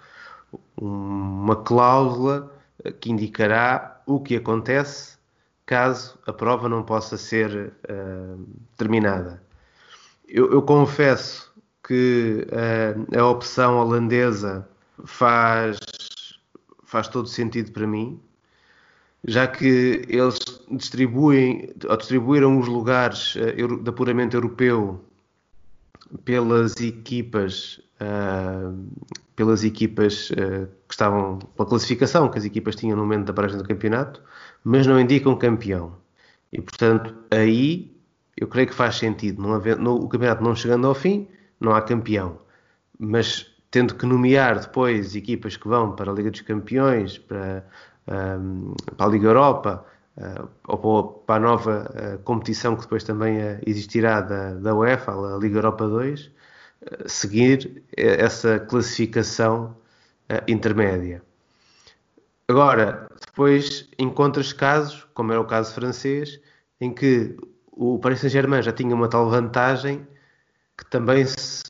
uma 0.76 1.56
cláusula 1.56 2.52
que 3.00 3.10
indicará 3.10 4.02
o 4.06 4.19
que 4.19 4.36
acontece 4.36 5.14
caso 5.65 6.17
a 6.25 6.34
prova 6.34 6.69
não 6.69 6.84
possa 6.84 7.17
ser 7.17 7.73
uh, 7.89 8.45
terminada. 8.78 9.41
Eu, 10.28 10.51
eu, 10.51 10.62
confesso 10.62 11.54
que 11.88 12.47
uh, 12.51 13.19
a 13.19 13.28
opção 13.28 13.78
holandesa 13.78 14.67
faz, 15.06 15.78
faz 16.84 17.08
todo 17.08 17.28
sentido 17.28 17.71
para 17.71 17.86
mim, 17.86 18.19
já 19.23 19.47
que 19.47 20.04
eles 20.08 20.39
distribuem, 20.71 21.73
ou 21.88 21.97
distribuíram 21.97 22.60
os 22.60 22.67
lugares 22.67 23.36
uh, 23.36 23.84
de 23.84 23.89
apuramento 23.89 24.36
europeu 24.36 25.04
pelas 26.23 26.75
equipas, 26.80 27.82
uh, 27.99 28.88
pelas 29.36 29.63
equipas 29.63 30.30
uh, 30.32 30.67
que 30.88 30.93
estavam 30.93 31.39
pela 31.39 31.67
classificação 31.67 32.30
que 32.30 32.38
as 32.38 32.45
equipas 32.45 32.76
tinham 32.76 32.95
no 32.95 33.04
momento 33.04 33.26
da 33.26 33.34
paragem 33.34 33.58
do 33.58 33.63
campeonato, 33.63 34.21
mas 34.63 34.88
não 34.88 35.00
indicam 35.00 35.36
campeão. 35.36 35.95
E 36.52 36.62
portanto, 36.62 37.13
aí 37.32 37.95
eu 38.38 38.48
creio 38.48 38.67
que 38.67 38.74
faz 38.74 38.95
sentido. 38.95 39.41
Não 39.41 39.54
haver, 39.54 39.78
no, 39.78 39.95
o 39.95 40.08
campeonato 40.08 40.43
não 40.43 40.56
chegando 40.56 40.88
ao 40.88 40.95
fim, 40.95 41.28
não 41.60 41.74
há 41.74 41.82
campeão. 41.82 42.39
Mas 42.98 43.52
tendo 43.69 43.95
que 43.95 44.06
nomear 44.06 44.60
depois 44.60 45.15
equipas 45.15 45.58
que 45.58 45.67
vão 45.67 45.95
para 45.95 46.12
a 46.12 46.13
Liga 46.13 46.32
dos 46.32 46.41
Campeões, 46.41 47.17
para 47.17 47.65
um, 48.08 48.74
para 48.95 49.06
a 49.06 49.10
Liga 49.10 49.28
Europa 49.28 49.86
uh, 50.17 50.50
ou 50.67 51.04
para 51.26 51.36
a 51.36 51.39
nova 51.39 51.91
uh, 51.91 52.24
competição 52.24 52.76
que 52.76 52.84
depois 52.84 53.04
também 53.04 53.38
existirá 53.65 54.21
da, 54.21 54.54
da 54.54 54.76
UEFA, 54.76 55.12
a 55.12 55.38
Liga 55.38 55.58
Europa 55.58 55.88
2, 55.88 56.32
seguir 57.05 57.83
essa 57.95 58.59
classificação 58.59 59.75
intermédia. 60.47 61.21
Agora, 62.47 63.09
depois 63.25 63.89
encontras 63.97 64.53
casos, 64.53 65.07
como 65.13 65.31
era 65.31 65.41
o 65.41 65.45
caso 65.45 65.73
francês, 65.73 66.39
em 66.79 66.93
que 66.93 67.35
o 67.71 67.97
Paris 67.99 68.19
Saint-Germain 68.19 68.61
já 68.61 68.71
tinha 68.71 68.93
uma 68.93 69.07
tal 69.07 69.29
vantagem 69.29 70.07
que 70.77 70.85
também 70.85 71.25
se 71.25 71.63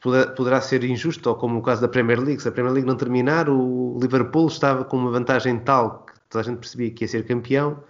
poderá 0.00 0.60
ser 0.60 0.84
injusto, 0.84 1.28
ou 1.28 1.34
como 1.34 1.58
o 1.58 1.62
caso 1.62 1.80
da 1.80 1.88
Premier 1.88 2.20
League, 2.20 2.40
se 2.40 2.48
a 2.48 2.52
Premier 2.52 2.72
League 2.72 2.86
não 2.86 2.96
terminar, 2.96 3.48
o 3.48 3.98
Liverpool 4.00 4.46
estava 4.46 4.84
com 4.84 4.96
uma 4.96 5.10
vantagem 5.10 5.58
tal 5.58 6.06
que 6.06 6.12
toda 6.28 6.42
a 6.42 6.44
gente 6.44 6.58
percebia 6.58 6.90
que 6.90 7.04
ia 7.04 7.08
ser 7.08 7.26
campeão, 7.26 7.82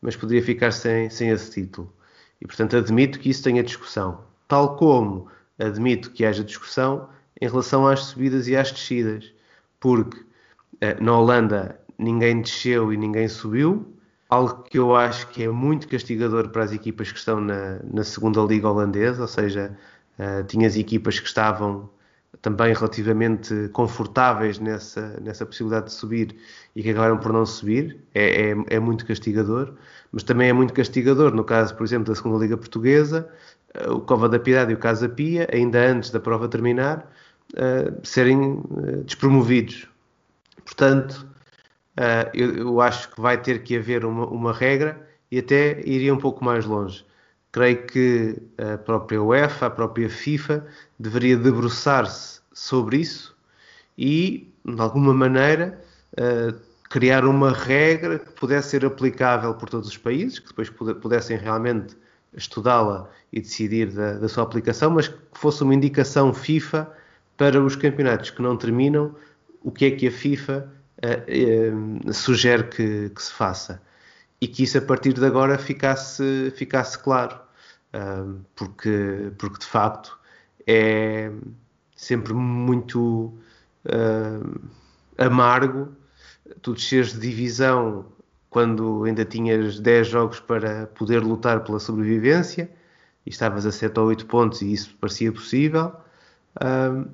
mas 0.00 0.16
poderia 0.16 0.42
ficar 0.42 0.72
sem, 0.72 1.10
sem 1.10 1.28
esse 1.28 1.50
título. 1.50 1.92
E 2.40 2.46
portanto 2.46 2.76
admito 2.76 3.18
que 3.18 3.28
isso 3.28 3.42
tenha 3.42 3.62
discussão. 3.62 4.24
Tal 4.46 4.76
como 4.76 5.28
admito 5.58 6.10
que 6.10 6.24
haja 6.24 6.44
discussão 6.44 7.08
em 7.40 7.48
relação 7.48 7.86
às 7.86 8.00
subidas 8.00 8.48
e 8.48 8.56
às 8.56 8.72
descidas, 8.72 9.32
porque 9.80 10.24
eh, 10.80 10.96
na 11.00 11.18
Holanda 11.18 11.80
ninguém 11.98 12.40
desceu 12.42 12.92
e 12.92 12.96
ninguém 12.96 13.28
subiu, 13.28 13.94
algo 14.28 14.62
que 14.64 14.78
eu 14.78 14.94
acho 14.94 15.28
que 15.28 15.44
é 15.44 15.48
muito 15.48 15.88
castigador 15.88 16.50
para 16.50 16.64
as 16.64 16.72
equipas 16.72 17.10
que 17.12 17.18
estão 17.18 17.40
na, 17.40 17.80
na 17.84 18.04
segunda 18.04 18.40
liga 18.42 18.68
holandesa, 18.68 19.22
ou 19.22 19.28
seja, 19.28 19.76
Uh, 20.18 20.42
tinhas 20.48 20.76
equipas 20.76 21.20
que 21.20 21.28
estavam 21.28 21.88
também 22.40 22.72
relativamente 22.72 23.68
confortáveis 23.72 24.58
nessa, 24.58 25.18
nessa 25.20 25.44
possibilidade 25.44 25.86
de 25.86 25.92
subir 25.92 26.36
e 26.74 26.82
que 26.82 26.90
acabaram 26.90 27.18
por 27.18 27.32
não 27.32 27.44
subir, 27.44 27.98
é, 28.14 28.50
é, 28.50 28.56
é, 28.68 28.78
muito 28.78 29.04
castigador, 29.04 29.74
mas 30.12 30.22
também 30.22 30.48
é 30.48 30.52
muito 30.52 30.72
castigador 30.72 31.34
no 31.34 31.44
caso, 31.44 31.74
por 31.74 31.84
exemplo, 31.84 32.06
da 32.06 32.14
segunda 32.14 32.38
Liga 32.38 32.56
Portuguesa, 32.56 33.28
uh, 33.86 33.94
o 33.94 34.00
Cova 34.00 34.28
da 34.28 34.38
Piedade 34.38 34.72
e 34.72 34.74
o 34.74 34.78
Casa 34.78 35.08
Pia, 35.08 35.48
ainda 35.52 35.80
antes 35.80 36.10
da 36.10 36.20
prova 36.20 36.48
terminar, 36.48 37.10
uh, 37.54 38.06
serem 38.06 38.62
despromovidos. 39.04 39.88
Portanto, 40.64 41.26
eu, 42.32 42.54
eu, 42.54 42.80
acho 42.80 43.10
que 43.10 43.20
vai 43.20 43.40
ter 43.40 43.62
que 43.64 43.76
haver 43.76 44.04
uma, 44.04 44.26
uma 44.26 44.52
regra 44.52 45.08
e 45.32 45.38
até 45.38 45.80
iria 45.84 46.14
um 46.14 46.18
pouco 46.18 46.44
mais 46.44 46.64
longe 46.64 47.04
creio 47.52 47.86
que 47.86 48.36
a 48.58 48.78
própria 48.78 49.22
UEFA, 49.22 49.66
a 49.66 49.70
própria 49.70 50.08
FIFA, 50.08 50.66
deveria 50.98 51.36
debruçar-se 51.36 52.40
sobre 52.52 52.98
isso 52.98 53.36
e, 53.96 54.52
de 54.64 54.80
alguma 54.80 55.14
maneira, 55.14 55.80
uh, 56.12 56.54
criar 56.88 57.24
uma 57.24 57.52
regra 57.52 58.18
que 58.18 58.32
pudesse 58.32 58.70
ser 58.70 58.84
aplicável 58.84 59.54
por 59.54 59.68
todos 59.68 59.88
os 59.88 59.96
países, 59.96 60.38
que 60.38 60.48
depois 60.48 60.70
pudessem 60.70 61.36
realmente 61.36 61.96
estudá-la 62.34 63.08
e 63.32 63.40
decidir 63.40 63.92
da, 63.92 64.14
da, 64.14 64.28
sua 64.28 64.42
aplicação, 64.42 64.90
mas 64.90 65.08
que 65.08 65.16
fosse 65.32 65.62
uma 65.62 65.74
indicação 65.74 66.32
FIFA 66.32 66.90
para 67.36 67.62
os 67.62 67.76
campeonatos 67.76 68.30
que 68.30 68.42
não 68.42 68.56
terminam, 68.56 69.14
o 69.62 69.70
que 69.70 69.86
é 69.86 69.90
que 69.90 70.08
a 70.08 70.10
FIFA 70.10 70.70
uh, 71.02 72.08
uh, 72.08 72.12
sugere 72.12 72.64
que, 72.64 73.10
que 73.10 73.22
se 73.22 73.32
faça 73.32 73.80
e 74.40 74.46
que 74.46 74.62
isso 74.62 74.78
a 74.78 74.82
partir 74.82 75.12
de 75.14 75.24
agora 75.24 75.58
ficasse, 75.58 76.52
ficasse 76.56 76.98
claro, 76.98 77.38
porque, 78.54 79.32
porque 79.38 79.58
de 79.58 79.66
facto 79.66 80.18
é 80.66 81.30
sempre 81.96 82.32
muito 82.34 83.36
amargo 85.16 85.88
tu 86.62 86.74
desceres 86.74 87.12
de 87.12 87.20
divisão 87.20 88.06
quando 88.50 89.04
ainda 89.04 89.24
tinhas 89.24 89.78
10 89.80 90.06
jogos 90.06 90.40
para 90.40 90.86
poder 90.86 91.22
lutar 91.22 91.62
pela 91.64 91.78
sobrevivência 91.78 92.70
e 93.26 93.30
estavas 93.30 93.66
a 93.66 93.72
7 93.72 93.98
ou 94.00 94.06
8 94.06 94.26
pontos 94.26 94.62
e 94.62 94.72
isso 94.72 94.96
parecia 95.00 95.30
possível, 95.32 95.92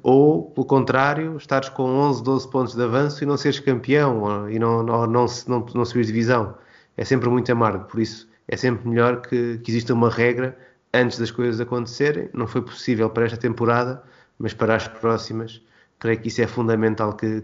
ou 0.02 0.50
pelo 0.50 0.66
contrário, 0.66 1.36
estares 1.36 1.68
com 1.68 1.84
11, 1.84 2.22
12 2.22 2.50
pontos 2.50 2.74
de 2.74 2.82
avanço 2.82 3.22
e 3.24 3.26
não 3.26 3.36
seres 3.36 3.58
campeão 3.60 4.48
e 4.48 4.58
não, 4.58 4.82
não, 4.82 5.06
não, 5.06 5.26
não, 5.48 5.66
não 5.74 5.82
divisão 5.84 6.56
é 6.96 7.04
sempre 7.04 7.28
muito 7.28 7.50
amargo, 7.50 7.84
por 7.84 8.00
isso 8.00 8.28
é 8.46 8.56
sempre 8.56 8.88
melhor 8.88 9.22
que, 9.22 9.58
que 9.58 9.70
exista 9.70 9.94
uma 9.94 10.10
regra 10.10 10.56
antes 10.92 11.18
das 11.18 11.30
coisas 11.30 11.60
acontecerem. 11.60 12.28
Não 12.32 12.46
foi 12.46 12.62
possível 12.62 13.10
para 13.10 13.24
esta 13.24 13.36
temporada, 13.36 14.02
mas 14.38 14.54
para 14.54 14.76
as 14.76 14.86
próximas, 14.86 15.60
creio 15.98 16.20
que 16.20 16.28
isso 16.28 16.42
é 16.42 16.46
fundamental 16.46 17.14
que, 17.14 17.42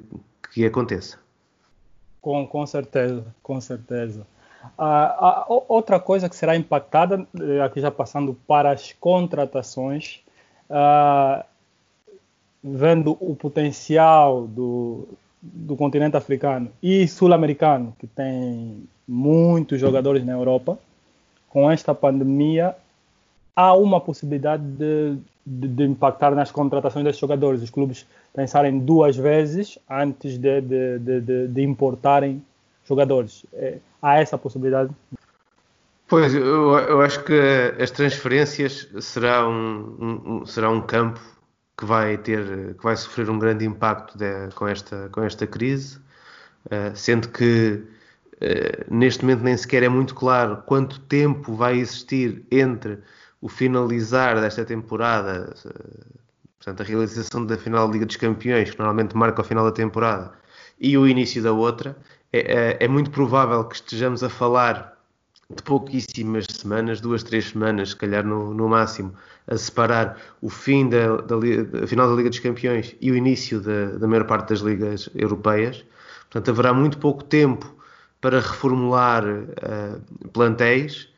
que 0.52 0.64
aconteça. 0.64 1.18
Com, 2.20 2.46
com 2.46 2.66
certeza, 2.66 3.24
com 3.42 3.60
certeza. 3.60 4.26
Ah, 4.76 5.46
outra 5.48 5.98
coisa 5.98 6.28
que 6.28 6.36
será 6.36 6.54
impactada, 6.54 7.26
eh, 7.40 7.62
aqui 7.62 7.80
já 7.80 7.90
passando 7.90 8.34
para 8.46 8.70
as 8.70 8.92
contratações, 8.92 10.20
ah, 10.68 11.46
vendo 12.62 13.16
o 13.20 13.34
potencial 13.34 14.46
do, 14.46 15.08
do 15.40 15.76
continente 15.76 16.14
africano 16.14 16.70
e 16.82 17.08
sul-americano, 17.08 17.96
que 17.98 18.06
tem 18.06 18.86
muitos 19.10 19.80
jogadores 19.80 20.24
na 20.24 20.32
Europa, 20.32 20.78
com 21.48 21.68
esta 21.68 21.92
pandemia, 21.92 22.76
há 23.56 23.74
uma 23.74 24.00
possibilidade 24.00 24.62
de, 24.62 25.16
de, 25.44 25.66
de 25.66 25.82
impactar 25.82 26.32
nas 26.32 26.52
contratações 26.52 27.04
desses 27.04 27.20
jogadores. 27.20 27.60
Os 27.60 27.70
clubes 27.70 28.06
pensarem 28.32 28.78
duas 28.78 29.16
vezes 29.16 29.76
antes 29.90 30.38
de, 30.38 30.60
de 31.48 31.62
importarem 31.62 32.40
jogadores. 32.86 33.44
É, 33.52 33.78
há 34.00 34.20
essa 34.20 34.38
possibilidade? 34.38 34.90
Pois, 36.06 36.32
eu, 36.32 36.78
eu 36.78 37.00
acho 37.00 37.24
que 37.24 37.40
as 37.80 37.90
transferências 37.90 38.88
será 39.00 39.48
um, 39.48 39.96
um, 40.24 40.46
será 40.46 40.70
um 40.70 40.80
campo 40.80 41.20
que 41.76 41.84
vai 41.84 42.16
ter, 42.16 42.74
que 42.74 42.84
vai 42.84 42.96
sofrer 42.96 43.28
um 43.28 43.38
grande 43.38 43.64
impacto 43.64 44.16
de, 44.16 44.54
com, 44.54 44.68
esta, 44.68 45.08
com 45.10 45.22
esta 45.22 45.46
crise, 45.46 45.98
uh, 46.66 46.94
sendo 46.94 47.28
que 47.28 47.82
neste 48.90 49.24
momento 49.24 49.42
nem 49.42 49.56
sequer 49.56 49.82
é 49.82 49.88
muito 49.88 50.14
claro 50.14 50.62
quanto 50.66 50.98
tempo 51.00 51.54
vai 51.54 51.78
existir 51.78 52.44
entre 52.50 52.98
o 53.40 53.48
finalizar 53.48 54.40
desta 54.40 54.64
temporada, 54.64 55.54
uh, 55.64 56.20
portanto, 56.58 56.80
a 56.80 56.84
realização 56.84 57.46
da 57.46 57.56
final 57.56 57.86
da 57.86 57.92
Liga 57.94 58.06
dos 58.06 58.16
Campeões, 58.16 58.70
que 58.70 58.78
normalmente 58.78 59.16
marca 59.16 59.40
o 59.40 59.44
final 59.44 59.64
da 59.64 59.72
temporada, 59.72 60.32
e 60.78 60.96
o 60.96 61.06
início 61.06 61.42
da 61.42 61.52
outra. 61.52 61.96
É, 62.32 62.78
é, 62.80 62.84
é 62.84 62.88
muito 62.88 63.10
provável 63.10 63.64
que 63.64 63.74
estejamos 63.76 64.22
a 64.22 64.28
falar 64.28 64.96
de 65.54 65.62
pouquíssimas 65.62 66.46
semanas, 66.48 67.00
duas, 67.00 67.22
três 67.24 67.48
semanas, 67.48 67.90
se 67.90 67.96
calhar 67.96 68.24
no, 68.24 68.54
no 68.54 68.68
máximo, 68.68 69.12
a 69.48 69.56
separar 69.56 70.16
o 70.40 70.48
fim 70.48 70.88
da, 70.88 71.16
da, 71.16 71.36
da, 71.36 71.86
final 71.88 72.08
da 72.08 72.14
Liga 72.14 72.30
dos 72.30 72.38
Campeões 72.38 72.94
e 73.00 73.10
o 73.10 73.16
início 73.16 73.60
da, 73.60 73.98
da 73.98 74.06
maior 74.06 74.26
parte 74.26 74.50
das 74.50 74.60
ligas 74.60 75.10
europeias. 75.14 75.84
Portanto, 76.30 76.50
haverá 76.50 76.72
muito 76.72 76.98
pouco 76.98 77.24
tempo 77.24 77.74
para 78.20 78.40
reformular 78.40 79.24
uh, 79.24 80.28
plantéis 80.32 81.08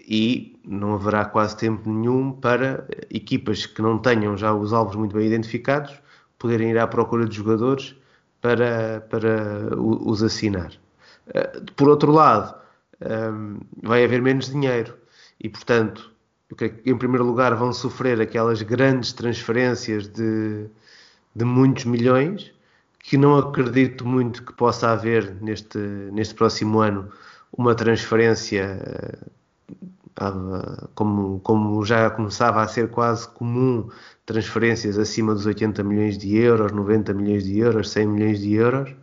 e 0.00 0.58
não 0.64 0.94
haverá 0.94 1.24
quase 1.24 1.56
tempo 1.56 1.90
nenhum 1.90 2.32
para 2.32 2.86
equipas 3.10 3.66
que 3.66 3.80
não 3.80 3.98
tenham 3.98 4.36
já 4.36 4.52
os 4.52 4.72
alvos 4.72 4.96
muito 4.96 5.16
bem 5.16 5.26
identificados 5.26 5.94
poderem 6.38 6.70
ir 6.70 6.78
à 6.78 6.86
procura 6.86 7.26
de 7.26 7.36
jogadores 7.36 7.94
para, 8.40 9.00
para 9.08 9.76
os 9.78 10.22
assinar. 10.22 10.72
Uh, 11.28 11.72
por 11.76 11.88
outro 11.88 12.10
lado, 12.12 12.54
um, 13.00 13.58
vai 13.82 14.04
haver 14.04 14.20
menos 14.20 14.50
dinheiro 14.50 14.94
e, 15.38 15.48
portanto, 15.48 16.10
em 16.84 16.96
primeiro 16.96 17.24
lugar 17.24 17.54
vão 17.54 17.72
sofrer 17.72 18.20
aquelas 18.20 18.60
grandes 18.62 19.12
transferências 19.12 20.08
de, 20.08 20.66
de 21.34 21.44
muitos 21.44 21.84
milhões 21.84 22.52
que 23.00 23.16
não 23.16 23.36
acredito 23.36 24.06
muito 24.06 24.44
que 24.44 24.52
possa 24.52 24.90
haver 24.90 25.34
neste, 25.40 25.78
neste 25.78 26.34
próximo 26.34 26.80
ano 26.80 27.10
uma 27.52 27.74
transferência 27.74 29.18
ah, 30.16 30.86
como, 30.94 31.40
como 31.40 31.84
já 31.84 32.10
começava 32.10 32.62
a 32.62 32.68
ser 32.68 32.90
quase 32.90 33.26
comum 33.28 33.88
transferências 34.26 34.98
acima 34.98 35.34
dos 35.34 35.46
80 35.46 35.82
milhões 35.82 36.18
de 36.18 36.36
euros, 36.36 36.72
90 36.72 37.14
milhões 37.14 37.44
de 37.44 37.58
euros, 37.58 37.90
100 37.90 38.06
milhões 38.06 38.40
de 38.40 38.52
euros. 38.52 38.94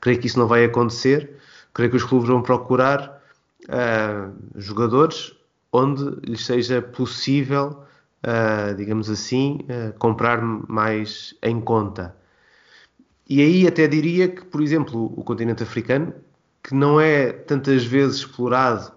Creio 0.00 0.20
que 0.20 0.28
isso 0.28 0.38
não 0.38 0.46
vai 0.46 0.64
acontecer. 0.64 1.36
Creio 1.74 1.90
que 1.90 1.96
os 1.96 2.04
clubes 2.04 2.28
vão 2.28 2.40
procurar 2.40 3.20
uh, 3.64 4.32
jogadores 4.54 5.34
onde 5.72 6.04
lhes 6.24 6.46
seja 6.46 6.80
possível, 6.80 7.82
uh, 8.24 8.74
digamos 8.76 9.10
assim, 9.10 9.58
uh, 9.64 9.92
comprar 9.98 10.40
mais 10.40 11.34
em 11.42 11.60
conta. 11.60 12.14
E 13.30 13.40
aí 13.40 13.64
até 13.64 13.86
diria 13.86 14.28
que, 14.28 14.44
por 14.44 14.60
exemplo, 14.60 15.14
o 15.16 15.22
continente 15.22 15.62
africano, 15.62 16.12
que 16.62 16.74
não 16.74 17.00
é 17.00 17.32
tantas 17.32 17.84
vezes 17.84 18.16
explorado 18.18 18.92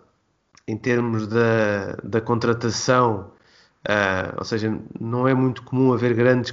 em 0.68 0.76
termos 0.76 1.28
da, 1.28 1.96
da 2.04 2.20
contratação, 2.20 3.32
uh, 3.88 4.36
ou 4.38 4.44
seja, 4.44 4.76
não 5.00 5.28
é 5.28 5.36
muito 5.36 5.62
comum 5.62 5.94
haver 5.94 6.16
grandes 6.16 6.52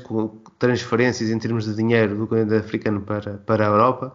transferências 0.58 1.30
em 1.30 1.38
termos 1.38 1.64
de 1.64 1.74
dinheiro 1.74 2.16
do 2.18 2.26
continente 2.26 2.54
africano 2.56 3.00
para, 3.00 3.38
para 3.38 3.66
a 3.66 3.70
Europa, 3.70 4.14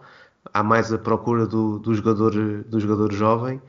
há 0.53 0.61
mais 0.61 0.93
a 0.93 0.99
procura 0.99 1.47
do, 1.47 1.79
do, 1.79 1.93
jogador, 1.95 2.33
do 2.65 2.79
jogador 2.79 3.11
jovem. 3.13 3.59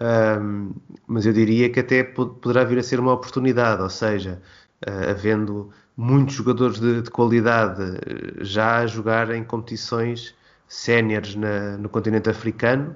Um, 0.00 0.74
mas 1.06 1.24
eu 1.26 1.32
diria 1.32 1.70
que 1.70 1.80
até 1.80 2.04
poderá 2.04 2.62
vir 2.64 2.78
a 2.78 2.82
ser 2.82 3.00
uma 3.00 3.14
oportunidade, 3.14 3.82
ou 3.82 3.90
seja, 3.90 4.42
uh, 4.86 5.10
havendo 5.10 5.70
muitos 5.96 6.34
jogadores 6.34 6.80
de, 6.80 7.02
de, 7.02 7.10
qualidade 7.10 7.82
eh, 7.82 8.44
já 8.44 8.78
a 8.78 8.86
jogar 8.86 9.30
em 9.30 9.44
competições 9.44 10.34
séniores 10.68 11.34
no 11.78 11.88
continente 11.88 12.30
africano 12.30 12.94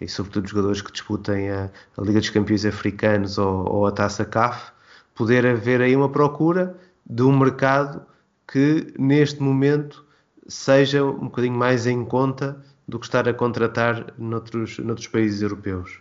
e 0.00 0.08
sobretudo 0.08 0.48
jogadores 0.48 0.82
que 0.82 0.90
disputem 0.90 1.50
a, 1.50 1.70
a 1.96 2.02
Liga 2.02 2.18
dos 2.18 2.30
Campeões 2.30 2.66
Africanos 2.66 3.38
ou, 3.38 3.68
ou, 3.68 3.86
a 3.86 3.92
Taça 3.92 4.24
CAF, 4.24 4.72
poder 5.14 5.46
haver 5.46 5.80
aí 5.80 5.94
uma 5.94 6.08
procura 6.08 6.76
de 7.06 7.22
um 7.22 7.36
mercado 7.38 8.02
que 8.50 8.92
neste 8.98 9.40
momento 9.40 10.04
seja 10.48 11.04
um 11.04 11.26
bocadinho 11.26 11.54
mais 11.54 11.86
em 11.86 12.04
conta 12.04 12.60
do 12.86 12.98
que 12.98 13.06
estar 13.06 13.28
a 13.28 13.32
contratar 13.32 14.12
noutros, 14.18 14.78
noutros 14.78 15.06
países 15.06 15.40
europeus. 15.42 16.00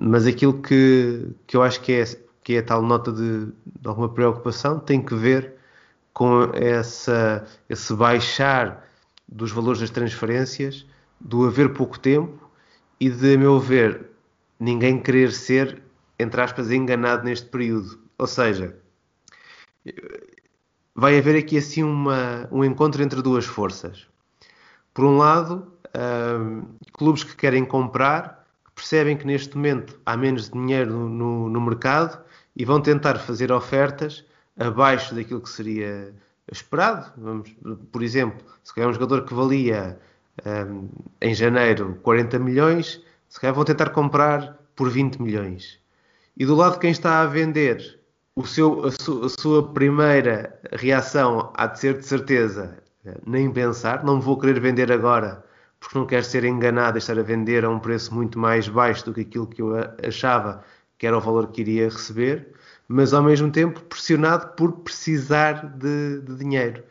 Mas 0.00 0.26
aquilo 0.26 0.62
que, 0.62 1.28
que 1.46 1.56
eu 1.56 1.62
acho 1.62 1.80
que 1.80 1.92
é, 1.92 2.04
que 2.46 2.54
é 2.54 2.62
tal 2.62 2.80
nota 2.80 3.10
de, 3.10 3.46
de 3.46 3.88
alguma 3.88 4.08
preocupação 4.08 4.78
tem 4.78 5.02
que 5.02 5.16
ver 5.16 5.54
com 6.12 6.44
essa, 6.54 7.44
esse 7.68 7.92
baixar 7.92 8.88
dos 9.26 9.50
valores 9.50 9.80
das 9.80 9.90
transferências, 9.90 10.86
do 11.18 11.44
haver 11.44 11.72
pouco 11.72 11.98
tempo 11.98 12.48
e 13.00 13.10
de, 13.10 13.34
a 13.34 13.36
meu 13.36 13.58
ver, 13.58 14.10
ninguém 14.60 15.02
querer 15.02 15.32
ser, 15.32 15.82
entre 16.20 16.40
aspas, 16.40 16.70
enganado 16.70 17.24
neste 17.24 17.48
período. 17.48 17.98
Ou 18.16 18.28
seja, 18.28 18.76
vai 20.94 21.18
haver 21.18 21.36
aqui 21.36 21.58
assim 21.58 21.82
uma, 21.82 22.48
um 22.52 22.64
encontro 22.64 23.02
entre 23.02 23.20
duas 23.22 23.44
forças. 23.44 24.06
Por 24.94 25.04
um 25.04 25.16
lado, 25.16 25.66
clubes 26.92 27.24
que 27.24 27.34
querem 27.34 27.64
comprar 27.64 28.46
percebem 28.72 29.16
que 29.16 29.26
neste 29.26 29.56
momento 29.56 29.98
há 30.06 30.16
menos 30.16 30.48
dinheiro 30.48 31.08
no, 31.08 31.48
no, 31.48 31.60
mercado 31.60 32.24
e 32.56 32.64
vão 32.64 32.80
tentar 32.80 33.18
fazer 33.18 33.52
ofertas 33.52 34.24
abaixo 34.58 35.14
daquilo 35.14 35.40
que 35.40 35.50
seria 35.50 36.14
esperado. 36.50 37.12
Vamos, 37.16 37.54
por 37.92 38.02
exemplo, 38.02 38.44
se 38.64 38.74
calhar 38.74 38.88
um 38.88 38.94
jogador 38.94 39.24
que 39.24 39.34
valia 39.34 39.98
um, 40.44 40.88
em 41.20 41.34
janeiro 41.34 41.98
40 42.02 42.38
milhões, 42.38 43.02
se 43.28 43.40
calhar 43.40 43.54
vão 43.54 43.64
tentar 43.64 43.90
comprar 43.90 44.56
por 44.74 44.90
20 44.90 45.20
milhões. 45.20 45.78
E 46.36 46.46
do 46.46 46.54
lado 46.54 46.74
de 46.74 46.80
quem 46.80 46.90
está 46.90 47.20
a 47.20 47.26
vender, 47.26 48.00
o 48.34 48.46
seu, 48.46 48.86
a, 48.86 48.90
su, 48.90 49.24
a 49.24 49.28
sua 49.28 49.72
primeira 49.72 50.58
reação 50.72 51.52
há 51.54 51.66
de 51.66 51.78
ser 51.78 51.98
de 51.98 52.06
certeza 52.06 52.78
nem 53.24 53.50
pensar, 53.52 54.04
não 54.04 54.20
vou 54.20 54.38
querer 54.38 54.58
vender 54.60 54.90
agora 54.90 55.44
porque 55.78 55.98
não 55.98 56.06
quero 56.06 56.24
ser 56.24 56.44
enganado 56.44 56.96
e 56.96 57.00
estar 57.00 57.18
a 57.18 57.22
vender 57.22 57.64
a 57.64 57.70
um 57.70 57.78
preço 57.78 58.14
muito 58.14 58.38
mais 58.38 58.68
baixo 58.68 59.04
do 59.04 59.14
que 59.14 59.20
aquilo 59.20 59.46
que 59.46 59.62
eu 59.62 59.72
achava 60.06 60.64
que 60.98 61.06
era 61.06 61.16
o 61.16 61.20
valor 61.20 61.48
que 61.48 61.60
iria 61.60 61.88
receber, 61.88 62.52
mas 62.88 63.12
ao 63.12 63.22
mesmo 63.22 63.50
tempo 63.50 63.80
pressionado 63.82 64.48
por 64.56 64.72
precisar 64.80 65.66
de, 65.76 66.20
de 66.20 66.36
dinheiro. 66.36 66.82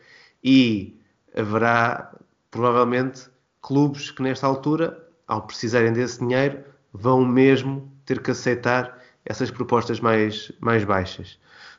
E 0.42 1.00
haverá 1.34 2.12
provavelmente 2.50 3.28
clubes 3.62 4.10
que 4.10 4.22
nesta 4.22 4.46
altura, 4.46 5.02
ao 5.26 5.42
precisarem 5.42 5.92
desse 5.92 6.20
dinheiro, 6.20 6.62
vão 6.92 7.24
mesmo 7.24 7.90
ter 8.04 8.20
que 8.22 8.30
aceitar 8.30 9.02
essas 9.24 9.50
propostas 9.50 10.00
mais, 10.00 10.52
mais 10.60 10.84
baixas. 10.84 11.38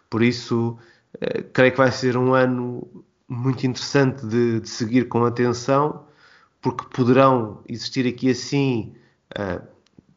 Por 0.09 0.21
isso, 0.21 0.77
eh, 1.21 1.43
creio 1.53 1.71
que 1.71 1.77
vai 1.77 1.91
ser 1.91 2.17
um 2.17 2.33
ano 2.33 2.85
muito 3.27 3.65
interessante 3.65 4.25
de, 4.25 4.59
de 4.59 4.69
seguir 4.69 5.07
com 5.07 5.23
atenção 5.23 6.05
porque 6.61 6.85
poderão 6.93 7.61
existir 7.67 8.07
aqui 8.07 8.31
assim, 8.31 8.95
uh, 9.39 9.65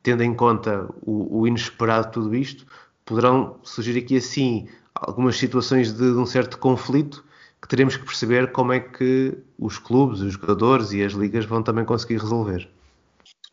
tendo 0.03 0.23
em 0.23 0.35
conta 0.35 0.89
o, 1.03 1.41
o, 1.41 1.47
inesperado 1.47 2.07
de 2.07 2.13
tudo 2.13 2.35
isto, 2.35 2.67
poderão 3.05 3.57
surgir 3.63 3.99
aqui 3.99 4.17
assim 4.17 4.69
algumas 4.95 5.37
situações 5.37 5.93
de, 5.93 5.99
de, 6.13 6.19
um 6.19 6.27
certo 6.27 6.59
conflito 6.59 7.25
que 7.61 7.69
teremos 7.69 7.97
que 7.97 8.05
perceber 8.05 8.53
como 8.53 8.73
é 8.73 8.81
que 8.81 9.37
os 9.59 9.79
clubes, 9.79 10.21
os 10.21 10.33
jogadores 10.33 10.93
e 10.93 11.03
as 11.03 11.13
ligas 11.13 11.45
vão 11.45 11.63
também 11.63 11.85
conseguir 11.85 12.19
resolver. 12.19 12.69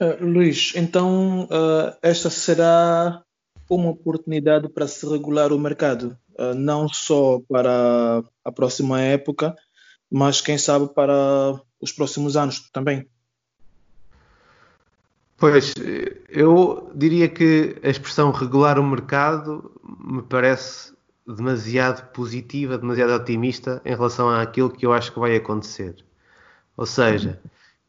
Uh, 0.01 0.23
Luís, 0.23 0.73
então 0.75 1.45
uh, 1.45 1.97
esta 2.01 2.29
será 2.29 3.21
uma 3.69 3.89
oportunidade 3.89 4.69
para 4.69 4.87
se 4.87 5.05
regular 5.05 5.51
o 5.51 5.59
mercado, 5.59 6.17
não 6.55 6.87
só 6.87 7.41
para 7.49 8.23
a 8.45 8.49
próxima 8.49 9.01
época, 9.01 9.53
mas 10.09 10.39
quem 10.39 10.57
sabe 10.57 10.87
para 10.93 11.59
os 11.81 11.91
próximos 11.91 12.37
anos 12.37 12.69
também. 12.71 13.05
Pois, 15.37 15.75
eu 16.29 16.91
diria 16.95 17.29
que 17.29 17.75
a 17.83 17.89
expressão 17.89 18.31
regular 18.31 18.79
o 18.79 18.83
mercado 18.83 19.71
me 20.03 20.23
parece 20.23 20.93
demasiado 21.27 22.11
positiva, 22.11 22.77
demasiado 22.77 23.11
otimista 23.13 23.79
em 23.85 23.93
relação 23.93 24.29
àquilo 24.29 24.71
que 24.71 24.83
eu 24.83 24.93
acho 24.93 25.13
que 25.13 25.19
vai 25.19 25.35
acontecer. 25.35 25.95
Ou 26.75 26.87
seja, 26.87 27.39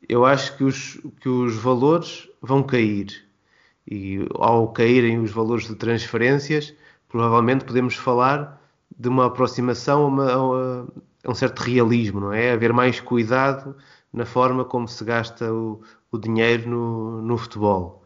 eu 0.06 0.26
acho 0.26 0.56
que 0.58 0.64
os, 0.64 1.00
que 1.20 1.28
os 1.28 1.54
valores 1.56 2.28
vão 2.42 2.62
cair. 2.62 3.26
E 3.90 4.26
ao 4.34 4.68
caírem 4.68 5.18
os 5.18 5.30
valores 5.30 5.66
de 5.66 5.74
transferências, 5.74 6.74
provavelmente 7.08 7.64
podemos 7.64 7.94
falar 7.94 8.60
de 8.98 9.08
uma 9.08 9.26
aproximação 9.26 10.02
a, 10.02 10.06
uma, 10.06 10.88
a 11.24 11.30
um 11.30 11.34
certo 11.34 11.60
realismo, 11.60 12.20
não 12.20 12.32
é? 12.32 12.52
Haver 12.52 12.74
mais 12.74 13.00
cuidado 13.00 13.74
na 14.12 14.24
forma 14.24 14.64
como 14.64 14.88
se 14.88 15.04
gasta 15.04 15.52
o, 15.52 15.80
o 16.10 16.18
dinheiro 16.18 16.68
no, 16.68 17.22
no 17.22 17.36
futebol. 17.36 18.04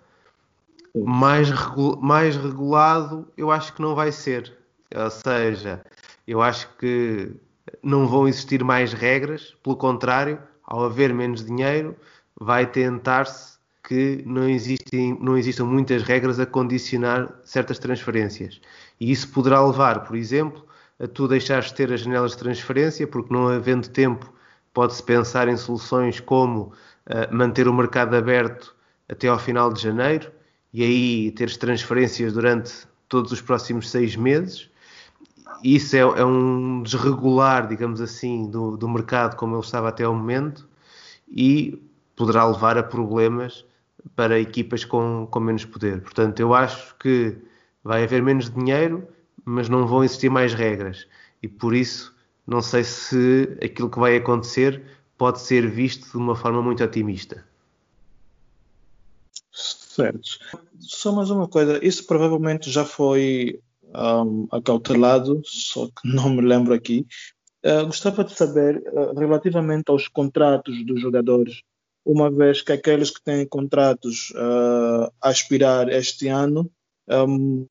Mais, 0.94 1.50
regu 1.50 1.96
mais 2.00 2.36
regulado, 2.36 3.26
eu 3.36 3.50
acho 3.50 3.72
que 3.72 3.82
não 3.82 3.94
vai 3.94 4.12
ser. 4.12 4.56
Ou 4.94 5.10
seja, 5.10 5.82
eu 6.26 6.42
acho 6.42 6.68
que 6.76 7.34
não 7.82 8.06
vão 8.06 8.28
existir 8.28 8.62
mais 8.62 8.92
regras, 8.92 9.54
pelo 9.62 9.76
contrário, 9.76 10.38
ao 10.64 10.84
haver 10.84 11.14
menos 11.14 11.44
dinheiro, 11.44 11.96
vai 12.38 12.66
tentar-se 12.66 13.58
que 13.82 14.22
não 14.26 14.48
existem, 14.48 15.18
não 15.20 15.36
existam 15.36 15.64
muitas 15.64 16.02
regras 16.02 16.38
a 16.38 16.46
condicionar 16.46 17.28
certas 17.44 17.78
transferências. 17.78 18.60
E 19.00 19.10
isso 19.10 19.28
poderá 19.32 19.64
levar, 19.64 20.04
por 20.04 20.16
exemplo, 20.16 20.64
a 20.98 21.06
tu 21.06 21.26
deixares 21.26 21.66
de 21.66 21.74
ter 21.74 21.92
as 21.92 22.00
janelas 22.00 22.32
de 22.32 22.38
transferência, 22.38 23.06
porque 23.06 23.32
não 23.32 23.48
havendo 23.48 23.88
tempo, 23.88 24.32
pode-se 24.72 25.02
pensar 25.02 25.48
em 25.48 25.56
soluções 25.56 26.20
como 26.20 26.72
uh, 27.06 27.34
manter 27.34 27.68
o 27.68 27.74
mercado 27.74 28.14
aberto 28.14 28.74
até 29.08 29.28
ao 29.28 29.38
final 29.38 29.72
de 29.72 29.82
janeiro 29.82 30.30
e 30.72 30.82
aí 30.82 31.30
teres 31.32 31.56
transferências 31.56 32.32
durante 32.32 32.86
todos 33.08 33.30
os 33.30 33.40
próximos 33.40 33.90
seis 33.90 34.16
meses. 34.16 34.70
Isso 35.62 35.94
é, 35.94 36.00
é 36.00 36.24
um 36.24 36.82
desregular, 36.82 37.68
digamos 37.68 38.00
assim, 38.00 38.50
do, 38.50 38.76
do 38.76 38.88
mercado 38.88 39.36
como 39.36 39.54
ele 39.54 39.62
estava 39.62 39.90
até 39.90 40.04
ao 40.04 40.14
momento 40.14 40.66
e 41.28 41.80
poderá 42.16 42.46
levar 42.46 42.78
a 42.78 42.82
problemas 42.82 43.64
para 44.16 44.38
equipas 44.38 44.84
com, 44.84 45.28
com 45.30 45.40
menos 45.40 45.64
poder. 45.64 46.00
Portanto, 46.00 46.40
eu 46.40 46.54
acho 46.54 46.96
que 46.96 47.36
vai 47.84 48.02
haver 48.04 48.22
menos 48.22 48.50
dinheiro, 48.50 49.06
mas 49.44 49.68
não 49.68 49.86
vão 49.86 50.02
existir 50.02 50.30
mais 50.30 50.54
regras. 50.54 51.06
E 51.42 51.48
por 51.48 51.74
isso, 51.74 52.11
não 52.52 52.60
sei 52.60 52.84
se 52.84 53.56
aquilo 53.64 53.90
que 53.90 53.98
vai 53.98 54.16
acontecer 54.16 54.82
pode 55.16 55.40
ser 55.40 55.68
visto 55.68 56.10
de 56.10 56.16
uma 56.18 56.36
forma 56.36 56.62
muito 56.62 56.84
otimista. 56.84 57.44
Certo. 59.50 60.20
Só 60.78 61.12
mais 61.12 61.30
uma 61.30 61.48
coisa, 61.48 61.84
isso 61.84 62.06
provavelmente 62.06 62.70
já 62.70 62.84
foi 62.84 63.60
um, 63.94 64.46
acautelado, 64.50 65.40
só 65.44 65.86
que 65.86 66.08
não 66.08 66.30
me 66.30 66.42
lembro 66.42 66.74
aqui. 66.74 67.06
Uh, 67.64 67.86
gostava 67.86 68.24
de 68.24 68.34
saber, 68.34 68.82
uh, 68.92 69.18
relativamente 69.18 69.90
aos 69.90 70.08
contratos 70.08 70.84
dos 70.84 71.00
jogadores, 71.00 71.62
uma 72.04 72.30
vez 72.30 72.60
que 72.60 72.72
aqueles 72.72 73.10
que 73.10 73.22
têm 73.22 73.46
contratos 73.46 74.30
uh, 74.30 75.12
a 75.22 75.30
expirar 75.30 75.88
este 75.88 76.26
ano 76.28 76.70
um, 77.08 77.66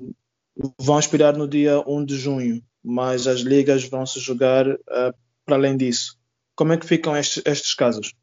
vão 0.80 0.98
expirar 0.98 1.38
no 1.38 1.48
dia 1.48 1.84
1 1.86 2.06
de 2.06 2.18
junho, 2.18 2.64
mas 2.84 3.28
as 3.28 3.42
ligas 3.42 3.88
vão 3.88 4.06
se 4.06 4.20
jogar 4.20 4.68
uh, 4.68 5.14
para 5.46 5.56
além 5.56 5.78
disso. 5.78 6.18
Como 6.56 6.74
é 6.74 6.78
que 6.78 6.86
ficam 6.86 7.16
estes, 7.16 7.44
estes 7.46 7.74
casos? 7.74 8.14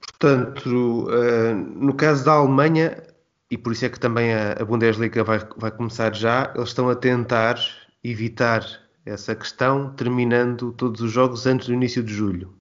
Portanto, 0.00 1.08
uh, 1.08 1.54
no 1.54 1.94
caso 1.94 2.24
da 2.24 2.32
Alemanha, 2.32 3.02
e 3.50 3.58
por 3.58 3.72
isso 3.72 3.84
é 3.84 3.88
que 3.88 4.00
também 4.00 4.32
a, 4.32 4.52
a 4.52 4.64
Bundesliga 4.64 5.22
vai, 5.24 5.40
vai 5.56 5.70
começar 5.70 6.14
já, 6.14 6.52
eles 6.54 6.68
estão 6.68 6.88
a 6.88 6.94
tentar 6.94 7.58
evitar 8.02 8.64
essa 9.04 9.34
questão, 9.34 9.92
terminando 9.92 10.72
todos 10.72 11.00
os 11.00 11.10
jogos 11.10 11.46
antes 11.46 11.66
do 11.66 11.74
início 11.74 12.02
de 12.02 12.12
julho. 12.12 12.54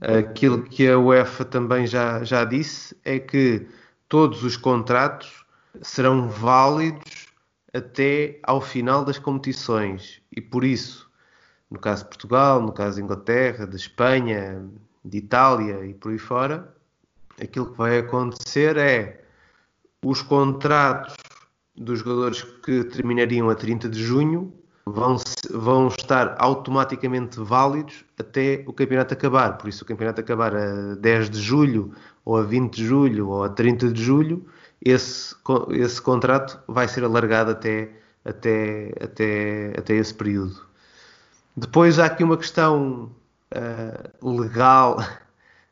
Aquilo 0.00 0.62
que 0.62 0.88
a 0.88 0.98
UEFA 0.98 1.44
também 1.44 1.86
já, 1.86 2.22
já 2.24 2.44
disse 2.44 2.96
é 3.04 3.18
que 3.18 3.66
todos 4.08 4.42
os 4.42 4.56
contratos 4.56 5.44
serão 5.82 6.28
válidos 6.28 7.13
até 7.74 8.38
ao 8.44 8.60
final 8.60 9.04
das 9.04 9.18
competições 9.18 10.22
e 10.30 10.40
por 10.40 10.64
isso, 10.64 11.10
no 11.70 11.78
caso 11.78 12.04
de 12.04 12.08
Portugal, 12.10 12.62
no 12.62 12.72
caso 12.72 12.96
de 12.96 13.02
Inglaterra, 13.02 13.66
de 13.66 13.76
Espanha, 13.76 14.64
de 15.04 15.18
Itália 15.18 15.84
e 15.84 15.92
por 15.92 16.12
aí 16.12 16.18
fora, 16.18 16.72
aquilo 17.40 17.72
que 17.72 17.76
vai 17.76 17.98
acontecer 17.98 18.76
é 18.76 19.24
os 20.04 20.22
contratos 20.22 21.16
dos 21.76 21.98
jogadores 21.98 22.42
que 22.64 22.84
terminariam 22.84 23.50
a 23.50 23.54
30 23.54 23.88
de 23.88 24.02
junho 24.02 24.52
vão, 24.86 25.16
vão 25.50 25.88
estar 25.88 26.36
automaticamente 26.38 27.40
válidos 27.40 28.04
até 28.18 28.62
o 28.66 28.72
campeonato 28.72 29.14
acabar. 29.14 29.58
Por 29.58 29.68
isso, 29.68 29.82
o 29.82 29.86
campeonato 29.86 30.20
acabar 30.20 30.54
a 30.54 30.94
10 30.94 31.30
de 31.30 31.40
julho, 31.40 31.92
ou 32.24 32.36
a 32.36 32.42
20 32.42 32.76
de 32.76 32.86
julho, 32.86 33.28
ou 33.28 33.44
a 33.44 33.48
30 33.48 33.88
de 33.88 34.02
julho, 34.02 34.46
esse, 34.84 35.34
esse 35.70 36.02
contrato 36.02 36.60
vai 36.68 36.86
ser 36.86 37.04
alargado 37.04 37.52
até, 37.52 37.90
até, 38.24 38.92
até, 39.00 39.72
até 39.78 39.94
esse 39.94 40.12
período. 40.12 40.66
Depois 41.56 41.98
há 41.98 42.06
aqui 42.06 42.22
uma 42.22 42.36
questão 42.36 43.10
uh, 43.54 44.40
legal, 44.40 44.98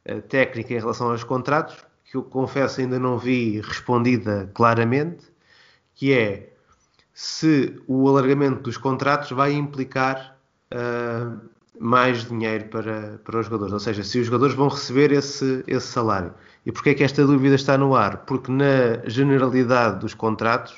uh, 0.09 0.23
técnica 0.23 0.73
em 0.73 0.79
relação 0.79 1.11
aos 1.11 1.25
contratos, 1.25 1.77
que 2.05 2.17
eu 2.17 2.23
confesso 2.23 2.81
ainda 2.81 2.99
não 2.99 3.19
vi 3.19 3.61
respondida 3.61 4.51
claramente, 4.55 5.25
que 5.95 6.13
é 6.13 6.53
se 7.13 7.81
o 7.87 8.09
alargamento 8.09 8.63
dos 8.63 8.77
contratos 8.77 9.31
vai 9.33 9.53
implicar 9.53 10.39
uh, 10.73 11.52
mais 11.83 12.25
dinheiro 12.29 12.67
para, 12.67 13.19
para 13.25 13.41
os 13.41 13.47
jogadores, 13.47 13.73
ou 13.73 13.81
seja, 13.81 14.05
se 14.05 14.21
os 14.21 14.27
jogadores 14.27 14.55
vão 14.55 14.69
receber 14.69 15.11
esse, 15.11 15.65
esse 15.67 15.89
salário. 15.89 16.33
E 16.65 16.71
porquê 16.71 16.91
é 16.91 16.95
que 16.95 17.03
esta 17.03 17.27
dúvida 17.27 17.57
está 17.57 17.77
no 17.77 17.97
ar? 17.97 18.19
Porque 18.19 18.53
na 18.53 19.03
generalidade 19.05 19.99
dos 19.99 20.15
contratos, 20.15 20.77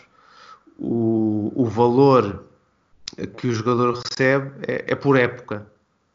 o, 0.78 1.52
o 1.54 1.66
valor 1.66 2.42
que 3.36 3.48
o 3.48 3.52
jogador 3.52 3.94
recebe 4.02 4.50
é, 4.66 4.92
é, 4.92 4.94
por 4.94 5.18
época, 5.18 5.66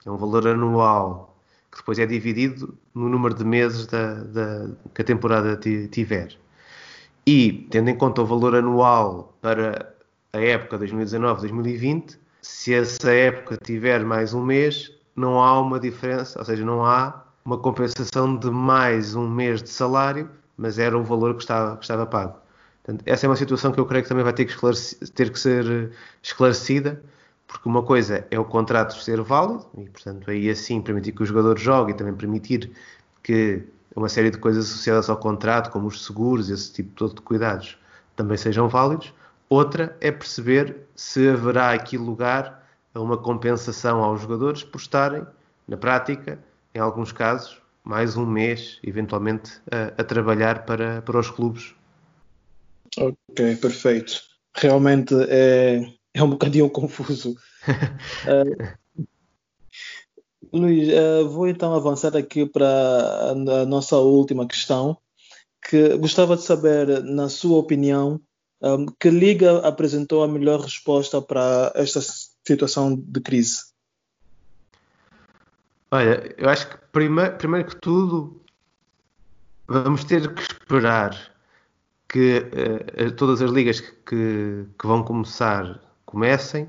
é 0.03 0.09
um 0.09 0.17
valor 0.17 0.47
anual, 0.47 1.37
que 1.71 1.77
depois 1.77 1.99
é 1.99 2.07
dividido 2.07 2.75
no 2.95 3.07
número 3.07 3.35
de 3.35 3.45
meses 3.45 3.85
da, 3.85 4.15
da, 4.15 4.69
que 4.95 5.03
a 5.03 5.05
temporada 5.05 5.55
tiver. 5.91 6.35
E, 7.27 7.67
tendo 7.69 7.91
em 7.91 7.95
conta 7.95 8.23
o 8.23 8.25
valor 8.25 8.55
anual 8.55 9.37
para 9.39 9.93
a 10.33 10.39
época 10.39 10.79
2019-2020, 10.79 12.17
se 12.41 12.73
essa 12.73 13.11
época 13.11 13.57
tiver 13.57 14.03
mais 14.03 14.33
um 14.33 14.43
mês, 14.43 14.91
não 15.15 15.41
há 15.41 15.59
uma 15.59 15.79
diferença, 15.79 16.39
ou 16.39 16.45
seja, 16.45 16.63
não 16.63 16.85
há 16.85 17.23
uma 17.43 17.57
compensação 17.57 18.35
de 18.35 18.49
mais 18.49 19.15
um 19.15 19.27
mês 19.29 19.61
de 19.61 19.69
salário, 19.69 20.29
mas 20.57 20.77
era 20.79 20.97
o 20.97 21.03
valor 21.03 21.35
que 21.35 21.41
estava, 21.41 21.77
que 21.77 21.83
estava 21.83 22.05
pago. 22.05 22.39
Portanto, 22.83 23.03
essa 23.05 23.25
é 23.25 23.29
uma 23.29 23.35
situação 23.35 23.71
que 23.71 23.79
eu 23.79 23.85
creio 23.85 24.03
que 24.03 24.09
também 24.09 24.23
vai 24.23 24.33
ter 24.33 24.45
que, 24.45 24.55
ter 25.13 25.31
que 25.31 25.39
ser 25.39 25.65
eh, 25.69 25.89
esclarecida, 26.21 27.01
porque 27.47 27.67
uma 27.67 27.83
coisa 27.83 28.25
é 28.29 28.39
o 28.39 28.45
contrato 28.45 28.93
ser 28.95 29.21
válido, 29.21 29.65
e 29.77 29.89
portanto 29.89 30.29
aí 30.29 30.49
assim 30.49 30.81
permitir 30.81 31.11
que 31.11 31.23
o 31.23 31.25
jogador 31.25 31.57
jogue 31.57 31.91
e 31.91 31.95
também 31.95 32.13
permitir 32.13 32.71
que 33.23 33.63
uma 33.95 34.07
série 34.07 34.29
de 34.29 34.37
coisas 34.37 34.65
associadas 34.69 35.09
ao 35.09 35.17
contrato, 35.17 35.71
como 35.71 35.87
os 35.87 36.05
seguros, 36.05 36.49
esse 36.49 36.71
tipo 36.71 37.07
de 37.07 37.21
cuidados, 37.21 37.77
também 38.15 38.37
sejam 38.37 38.69
válidos. 38.69 39.13
Outra 39.49 39.97
é 39.99 40.11
perceber 40.11 40.87
se 40.95 41.27
haverá 41.27 41.73
aqui 41.73 41.97
lugar 41.97 42.69
a 42.93 43.01
uma 43.01 43.17
compensação 43.17 44.03
aos 44.03 44.21
jogadores 44.21 44.63
por 44.63 44.79
estarem, 44.79 45.25
na 45.67 45.75
prática, 45.75 46.37
em 46.75 46.77
alguns 46.77 47.11
casos, 47.11 47.59
mais 47.83 48.15
um 48.15 48.27
mês, 48.27 48.79
eventualmente, 48.83 49.59
a, 49.71 50.01
a 50.01 50.03
trabalhar 50.03 50.65
para, 50.65 51.01
para 51.01 51.19
os 51.19 51.31
clubes. 51.31 51.73
Ok, 52.95 53.55
perfeito. 53.55 54.21
Realmente 54.55 55.15
é, 55.27 55.81
é 56.13 56.23
um 56.23 56.29
bocadinho 56.29 56.69
confuso. 56.71 57.35
uh, 58.25 58.79
Luís, 60.53 60.89
uh, 60.89 61.27
vou 61.27 61.47
então 61.47 61.73
avançar 61.73 62.15
aqui 62.15 62.45
para 62.45 63.31
a 63.31 63.65
nossa 63.65 63.97
última 63.97 64.47
questão, 64.47 64.95
que 65.67 65.97
gostava 65.97 66.35
de 66.35 66.43
saber, 66.43 67.03
na 67.03 67.29
sua 67.29 67.57
opinião, 67.57 68.21
um, 68.61 68.85
que 68.85 69.09
liga 69.09 69.59
apresentou 69.59 70.23
a 70.23 70.27
melhor 70.27 70.61
resposta 70.61 71.21
para 71.21 71.71
esta 71.75 72.01
situação 72.45 72.95
de 72.95 73.21
crise? 73.21 73.69
Olha, 75.91 76.33
eu 76.37 76.49
acho 76.49 76.69
que 76.69 76.77
primeiro, 76.91 77.35
primeiro 77.37 77.67
que 77.67 77.75
tudo 77.77 78.39
vamos 79.67 80.03
ter 80.03 80.33
que 80.33 80.41
esperar 80.41 81.15
que 82.07 82.39
uh, 82.39 83.11
todas 83.11 83.41
as 83.41 83.51
ligas 83.51 83.79
que, 83.79 84.65
que, 84.77 84.87
vão 84.87 85.03
começar 85.03 85.79
comecem 86.05 86.67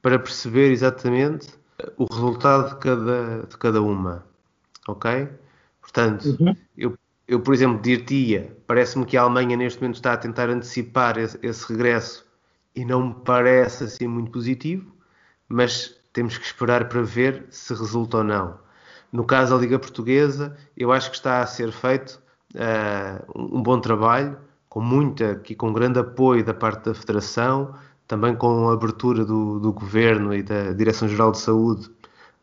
para 0.00 0.18
perceber 0.18 0.72
exatamente 0.72 1.48
o 1.96 2.04
resultado 2.04 2.70
de 2.70 2.80
cada, 2.80 3.42
de 3.46 3.56
cada 3.58 3.82
uma. 3.82 4.24
Ok? 4.88 5.28
Portanto, 5.80 6.36
uhum. 6.40 6.56
eu 6.76 6.96
eu, 7.26 7.40
por 7.40 7.54
exemplo, 7.54 7.80
dir-te-ia, 7.80 8.56
parece-me 8.66 9.04
que 9.06 9.16
a 9.16 9.22
Alemanha 9.22 9.56
neste 9.56 9.80
momento 9.80 9.96
está 9.96 10.12
a 10.12 10.16
tentar 10.16 10.48
antecipar 10.50 11.18
esse, 11.18 11.38
esse, 11.42 11.72
regresso 11.72 12.26
e 12.74 12.84
não 12.84 13.08
me 13.08 13.14
parece 13.24 13.84
assim 13.84 14.06
muito 14.06 14.30
positivo, 14.30 14.92
mas 15.48 15.94
temos 16.12 16.36
que 16.36 16.44
esperar 16.44 16.88
para 16.88 17.02
ver 17.02 17.46
se 17.50 17.72
resulta 17.74 18.18
ou 18.18 18.24
não. 18.24 18.58
No 19.12 19.24
caso 19.24 19.54
da 19.54 19.60
Liga 19.60 19.78
Portuguesa, 19.78 20.56
eu 20.76 20.90
acho 20.90 21.10
que 21.10 21.16
está 21.16 21.40
a 21.40 21.46
ser 21.46 21.70
feito 21.70 22.20
uh, 22.54 23.54
um 23.54 23.62
bom 23.62 23.80
trabalho, 23.80 24.38
com 24.68 24.80
muita, 24.80 25.40
e 25.48 25.54
com 25.54 25.72
grande 25.72 25.98
apoio 25.98 26.44
da 26.44 26.54
parte 26.54 26.86
da 26.86 26.94
Federação, 26.94 27.74
também 28.06 28.34
com 28.34 28.68
a 28.68 28.72
abertura 28.72 29.24
do, 29.24 29.60
do 29.60 29.72
Governo 29.72 30.34
e 30.34 30.42
da 30.42 30.72
Direção-Geral 30.72 31.32
de 31.32 31.38
Saúde 31.38 31.90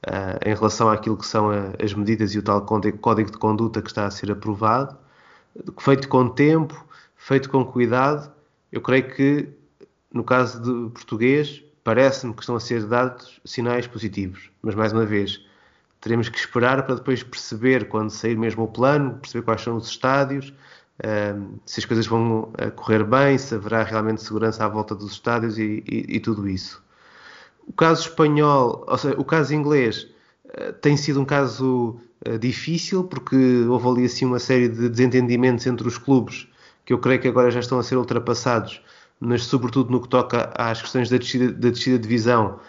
uh, 0.07 0.39
em 0.49 0.53
relação 0.53 0.89
àquilo 0.89 1.17
que 1.17 1.25
são 1.25 1.49
a, 1.49 1.73
as 1.83 1.93
medidas 1.93 2.33
e 2.33 2.39
o 2.39 2.43
tal 2.43 2.61
código 2.65 3.31
de 3.31 3.37
conduta 3.37 3.81
que 3.81 3.89
está 3.89 4.05
a 4.05 4.11
ser 4.11 4.31
aprovado, 4.31 4.97
feito 5.79 6.07
com 6.07 6.29
tempo, 6.29 6.85
feito 7.15 7.49
com 7.49 7.65
cuidado. 7.65 8.31
Eu 8.71 8.81
creio 8.81 9.09
que, 9.09 9.49
no 10.13 10.23
caso 10.23 10.61
de 10.61 10.91
português, 10.91 11.63
parece-me 11.83 12.33
que 12.33 12.41
estão 12.41 12.55
a 12.55 12.59
ser 12.59 12.85
dados 12.85 13.39
sinais 13.43 13.87
positivos. 13.87 14.49
Mas, 14.61 14.75
mais 14.75 14.93
uma 14.93 15.05
vez, 15.05 15.43
teremos 15.99 16.29
que 16.29 16.37
esperar 16.37 16.85
para 16.85 16.95
depois 16.95 17.23
perceber, 17.23 17.87
quando 17.89 18.09
sair 18.09 18.37
mesmo 18.37 18.63
o 18.63 18.67
plano, 18.67 19.17
perceber 19.19 19.43
quais 19.43 19.61
são 19.61 19.75
os 19.75 19.87
estádios, 19.87 20.53
se 21.65 21.79
as 21.79 21.85
coisas 21.85 22.05
vão 22.05 22.51
correr 22.75 23.03
bem, 23.03 23.37
se 23.37 23.55
haverá 23.55 23.83
realmente 23.83 24.21
segurança 24.21 24.65
à 24.65 24.67
volta 24.67 24.93
dos 24.93 25.13
estádios 25.13 25.57
e, 25.57 25.83
e, 25.87 26.15
e 26.17 26.19
tudo 26.19 26.47
isso. 26.47 26.83
O 27.69 27.73
caso 27.73 28.09
espanhol, 28.09 28.83
ou 28.87 28.97
seja, 28.97 29.15
o 29.17 29.23
caso 29.23 29.53
inglês, 29.53 30.07
uh, 30.45 30.73
tem 30.81 30.97
sido 30.97 31.21
um 31.21 31.25
caso 31.25 31.97
uh, 32.27 32.37
difícil 32.37 33.03
porque 33.05 33.35
houve 33.69 33.87
ali 33.87 34.05
assim 34.05 34.25
uma 34.25 34.39
série 34.39 34.67
de 34.67 34.89
desentendimentos 34.89 35.65
entre 35.65 35.87
os 35.87 35.97
clubes 35.97 36.47
que 36.89 36.93
eu 36.93 36.97
creio 36.97 37.21
que 37.21 37.27
agora 37.27 37.51
já 37.51 37.59
estão 37.59 37.77
a 37.77 37.83
ser 37.83 37.97
ultrapassados, 37.97 38.81
mas 39.19 39.43
sobretudo 39.43 39.91
no 39.91 40.01
que 40.01 40.07
toca 40.07 40.51
às 40.55 40.81
questões 40.81 41.07
da 41.07 41.17
descida, 41.17 41.51
da 41.53 41.69
descida 41.69 41.97
de 41.97 42.01
divisão, 42.01 42.59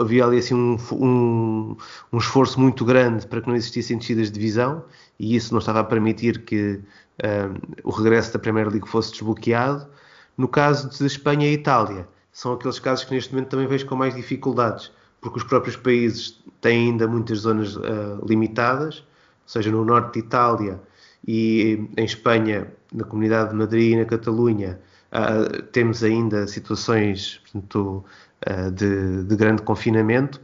havia 0.00 0.24
ali 0.24 0.38
assim 0.38 0.54
um, 0.54 0.76
um, 0.92 1.76
um, 2.12 2.18
esforço 2.18 2.60
muito 2.60 2.84
grande 2.84 3.26
para 3.26 3.40
que 3.40 3.48
não 3.48 3.56
existissem 3.56 3.98
descidas 3.98 4.28
de 4.28 4.34
divisão 4.34 4.84
e 5.18 5.34
isso 5.34 5.52
não 5.52 5.58
estava 5.58 5.80
a 5.80 5.84
permitir 5.84 6.44
que 6.44 6.80
uh, 7.24 7.76
o 7.82 7.90
regresso 7.90 8.32
da 8.32 8.38
Premier 8.38 8.68
League 8.68 8.88
fosse 8.88 9.10
desbloqueado. 9.10 9.84
No 10.36 10.46
caso 10.46 10.88
de 10.88 11.04
Espanha 11.04 11.48
e 11.48 11.54
Itália, 11.54 12.08
são 12.34 12.52
aqueles 12.52 12.80
casos 12.80 13.04
que 13.04 13.14
neste 13.14 13.32
momento 13.32 13.50
também 13.50 13.68
vejo 13.68 13.86
com 13.86 13.94
mais 13.94 14.12
dificuldades, 14.12 14.90
porque 15.20 15.38
os 15.38 15.44
próprios 15.44 15.76
países 15.76 16.42
têm 16.60 16.90
ainda 16.90 17.06
muitas 17.06 17.38
zonas 17.38 17.76
uh, 17.76 18.20
limitadas, 18.28 18.98
ou 18.98 19.48
seja, 19.48 19.70
no 19.70 19.84
norte 19.84 20.14
de 20.14 20.26
Itália 20.26 20.80
e 21.26 21.88
em 21.96 22.04
Espanha, 22.04 22.66
na 22.92 23.04
Comunidade 23.04 23.50
de 23.50 23.56
Madrid 23.56 23.92
e 23.92 23.96
na 23.96 24.04
Catalunha, 24.04 24.80
uh, 25.12 25.62
temos 25.70 26.02
ainda 26.02 26.48
situações 26.48 27.40
portanto, 27.44 28.04
uh, 28.50 28.70
de, 28.72 29.22
de 29.22 29.36
grande 29.36 29.62
confinamento. 29.62 30.40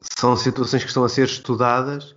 São 0.00 0.34
situações 0.34 0.82
que 0.82 0.88
estão 0.88 1.04
a 1.04 1.10
ser 1.10 1.26
estudadas 1.26 2.16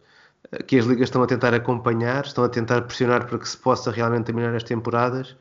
que 0.66 0.78
as 0.78 0.86
ligas 0.86 1.08
estão 1.10 1.22
a 1.22 1.28
tentar 1.28 1.54
acompanhar, 1.54 2.26
estão 2.26 2.45
a 2.45 2.50
tentar 2.50 2.82
pressionar 2.84 3.28
para 3.28 3.38
que 3.38 3.50
se 3.50 3.58
possa 3.58 3.91
realmente 3.91 4.28
terminar 4.28 4.56
as 4.56 4.64
temporadas, 4.64 5.36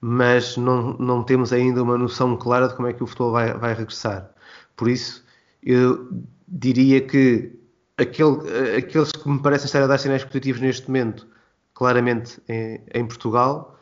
mas 0.00 0.56
não, 0.56 0.94
não 0.94 1.22
temos 1.22 1.52
ainda 1.52 1.82
uma 1.82 1.98
noção 1.98 2.36
clara 2.36 2.68
de 2.68 2.74
como 2.74 2.88
é 2.88 2.92
que 2.92 3.02
o 3.02 3.06
futebol 3.06 3.32
vai, 3.32 3.52
vai 3.54 3.74
regressar. 3.74 4.30
Por 4.76 4.88
isso, 4.88 5.24
eu 5.62 6.08
diria 6.46 7.00
que 7.00 7.52
aquele, 7.96 8.76
aqueles 8.76 9.10
que 9.10 9.28
me 9.28 9.42
parecem 9.42 9.66
estar 9.66 9.82
a 9.82 9.86
dar 9.86 9.98
sinais 9.98 10.24
positivos 10.24 10.60
neste 10.60 10.86
momento, 10.86 11.26
claramente 11.74 12.40
em, 12.48 12.80
em 12.94 13.06
Portugal, 13.06 13.78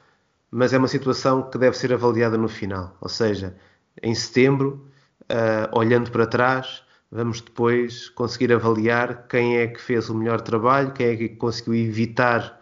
mas 0.50 0.72
é 0.72 0.78
uma 0.78 0.88
situação 0.88 1.50
que 1.50 1.58
deve 1.58 1.76
ser 1.76 1.92
avaliada 1.92 2.38
no 2.38 2.48
final. 2.48 2.96
Ou 3.00 3.08
seja, 3.08 3.54
em 4.02 4.14
setembro, 4.14 4.88
uh, 5.24 5.78
olhando 5.78 6.10
para 6.10 6.26
trás, 6.26 6.82
vamos 7.10 7.40
depois 7.40 8.08
conseguir 8.10 8.52
avaliar 8.52 9.26
quem 9.28 9.58
é 9.58 9.66
que 9.66 9.80
fez 9.80 10.08
o 10.08 10.14
melhor 10.14 10.40
trabalho, 10.40 10.92
quem 10.92 11.08
é 11.08 11.16
que 11.16 11.28
conseguiu 11.30 11.74
evitar 11.74 12.60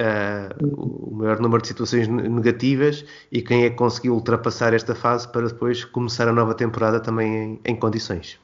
uh, 0.00 0.66
o 0.66 1.14
maior 1.14 1.40
número 1.40 1.62
de 1.62 1.68
situações 1.68 2.08
negativas 2.08 3.04
e 3.30 3.42
quem 3.42 3.64
é 3.64 3.70
que 3.70 3.76
conseguiu 3.76 4.14
ultrapassar 4.14 4.74
esta 4.74 4.94
fase 4.94 5.30
para 5.30 5.46
depois 5.48 5.84
começar 5.84 6.28
a 6.28 6.32
nova 6.32 6.54
temporada 6.54 7.00
também 7.00 7.34
em, 7.34 7.60
em 7.64 7.76
condições. 7.76 8.38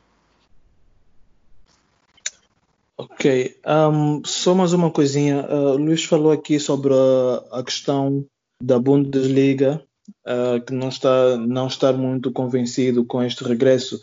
Ok, 2.97 3.57
um, 3.65 4.23
só 4.25 4.55
mais 4.55 4.73
uma 4.73 4.91
coisinha. 4.91 5.47
Uh, 5.49 5.77
Luís 5.77 6.05
falou 6.05 6.33
aqui 6.33 6.59
sobre 6.59 6.93
a, 6.93 7.59
a 7.59 7.63
questão 7.63 8.27
da 8.61 8.77
Bundesliga, 8.77 9.81
uh, 10.27 10.61
que 10.65 10.75
não 10.75 10.89
está 10.89 11.37
não 11.37 11.69
estar 11.69 11.93
muito 11.93 12.33
convencido 12.33 13.05
com 13.05 13.23
este 13.23 13.45
regresso. 13.45 14.01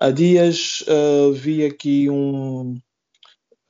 Há 0.00 0.10
dias 0.10 0.82
uh, 0.88 1.30
vi 1.32 1.62
aqui 1.66 2.08
um, 2.08 2.80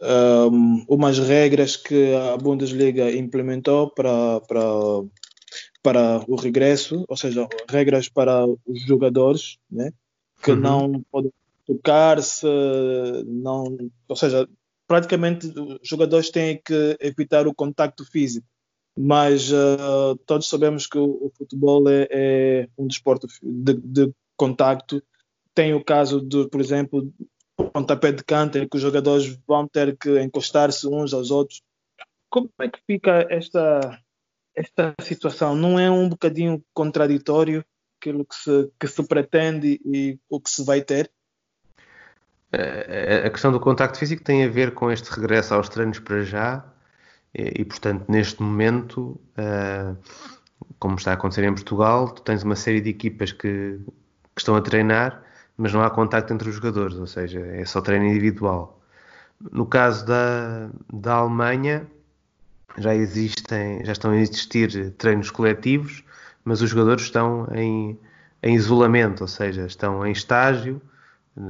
um, 0.00 0.84
umas 0.88 1.18
regras 1.18 1.76
que 1.76 2.14
a 2.14 2.36
Bundesliga 2.36 3.10
implementou 3.10 3.90
para, 3.90 4.40
para, 4.42 4.60
para 5.82 6.24
o 6.28 6.36
regresso, 6.36 7.04
ou 7.08 7.16
seja, 7.16 7.48
regras 7.68 8.08
para 8.08 8.46
os 8.46 8.82
jogadores, 8.86 9.58
né? 9.70 9.92
que 10.42 10.52
uhum. 10.52 10.56
não 10.56 11.04
podem 11.10 11.32
tocar-se, 11.66 12.46
não, 13.26 13.76
ou 14.08 14.16
seja, 14.16 14.48
praticamente 14.86 15.46
os 15.46 15.86
jogadores 15.86 16.30
têm 16.30 16.60
que 16.64 16.96
evitar 17.00 17.46
o 17.46 17.54
contacto 17.54 18.04
físico. 18.04 18.46
Mas 18.96 19.52
uh, 19.52 20.16
todos 20.26 20.48
sabemos 20.48 20.86
que 20.86 20.98
o, 20.98 21.26
o 21.26 21.32
futebol 21.36 21.88
é, 21.88 22.08
é, 22.10 22.68
um 22.76 22.86
desporto 22.86 23.28
de, 23.40 23.74
de 23.74 24.12
contacto. 24.36 25.00
Tem 25.54 25.72
o 25.72 25.84
caso 25.84 26.20
de, 26.20 26.48
por 26.48 26.60
exemplo, 26.60 27.12
pontapé 27.72 28.12
de 28.12 28.24
canto 28.24 28.58
em 28.58 28.68
que 28.68 28.76
os 28.76 28.82
jogadores 28.82 29.38
vão 29.46 29.66
ter 29.66 29.96
que 29.96 30.20
encostar-se 30.20 30.86
uns 30.86 31.12
aos 31.12 31.30
outros. 31.30 31.62
Como 32.30 32.50
é 32.60 32.68
que 32.68 32.80
fica 32.86 33.26
esta, 33.30 33.98
esta 34.54 34.94
situação? 35.02 35.54
Não 35.54 35.78
é 35.78 35.90
um 35.90 36.08
bocadinho 36.08 36.62
contraditório 36.72 37.64
aquilo 38.00 38.24
que 38.24 38.34
se, 38.34 38.70
que 38.78 38.86
se 38.86 39.02
pretende 39.06 39.80
e 39.84 40.18
o 40.28 40.40
que 40.40 40.50
se 40.50 40.64
vai 40.64 40.80
ter? 40.80 41.10
A 43.26 43.28
questão 43.28 43.52
do 43.52 43.60
contacto 43.60 43.98
físico 43.98 44.24
tem 44.24 44.44
a 44.44 44.48
ver 44.48 44.72
com 44.72 44.90
este 44.90 45.10
regresso 45.10 45.52
aos 45.52 45.68
treinos 45.68 45.98
para 45.98 46.22
já 46.22 46.64
e, 47.34 47.60
e 47.60 47.64
portanto, 47.64 48.06
neste 48.08 48.42
momento, 48.42 49.20
uh, 49.36 49.96
como 50.78 50.94
está 50.96 51.10
a 51.10 51.14
acontecer 51.14 51.44
em 51.44 51.54
Portugal, 51.54 52.08
tu 52.08 52.22
tens 52.22 52.42
uma 52.42 52.56
série 52.56 52.80
de 52.80 52.88
equipas 52.88 53.32
que, 53.32 53.78
que 54.34 54.40
estão 54.40 54.56
a 54.56 54.62
treinar 54.62 55.22
mas 55.58 55.72
não 55.72 55.82
há 55.82 55.90
contacto 55.90 56.32
entre 56.32 56.48
os 56.48 56.54
jogadores, 56.54 56.96
ou 56.96 57.06
seja, 57.06 57.40
é 57.40 57.64
só 57.64 57.80
treino 57.80 58.06
individual. 58.06 58.80
No 59.52 59.66
caso 59.66 60.06
da, 60.06 60.70
da 60.92 61.14
Alemanha, 61.14 61.84
já 62.78 62.94
existem, 62.94 63.84
já 63.84 63.92
estão 63.92 64.12
a 64.12 64.16
existir 64.16 64.92
treinos 64.92 65.30
coletivos, 65.30 66.04
mas 66.44 66.62
os 66.62 66.70
jogadores 66.70 67.02
estão 67.02 67.48
em, 67.52 67.98
em 68.40 68.54
isolamento, 68.54 69.22
ou 69.22 69.28
seja, 69.28 69.66
estão 69.66 70.06
em 70.06 70.12
estágio, 70.12 70.80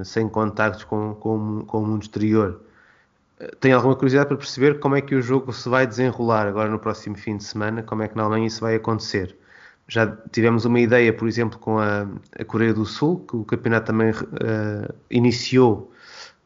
sem 0.04 0.26
contactos 0.26 0.84
com, 0.84 1.14
com, 1.14 1.64
com 1.66 1.82
o 1.82 1.86
mundo 1.86 2.02
exterior. 2.02 2.62
Tenho 3.60 3.76
alguma 3.76 3.94
curiosidade 3.94 4.28
para 4.28 4.38
perceber 4.38 4.80
como 4.80 4.96
é 4.96 5.02
que 5.02 5.14
o 5.14 5.22
jogo 5.22 5.52
se 5.52 5.68
vai 5.68 5.86
desenrolar 5.86 6.46
agora 6.46 6.70
no 6.70 6.78
próximo 6.78 7.16
fim 7.16 7.36
de 7.36 7.44
semana, 7.44 7.82
como 7.82 8.02
é 8.02 8.08
que 8.08 8.16
na 8.16 8.22
Alemanha 8.22 8.46
isso 8.46 8.62
vai 8.62 8.74
acontecer 8.74 9.36
já 9.88 10.06
tivemos 10.30 10.66
uma 10.66 10.78
ideia, 10.78 11.12
por 11.12 11.26
exemplo, 11.26 11.58
com 11.58 11.78
a, 11.78 12.06
a 12.38 12.44
Coreia 12.44 12.74
do 12.74 12.84
Sul, 12.84 13.24
que 13.26 13.36
o 13.36 13.44
campeonato 13.44 13.86
também 13.86 14.10
uh, 14.10 14.94
iniciou 15.10 15.90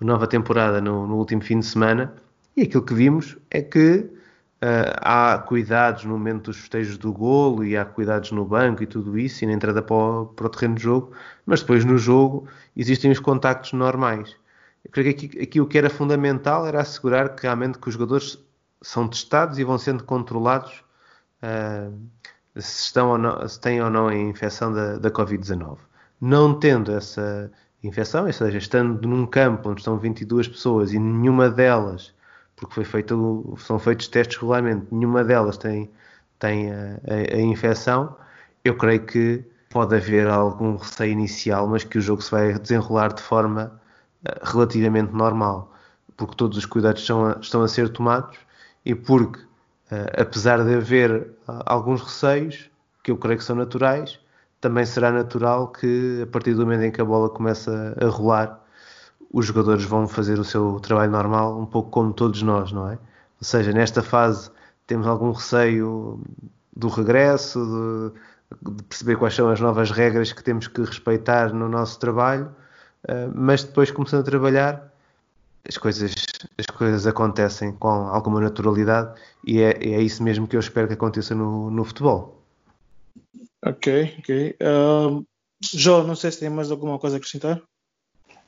nova 0.00 0.26
temporada 0.28 0.80
no, 0.80 1.06
no, 1.06 1.16
último 1.16 1.42
fim 1.42 1.58
de 1.58 1.66
semana, 1.66 2.14
e 2.56 2.62
aquilo 2.62 2.84
que 2.84 2.94
vimos 2.94 3.36
é 3.50 3.60
que 3.60 3.98
uh, 3.98 4.94
há 5.00 5.38
cuidados 5.38 6.04
no 6.04 6.12
momento 6.12 6.46
dos 6.46 6.58
festejos 6.58 6.96
do 6.96 7.12
golo, 7.12 7.64
e 7.64 7.76
há 7.76 7.84
cuidados 7.84 8.30
no 8.30 8.44
banco 8.44 8.84
e 8.84 8.86
tudo 8.86 9.18
isso, 9.18 9.42
e 9.42 9.46
na 9.48 9.54
entrada 9.54 9.82
para 9.82 9.96
o, 9.96 10.26
para 10.26 10.46
o 10.46 10.48
terreno 10.48 10.76
de 10.76 10.82
jogo, 10.82 11.12
mas 11.44 11.60
depois 11.60 11.84
no 11.84 11.98
jogo 11.98 12.46
existem 12.76 13.10
os 13.10 13.18
contactos 13.18 13.72
normais. 13.72 14.36
Eu 14.84 14.90
creio 14.92 15.14
que 15.16 15.26
aqui, 15.26 15.42
aqui 15.42 15.60
o 15.60 15.66
que 15.66 15.78
era 15.78 15.90
fundamental 15.90 16.64
era 16.66 16.80
assegurar 16.80 17.34
que 17.34 17.42
realmente 17.42 17.78
que 17.78 17.88
os 17.88 17.94
jogadores 17.94 18.38
são 18.80 19.08
testados 19.08 19.58
e 19.58 19.64
vão 19.64 19.78
sendo 19.78 20.04
controlados 20.04 20.84
uh, 21.42 21.92
se, 22.56 22.84
estão 22.84 23.10
ou 23.10 23.18
não, 23.18 23.48
se 23.48 23.60
têm 23.60 23.82
ou 23.82 23.90
não 23.90 24.08
a 24.08 24.14
infecção 24.14 24.72
da, 24.72 24.98
da 24.98 25.10
Covid-19. 25.10 25.78
Não 26.20 26.58
tendo 26.58 26.92
essa 26.92 27.50
infecção, 27.82 28.26
ou 28.26 28.32
seja, 28.32 28.58
estando 28.58 29.06
num 29.08 29.26
campo 29.26 29.70
onde 29.70 29.80
estão 29.80 29.98
22 29.98 30.48
pessoas 30.48 30.92
e 30.92 30.98
nenhuma 30.98 31.50
delas, 31.50 32.14
porque 32.56 32.74
foi 32.74 32.84
feito, 32.84 33.54
são 33.58 33.78
feitos 33.78 34.08
testes 34.08 34.36
regularmente, 34.36 34.86
nenhuma 34.92 35.24
delas 35.24 35.56
tem, 35.56 35.90
tem 36.38 36.72
a, 36.72 37.00
a, 37.08 37.36
a 37.36 37.40
infecção, 37.40 38.16
eu 38.64 38.76
creio 38.76 39.04
que 39.04 39.44
pode 39.68 39.96
haver 39.96 40.28
algum 40.28 40.76
receio 40.76 41.12
inicial, 41.12 41.66
mas 41.66 41.82
que 41.82 41.98
o 41.98 42.00
jogo 42.00 42.22
se 42.22 42.30
vai 42.30 42.58
desenrolar 42.58 43.12
de 43.14 43.22
forma 43.22 43.80
uh, 44.24 44.46
relativamente 44.46 45.12
normal, 45.12 45.72
porque 46.16 46.36
todos 46.36 46.58
os 46.58 46.66
cuidados 46.66 47.00
estão 47.00 47.26
a, 47.26 47.38
estão 47.40 47.62
a 47.62 47.68
ser 47.68 47.88
tomados 47.88 48.38
e 48.84 48.94
porque 48.94 49.40
apesar 50.16 50.64
de 50.64 50.74
haver 50.74 51.10
uh, 51.48 51.62
alguns 51.66 52.00
receios, 52.00 52.70
que 53.02 53.10
eu 53.10 53.16
creio 53.16 53.38
que 53.38 53.44
são 53.44 53.56
naturais, 53.56 54.18
também 54.60 54.86
será 54.86 55.10
natural 55.10 55.68
que 55.68 56.20
a 56.22 56.26
partir 56.28 56.54
do 56.54 56.62
momento 56.62 56.84
em 56.84 56.90
que 56.90 57.00
a 57.00 57.04
bola 57.04 57.28
começa 57.28 57.96
a 58.00 58.06
rolar, 58.06 58.60
os 59.32 59.46
jogadores 59.46 59.84
vão 59.84 60.06
fazer 60.06 60.38
o 60.38 60.44
seu 60.44 60.78
trabalho 60.80 61.10
normal, 61.10 61.58
um 61.58 61.66
pouco 61.66 61.90
como 61.90 62.12
todos 62.12 62.42
nós, 62.42 62.70
não 62.70 62.88
é? 62.88 62.92
Ou 62.92 63.44
seja, 63.44 63.72
nesta 63.72 64.02
fase 64.02 64.50
temos 64.86 65.06
algum 65.06 65.32
receio 65.32 66.20
do 66.76 66.88
regresso, 66.88 68.12
de, 68.62 68.74
de 68.74 68.82
perceber 68.84 69.16
quais 69.16 69.34
são 69.34 69.48
as 69.48 69.60
novas 69.60 69.90
regras 69.90 70.32
que 70.32 70.44
temos 70.44 70.68
que 70.68 70.82
respeitar 70.82 71.52
no 71.52 71.68
nosso 71.68 71.98
trabalho, 71.98 72.54
uh, 73.08 73.32
mas 73.34 73.64
depois 73.64 73.90
começando 73.90 74.20
a 74.20 74.24
trabalhar, 74.24 74.91
as 75.68 75.76
coisas, 75.78 76.14
as 76.58 76.66
coisas 76.66 77.06
acontecem 77.06 77.72
com 77.72 77.88
alguma 77.88 78.40
naturalidade 78.40 79.18
e 79.46 79.60
é, 79.60 79.70
é 79.72 80.00
isso 80.00 80.22
mesmo 80.22 80.46
que 80.46 80.56
eu 80.56 80.60
espero 80.60 80.88
que 80.88 80.94
aconteça 80.94 81.34
no, 81.34 81.70
no 81.70 81.84
futebol. 81.84 82.42
Ok, 83.64 84.16
ok. 84.18 84.56
Uh, 84.60 85.24
João, 85.60 86.04
não 86.04 86.16
sei 86.16 86.32
se 86.32 86.40
tem 86.40 86.50
mais 86.50 86.70
alguma 86.70 86.98
coisa 86.98 87.16
a 87.16 87.18
acrescentar. 87.18 87.62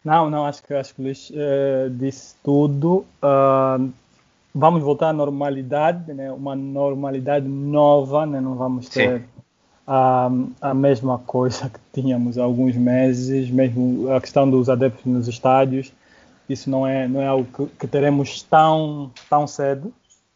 Não, 0.05 0.29
não, 0.29 0.45
acho 0.45 0.63
que, 0.63 0.75
acho 0.75 0.95
que 0.95 1.01
o 1.01 1.05
Luís 1.05 1.31
uh, 1.31 1.89
disse 1.91 2.35
tudo. 2.43 3.07
Uh, 3.23 3.91
vamos 4.55 4.83
voltar 4.83 5.11
à 5.11 5.13
normalidade, 5.13 6.13
né? 6.13 6.31
uma 6.33 6.55
normalidade 6.55 7.47
nova, 7.49 8.27
né? 8.27 8.41
não 8.41 8.55
vamos 8.55 8.89
ter 8.89 9.25
a, 9.87 10.31
a 10.61 10.75
mesma 10.75 11.19
coisa 11.19 11.71
que 11.71 11.79
tínhamos 11.93 12.39
há 12.39 12.45
alguns 12.45 12.77
meses, 12.77 13.51
mesmo 13.51 14.11
a 14.13 14.21
questão 14.21 14.49
dos 14.49 14.69
adeptos 14.69 15.05
nos 15.05 15.29
estádios, 15.29 15.93
isso 16.49 16.71
não 16.71 16.87
é, 16.87 17.09
não 17.09 17.21
é 17.21 17.27
algo 17.27 17.45
que, 17.45 17.67
que 17.79 17.87
teremos 17.87 18.43
tão, 18.43 19.11
tão 19.29 19.47
cedo, 19.47 19.93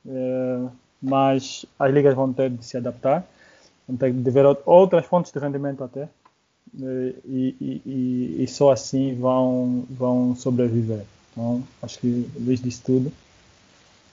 uh, 0.06 0.70
mas 1.02 1.66
as 1.78 1.92
ligas 1.92 2.14
vão 2.14 2.32
ter 2.32 2.50
de 2.50 2.64
se 2.64 2.76
adaptar, 2.76 3.24
vão 3.86 3.96
ter 3.96 4.12
de 4.12 4.30
ver 4.30 4.44
outras 4.64 5.06
fontes 5.06 5.32
de 5.32 5.38
rendimento 5.38 5.84
até, 5.84 6.08
e, 6.74 7.14
e, 7.24 7.82
e, 7.86 8.42
e, 8.42 8.48
só 8.48 8.72
assim 8.72 9.18
vão, 9.18 9.86
vão 9.88 10.36
sobreviver. 10.36 11.04
Então, 11.32 11.62
acho 11.82 11.98
que 11.98 12.30
o 12.36 12.44
Luís 12.44 12.60
disse 12.60 12.82
tudo. 12.82 13.10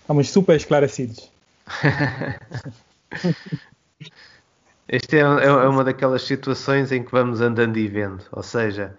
Estamos 0.01 0.29
super 0.29 0.55
esclarecidos. 0.55 1.29
Este 4.87 5.17
é, 5.17 5.21
é, 5.21 5.45
é, 5.45 5.67
uma 5.67 5.83
daquelas 5.83 6.21
situações 6.21 6.91
em 6.91 7.03
que 7.03 7.11
vamos 7.11 7.41
andando 7.41 7.75
e 7.77 7.87
vendo, 7.87 8.23
ou 8.31 8.43
seja, 8.43 8.95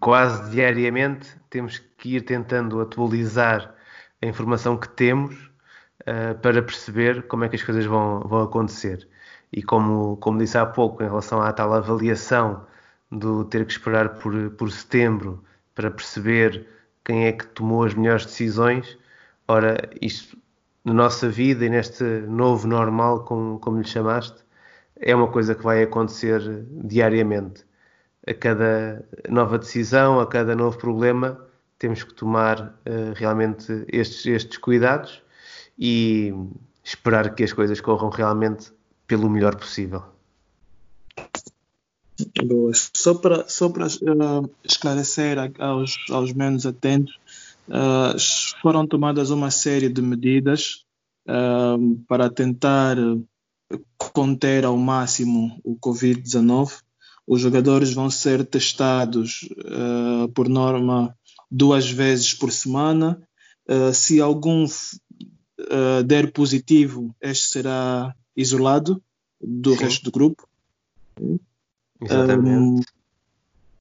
quase 0.00 0.50
diariamente 0.50 1.36
temos 1.48 1.78
que 1.78 2.16
ir 2.16 2.22
tentando 2.22 2.80
atualizar 2.80 3.74
a 4.22 4.26
informação 4.26 4.76
que 4.76 4.88
temos 4.88 5.34
uh, 6.02 6.38
para 6.40 6.62
perceber 6.62 7.26
como 7.26 7.44
é 7.44 7.48
que 7.48 7.56
as 7.56 7.62
coisas 7.62 7.84
vão, 7.84 8.20
vão 8.20 8.42
acontecer. 8.42 9.08
E 9.52 9.62
como, 9.62 10.16
como 10.18 10.38
disse 10.38 10.58
há 10.58 10.66
pouco, 10.66 11.02
em 11.02 11.06
relação 11.06 11.40
à 11.40 11.52
tal 11.52 11.72
avaliação 11.72 12.66
do 13.10 13.44
ter 13.44 13.64
que 13.64 13.72
esperar 13.72 14.18
por, 14.18 14.50
por 14.50 14.70
setembro 14.70 15.42
para 15.74 15.90
perceber 15.90 16.66
quem 17.04 17.26
é 17.26 17.32
que 17.32 17.46
tomou 17.46 17.84
as 17.84 17.94
melhores 17.94 18.26
decisões, 18.26 18.98
ora, 19.46 19.76
isto 20.00 20.36
na 20.84 20.94
nossa 20.94 21.28
vida 21.28 21.64
e 21.64 21.68
neste 21.68 22.04
novo 22.04 22.66
normal, 22.66 23.24
como, 23.24 23.58
como 23.60 23.78
lhe 23.78 23.86
chamaste, 23.86 24.44
é 24.96 25.14
uma 25.14 25.28
coisa 25.28 25.54
que 25.54 25.62
vai 25.62 25.82
acontecer 25.82 26.40
diariamente. 26.84 27.65
A 28.26 28.34
cada 28.34 29.04
nova 29.28 29.58
decisão, 29.58 30.18
a 30.18 30.26
cada 30.26 30.56
novo 30.56 30.76
problema, 30.76 31.40
temos 31.78 32.02
que 32.02 32.14
tomar 32.14 32.60
uh, 32.60 33.12
realmente 33.14 33.84
estes, 33.88 34.26
estes 34.26 34.58
cuidados 34.58 35.22
e 35.78 36.32
esperar 36.82 37.34
que 37.34 37.44
as 37.44 37.52
coisas 37.52 37.80
corram 37.80 38.08
realmente 38.08 38.72
pelo 39.06 39.28
melhor 39.28 39.56
possível. 39.56 40.02
Boa. 42.44 42.72
Só 42.74 43.14
para, 43.14 43.48
só 43.48 43.68
para 43.68 43.86
uh, 43.86 44.50
esclarecer 44.64 45.36
aos, 45.58 45.96
aos 46.10 46.32
menos 46.32 46.64
atentos, 46.64 47.18
uh, 47.68 48.16
foram 48.62 48.86
tomadas 48.86 49.30
uma 49.30 49.50
série 49.50 49.88
de 49.88 50.02
medidas 50.02 50.84
para 52.06 52.30
tentar 52.30 52.96
conter 53.98 54.64
ao 54.64 54.76
máximo 54.76 55.60
o 55.64 55.76
Covid-19. 55.76 56.85
Os 57.26 57.40
jogadores 57.40 57.92
vão 57.92 58.08
ser 58.08 58.44
testados, 58.44 59.48
por 60.34 60.48
norma, 60.48 61.16
duas 61.50 61.90
vezes 61.90 62.32
por 62.32 62.52
semana. 62.52 63.20
se 63.92 64.20
algum 64.20 64.64
der 66.06 66.32
positivo, 66.32 67.14
este 67.20 67.48
será 67.48 68.14
isolado 68.36 69.02
do 69.40 69.72
Sim. 69.72 69.84
resto 69.84 70.04
do 70.04 70.12
grupo. 70.12 70.48
Exatamente. 72.00 72.58
Um, 72.58 72.80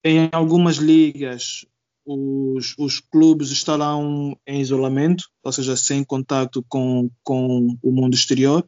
em 0.04 0.30
algumas 0.32 0.78
ligas, 0.78 1.66
os, 2.06 2.76
os 2.78 3.00
clubes 3.00 3.50
estarão 3.50 4.38
em 4.46 4.62
isolamento, 4.62 5.30
ou 5.44 5.52
seja, 5.52 5.76
sem 5.76 6.04
contato 6.04 6.64
com, 6.70 7.10
com 7.24 7.76
o 7.82 7.92
mundo 7.92 8.14
exterior, 8.14 8.64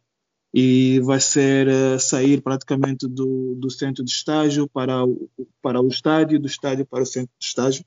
e 0.53 0.99
vai 1.01 1.19
ser 1.19 1.67
uh, 1.67 1.99
sair 1.99 2.41
praticamente 2.41 3.07
do, 3.07 3.55
do 3.55 3.69
centro 3.69 4.03
de 4.03 4.11
estágio 4.11 4.67
para 4.67 5.05
o, 5.05 5.29
para 5.61 5.81
o 5.81 5.87
estádio, 5.87 6.39
do 6.39 6.47
estádio 6.47 6.85
para 6.85 7.03
o 7.03 7.05
centro 7.05 7.31
de 7.39 7.45
estágio. 7.45 7.85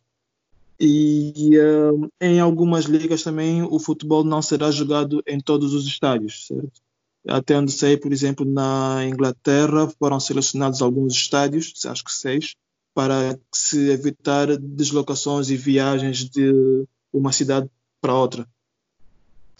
E 0.79 1.59
uh, 1.59 2.11
em 2.21 2.41
algumas 2.41 2.85
ligas 2.85 3.23
também 3.23 3.63
o 3.63 3.79
futebol 3.79 4.25
não 4.25 4.41
será 4.41 4.71
jogado 4.71 5.23
em 5.27 5.39
todos 5.39 5.75
os 5.75 5.87
estádios, 5.87 6.47
certo? 6.47 6.81
Até 7.29 7.57
onde 7.57 7.71
sei, 7.71 7.99
por 7.99 8.13
exemplo, 8.13 8.47
na 8.47 9.05
Inglaterra 9.07 9.87
foram 9.99 10.19
selecionados 10.19 10.81
alguns 10.81 11.13
estádios, 11.13 11.85
acho 11.85 12.03
que 12.03 12.13
seis, 12.13 12.57
para 12.95 13.39
se 13.55 13.91
evitar 13.91 14.57
deslocações 14.57 15.51
e 15.51 15.57
viagens 15.57 16.29
de 16.31 16.87
uma 17.13 17.31
cidade 17.31 17.69
para 18.01 18.15
outra. 18.15 18.49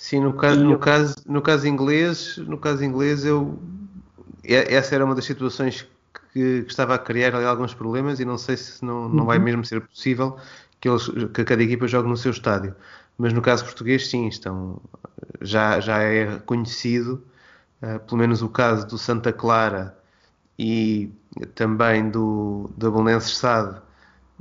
Sim, 0.01 0.21
no 0.21 0.33
caso, 0.33 0.65
no 0.65 0.79
caso, 0.79 1.15
no 1.27 1.43
caso 1.43 1.69
inglês, 1.69 2.39
no 2.39 2.57
caso 2.57 2.83
inglês 2.83 3.23
eu 3.23 3.59
essa 4.43 4.95
era 4.95 5.05
uma 5.05 5.15
das 5.15 5.27
situações 5.27 5.87
que, 6.33 6.63
que 6.63 6.71
estava 6.71 6.95
a 6.95 6.99
criar 6.99 7.35
ali 7.35 7.45
alguns 7.45 7.75
problemas 7.75 8.19
e 8.19 8.25
não 8.25 8.39
sei 8.39 8.57
se 8.57 8.83
não, 8.83 9.11
não 9.11 9.27
vai 9.27 9.37
uhum. 9.37 9.45
mesmo 9.45 9.65
ser 9.67 9.83
possível 9.83 10.39
que, 10.81 10.89
eles, 10.89 11.07
que 11.35 11.45
cada 11.45 11.63
equipa 11.63 11.87
jogue 11.87 12.09
no 12.09 12.17
seu 12.17 12.31
estádio. 12.31 12.75
Mas 13.19 13.35
no 13.35 13.43
caso 13.43 13.63
português, 13.63 14.09
sim, 14.09 14.27
estão, 14.27 14.81
já, 15.43 15.79
já 15.81 15.99
é 15.99 16.39
conhecido 16.47 17.23
uh, 17.83 18.01
pelo 18.01 18.17
menos 18.17 18.41
o 18.41 18.49
caso 18.49 18.87
do 18.87 18.97
Santa 18.97 19.35
Clara 19.35 19.95
e 20.59 21.13
também 21.55 22.09
do, 22.09 22.71
do 22.75 22.91
Belenenses 22.91 23.37
Sade, 23.37 23.79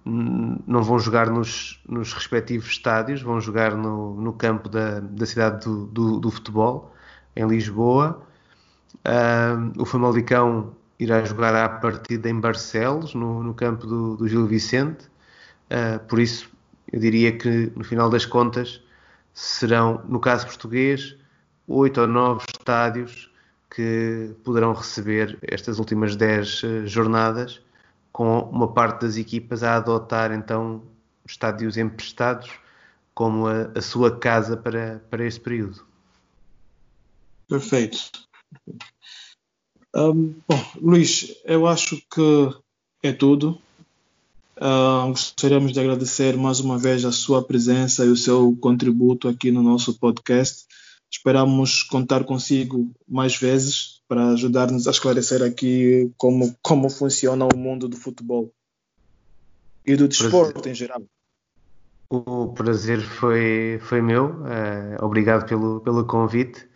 não 0.05 0.83
vão 0.83 0.99
jogar 0.99 1.29
nos, 1.29 1.81
nos 1.87 2.13
respectivos 2.13 2.67
estádios, 2.67 3.21
vão 3.21 3.39
jogar 3.39 3.75
no, 3.75 4.19
no 4.19 4.33
campo 4.33 4.69
da, 4.69 4.99
da 4.99 5.25
cidade 5.25 5.65
do, 5.65 5.85
do, 5.87 6.19
do 6.19 6.31
futebol, 6.31 6.93
em 7.35 7.47
Lisboa. 7.47 8.21
Uh, 9.05 9.81
o 9.81 9.85
Famalicão 9.85 10.75
irá 10.99 11.23
jogar 11.23 11.55
à 11.55 11.69
partida 11.69 12.29
em 12.29 12.39
Barcelos, 12.39 13.13
no, 13.13 13.43
no 13.43 13.53
campo 13.53 13.85
do, 13.87 14.17
do 14.17 14.27
Gil 14.27 14.45
Vicente. 14.45 15.05
Uh, 15.69 15.99
por 16.07 16.19
isso, 16.19 16.49
eu 16.91 16.99
diria 16.99 17.31
que 17.31 17.71
no 17.75 17.83
final 17.83 18.09
das 18.09 18.25
contas 18.25 18.81
serão, 19.33 20.01
no 20.07 20.19
caso 20.19 20.45
português, 20.45 21.15
oito 21.67 22.01
ou 22.01 22.07
nove 22.07 22.45
estádios 22.49 23.31
que 23.69 24.35
poderão 24.43 24.73
receber 24.73 25.37
estas 25.43 25.79
últimas 25.79 26.15
10 26.15 26.63
eh, 26.63 26.85
jornadas, 26.87 27.61
com 28.11 28.39
uma 28.41 28.71
parte 28.71 29.01
das 29.01 29.17
equipas 29.17 29.63
a 29.63 29.75
adotar 29.75 30.31
então 30.31 30.83
estádios 31.25 31.77
emprestados 31.77 32.49
como 33.13 33.47
a, 33.47 33.71
a 33.75 33.81
sua 33.81 34.17
casa 34.17 34.55
para, 34.55 35.01
para 35.09 35.25
este 35.25 35.39
período. 35.39 35.85
Perfeito. 37.47 38.11
Um, 39.95 40.35
bom, 40.47 40.65
Luís, 40.81 41.35
eu 41.43 41.67
acho 41.67 41.97
que 42.09 42.51
é 43.01 43.11
tudo. 43.11 43.59
Uh, 44.55 45.07
gostaríamos 45.07 45.71
de 45.71 45.79
agradecer 45.79 46.37
mais 46.37 46.59
uma 46.59 46.77
vez 46.77 47.05
a 47.05 47.11
sua 47.11 47.43
presença 47.43 48.05
e 48.05 48.09
o 48.09 48.15
seu 48.15 48.55
contributo 48.59 49.27
aqui 49.27 49.51
no 49.51 49.63
nosso 49.63 49.97
podcast. 49.97 50.65
Esperamos 51.11 51.83
contar 51.83 52.23
consigo 52.23 52.91
mais 53.07 53.35
vezes 53.35 54.01
para 54.07 54.29
ajudar-nos 54.29 54.87
a 54.87 54.91
esclarecer 54.91 55.41
aqui 55.41 56.11
como, 56.17 56.55
como 56.61 56.89
funciona 56.89 57.45
o 57.45 57.57
mundo 57.57 57.87
do 57.87 57.97
futebol 57.97 58.53
e 59.85 59.95
do 59.95 60.07
desporto 60.07 60.53
prazer. 60.53 60.71
em 60.71 60.75
geral. 60.75 61.01
O 62.09 62.47
prazer 62.53 63.01
foi, 63.01 63.79
foi 63.81 64.01
meu. 64.01 64.41
Uh, 64.41 65.03
obrigado 65.03 65.47
pelo, 65.47 65.79
pelo 65.81 66.05
convite 66.05 66.67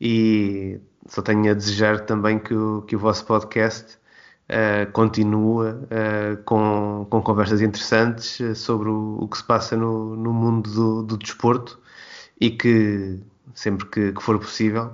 e 0.00 0.78
só 1.06 1.22
tenho 1.22 1.50
a 1.50 1.54
desejar 1.54 2.00
também 2.04 2.38
que 2.38 2.54
o, 2.54 2.82
que 2.82 2.96
o 2.96 2.98
vosso 2.98 3.24
podcast 3.24 3.96
uh, 4.50 4.90
continue 4.92 5.70
uh, 5.70 6.42
com, 6.44 7.06
com 7.08 7.22
conversas 7.22 7.60
interessantes 7.60 8.38
sobre 8.58 8.88
o, 8.88 9.18
o, 9.20 9.28
que 9.28 9.38
se 9.38 9.44
passa 9.44 9.76
no, 9.76 10.14
no 10.16 10.32
mundo 10.32 10.70
do, 10.70 11.02
do 11.02 11.16
desporto 11.16 11.80
e 12.40 12.50
que 12.50 13.20
sempre 13.54 13.86
que, 13.86 14.12
que 14.12 14.22
for 14.22 14.38
possível, 14.38 14.92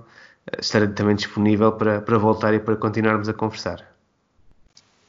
eh, 0.50 0.58
estarei 0.60 0.88
também 0.88 1.14
disponível 1.14 1.72
para, 1.72 2.00
para 2.00 2.18
voltar 2.18 2.54
e 2.54 2.58
para 2.58 2.76
continuarmos 2.76 3.28
a 3.28 3.32
conversar. 3.32 3.86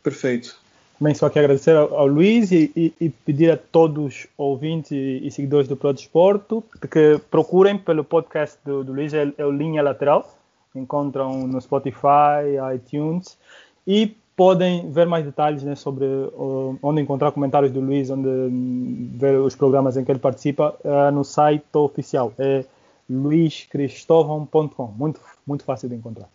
Perfeito. 0.02 0.58
Também 1.00 1.16
só 1.16 1.30
quero 1.30 1.46
agradecer 1.46 1.76
ao, 1.76 1.94
ao 1.96 2.08
Luís 2.08 2.52
e, 2.52 2.72
e, 2.76 2.94
e, 3.00 3.10
pedir 3.10 3.52
a 3.52 3.58
todos 3.58 4.06
os 4.06 4.28
ouvintes 4.38 4.92
e, 4.92 5.22
e 5.26 5.32
seguidores 5.32 5.68
do 5.68 5.76
Pro 5.76 5.94
Desporto 5.94 6.64
que 6.90 7.20
procurem 7.32 7.78
pelo 7.78 8.04
podcast 8.04 8.58
do, 8.64 8.84
do 8.84 8.94
Luís, 8.94 9.14
é, 9.14 9.34
é 9.38 9.46
o 9.46 9.52
Linha 9.52 9.82
Lateral, 9.82 10.38
encontram 10.76 11.48
no 11.48 11.60
Spotify, 11.60 12.58
iTunes, 12.76 13.38
e 13.86 14.16
podem 14.36 14.92
ver 14.92 15.06
mais 15.06 15.26
detalhes 15.26 15.64
né, 15.64 15.76
sobre 15.76 16.06
uh, 16.06 16.78
onde 16.82 17.02
encontrar 17.02 17.32
comentários 17.32 17.72
do 17.72 17.80
Luiz, 17.80 18.10
onde 18.10 18.28
um, 18.28 19.12
ver 19.16 19.38
os 19.40 19.56
programas 19.56 19.96
em 19.96 20.04
que 20.04 20.12
ele 20.12 20.20
participa, 20.20 20.76
uh, 20.84 21.12
no 21.12 21.24
site 21.24 21.66
oficial. 21.74 22.34
É 22.40 22.66
luiscristovão.com. 23.10 24.88
Muito, 24.88 25.20
muito 25.46 25.64
fácil 25.64 25.90
de 25.90 25.96
encontrar. 25.96 26.30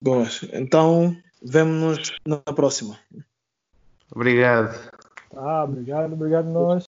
Boas. 0.00 0.42
Então, 0.52 1.16
vemo-nos 1.42 2.12
na 2.26 2.38
próxima. 2.38 2.98
Obrigado. 4.14 4.90
Ah, 5.36 5.64
obrigado, 5.64 6.12
obrigado 6.12 6.46
nós. 6.46 6.68